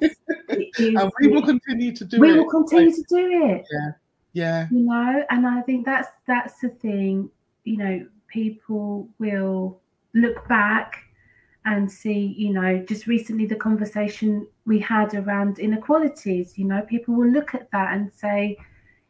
and 0.78 1.10
we 1.20 1.28
will 1.28 1.42
continue 1.42 1.96
to 1.96 2.04
do 2.04 2.20
we 2.20 2.28
it. 2.28 2.32
We 2.34 2.38
will 2.40 2.50
continue 2.50 2.88
like, 2.88 2.96
to 2.96 3.02
do 3.08 3.44
it. 3.46 3.66
Yeah, 3.72 3.90
yeah. 4.34 4.66
You 4.70 4.80
know, 4.80 5.24
and 5.30 5.46
I 5.46 5.62
think 5.62 5.86
that's 5.86 6.08
that's 6.26 6.60
the 6.60 6.68
thing. 6.68 7.30
You 7.64 7.78
know, 7.78 8.06
people 8.28 9.08
will 9.18 9.80
look 10.12 10.46
back 10.48 11.03
and 11.66 11.90
see, 11.90 12.34
you 12.36 12.52
know, 12.52 12.84
just 12.86 13.06
recently 13.06 13.46
the 13.46 13.56
conversation 13.56 14.46
we 14.66 14.78
had 14.78 15.14
around 15.14 15.58
inequalities, 15.58 16.58
you 16.58 16.64
know, 16.64 16.82
people 16.82 17.14
will 17.14 17.28
look 17.28 17.54
at 17.54 17.70
that 17.72 17.94
and 17.94 18.12
say, 18.12 18.56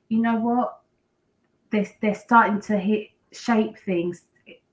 you 0.08 0.20
know 0.20 0.36
what, 0.36 0.80
they're, 1.70 1.86
they're 2.00 2.14
starting 2.14 2.60
to 2.62 2.78
hit, 2.78 3.08
shape 3.32 3.76
things. 3.78 4.22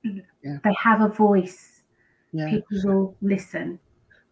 Yeah. 0.03 0.57
They 0.63 0.75
have 0.79 1.01
a 1.01 1.09
voice. 1.09 1.81
Yeah. 2.31 2.49
People 2.49 2.77
will 2.83 3.15
listen. 3.21 3.79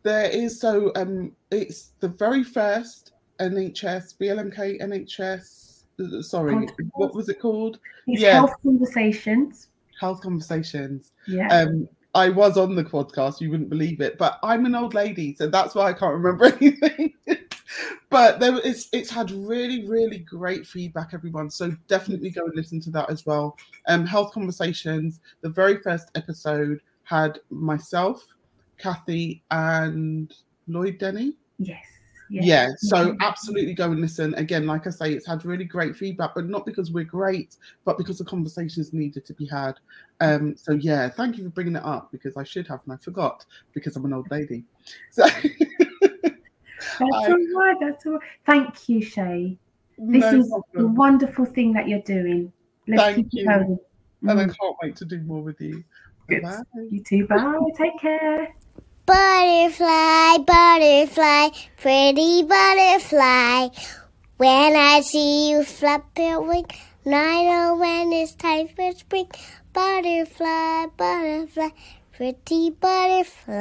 There 0.04 0.30
is 0.30 0.60
so 0.60 0.92
um 0.96 1.36
it's 1.52 1.92
the 2.00 2.08
very 2.08 2.44
first 2.44 3.12
NHS, 3.40 4.18
BLMK 4.18 4.82
NHS 4.82 5.70
sorry, 6.22 6.68
what 6.94 7.14
was 7.14 7.30
it 7.30 7.40
called? 7.40 7.80
It's 8.08 8.22
yeah. 8.22 8.34
health 8.34 8.54
conversations. 8.64 9.68
Health 10.00 10.22
conversations. 10.22 11.12
Yeah. 11.28 11.48
Um 11.50 11.90
I 12.16 12.30
was 12.30 12.58
on 12.58 12.76
the 12.76 12.84
podcast, 12.84 13.40
you 13.40 13.52
wouldn't 13.52 13.70
believe 13.70 14.02
it, 14.02 14.18
but 14.18 14.40
I'm 14.42 14.66
an 14.66 14.76
old 14.76 14.94
lady, 14.94 15.36
so 15.36 15.48
that's 15.48 15.76
why 15.76 15.90
I 15.90 15.94
can't 15.94 16.14
remember 16.14 16.46
anything. 16.62 17.14
but 18.10 18.40
there 18.40 18.58
it's 18.64 18.90
it's 18.92 19.10
had 19.10 19.30
really, 19.32 19.88
really 19.88 20.20
great 20.20 20.66
feedback, 20.66 21.10
everyone. 21.14 21.50
So 21.52 21.72
definitely 21.88 22.32
go 22.32 22.46
and 22.46 22.56
listen 22.56 22.82
to 22.82 22.92
that 22.92 23.10
as 23.10 23.26
well. 23.26 23.58
Um, 23.88 24.06
Health 24.06 24.34
Conversations, 24.34 25.20
the 25.42 25.50
very 25.50 25.78
first 25.78 26.10
episode 26.16 26.82
had 27.04 27.40
myself, 27.50 28.26
Kathy, 28.78 29.44
and 29.52 30.34
Lloyd 30.68 30.98
Denny. 30.98 31.34
Yes. 31.60 31.86
Yeah. 32.30 32.42
yeah. 32.44 32.68
so 32.78 33.16
absolutely 33.22 33.74
go 33.74 33.92
and 33.92 34.02
listen. 34.02 34.34
Again, 34.36 34.68
like 34.68 34.86
I 34.86 34.92
say, 34.92 35.14
it's 35.14 35.26
had 35.26 35.46
really 35.46 35.66
great 35.66 35.96
feedback, 35.96 36.36
but 36.36 36.48
not 36.48 36.66
because 36.66 36.92
we're 36.92 37.04
great, 37.04 37.58
but 37.86 37.98
because 37.98 38.20
the 38.20 38.26
conversations 38.26 38.94
needed 38.94 39.26
to 39.26 39.34
be 39.34 39.48
had. 39.48 39.80
Um, 40.22 40.56
so 40.56 40.74
yeah, 40.74 41.10
thank 41.10 41.38
you 41.38 41.44
for 41.46 41.50
bringing 41.50 41.76
it 41.76 41.84
up 41.84 42.12
because 42.12 42.38
I 42.38 42.44
should 42.44 42.68
have 42.68 42.82
and 42.86 42.94
I 42.94 42.98
forgot 42.98 43.46
because 43.74 43.96
I'm 43.96 44.06
an 44.06 44.14
old 44.14 44.30
lady. 44.32 44.64
So 45.12 47.08
that's 47.08 47.28
I, 47.28 47.32
all 47.32 47.60
right. 47.60 47.76
That's 47.80 48.06
all 48.06 48.14
right. 48.14 48.22
Thank 48.46 48.90
you, 48.90 49.02
Shay. 49.02 49.58
This 49.98 50.22
no 50.22 50.40
is 50.40 50.50
problem. 50.50 50.86
a 50.86 50.88
wonderful 50.88 51.46
thing 51.46 51.74
that 51.74 51.88
you're 51.88 52.02
doing. 52.02 52.52
Let's 52.88 53.02
thank 53.02 53.28
you. 53.32 53.46
Going. 53.46 53.80
And 54.22 54.30
mm. 54.30 54.42
I 54.42 54.46
can't 54.46 54.76
wait 54.82 54.96
to 54.98 55.06
do 55.06 55.20
more 55.22 55.42
with 55.42 55.60
you. 55.62 55.84
Bye. 56.30 56.62
You 56.90 57.04
too. 57.04 57.28
Bye. 57.28 57.58
Take 57.78 58.00
care. 58.00 58.54
Butterfly, 59.10 60.38
butterfly, 60.46 61.50
pretty 61.78 62.44
butterfly. 62.44 63.70
When 64.38 64.76
I 64.76 65.02
see 65.02 65.50
you 65.50 65.64
flap 65.64 66.06
your 66.16 66.42
wing, 66.42 66.68
I 67.08 67.10
know 67.46 67.74
oh, 67.74 67.78
when 67.80 68.14
it's 68.14 68.36
time 68.36 68.68
for 68.68 68.92
spring. 68.92 69.32
Butterfly, 69.74 70.90
butterfly, 70.96 71.70
pretty 72.16 72.70
butterfly. 72.70 73.58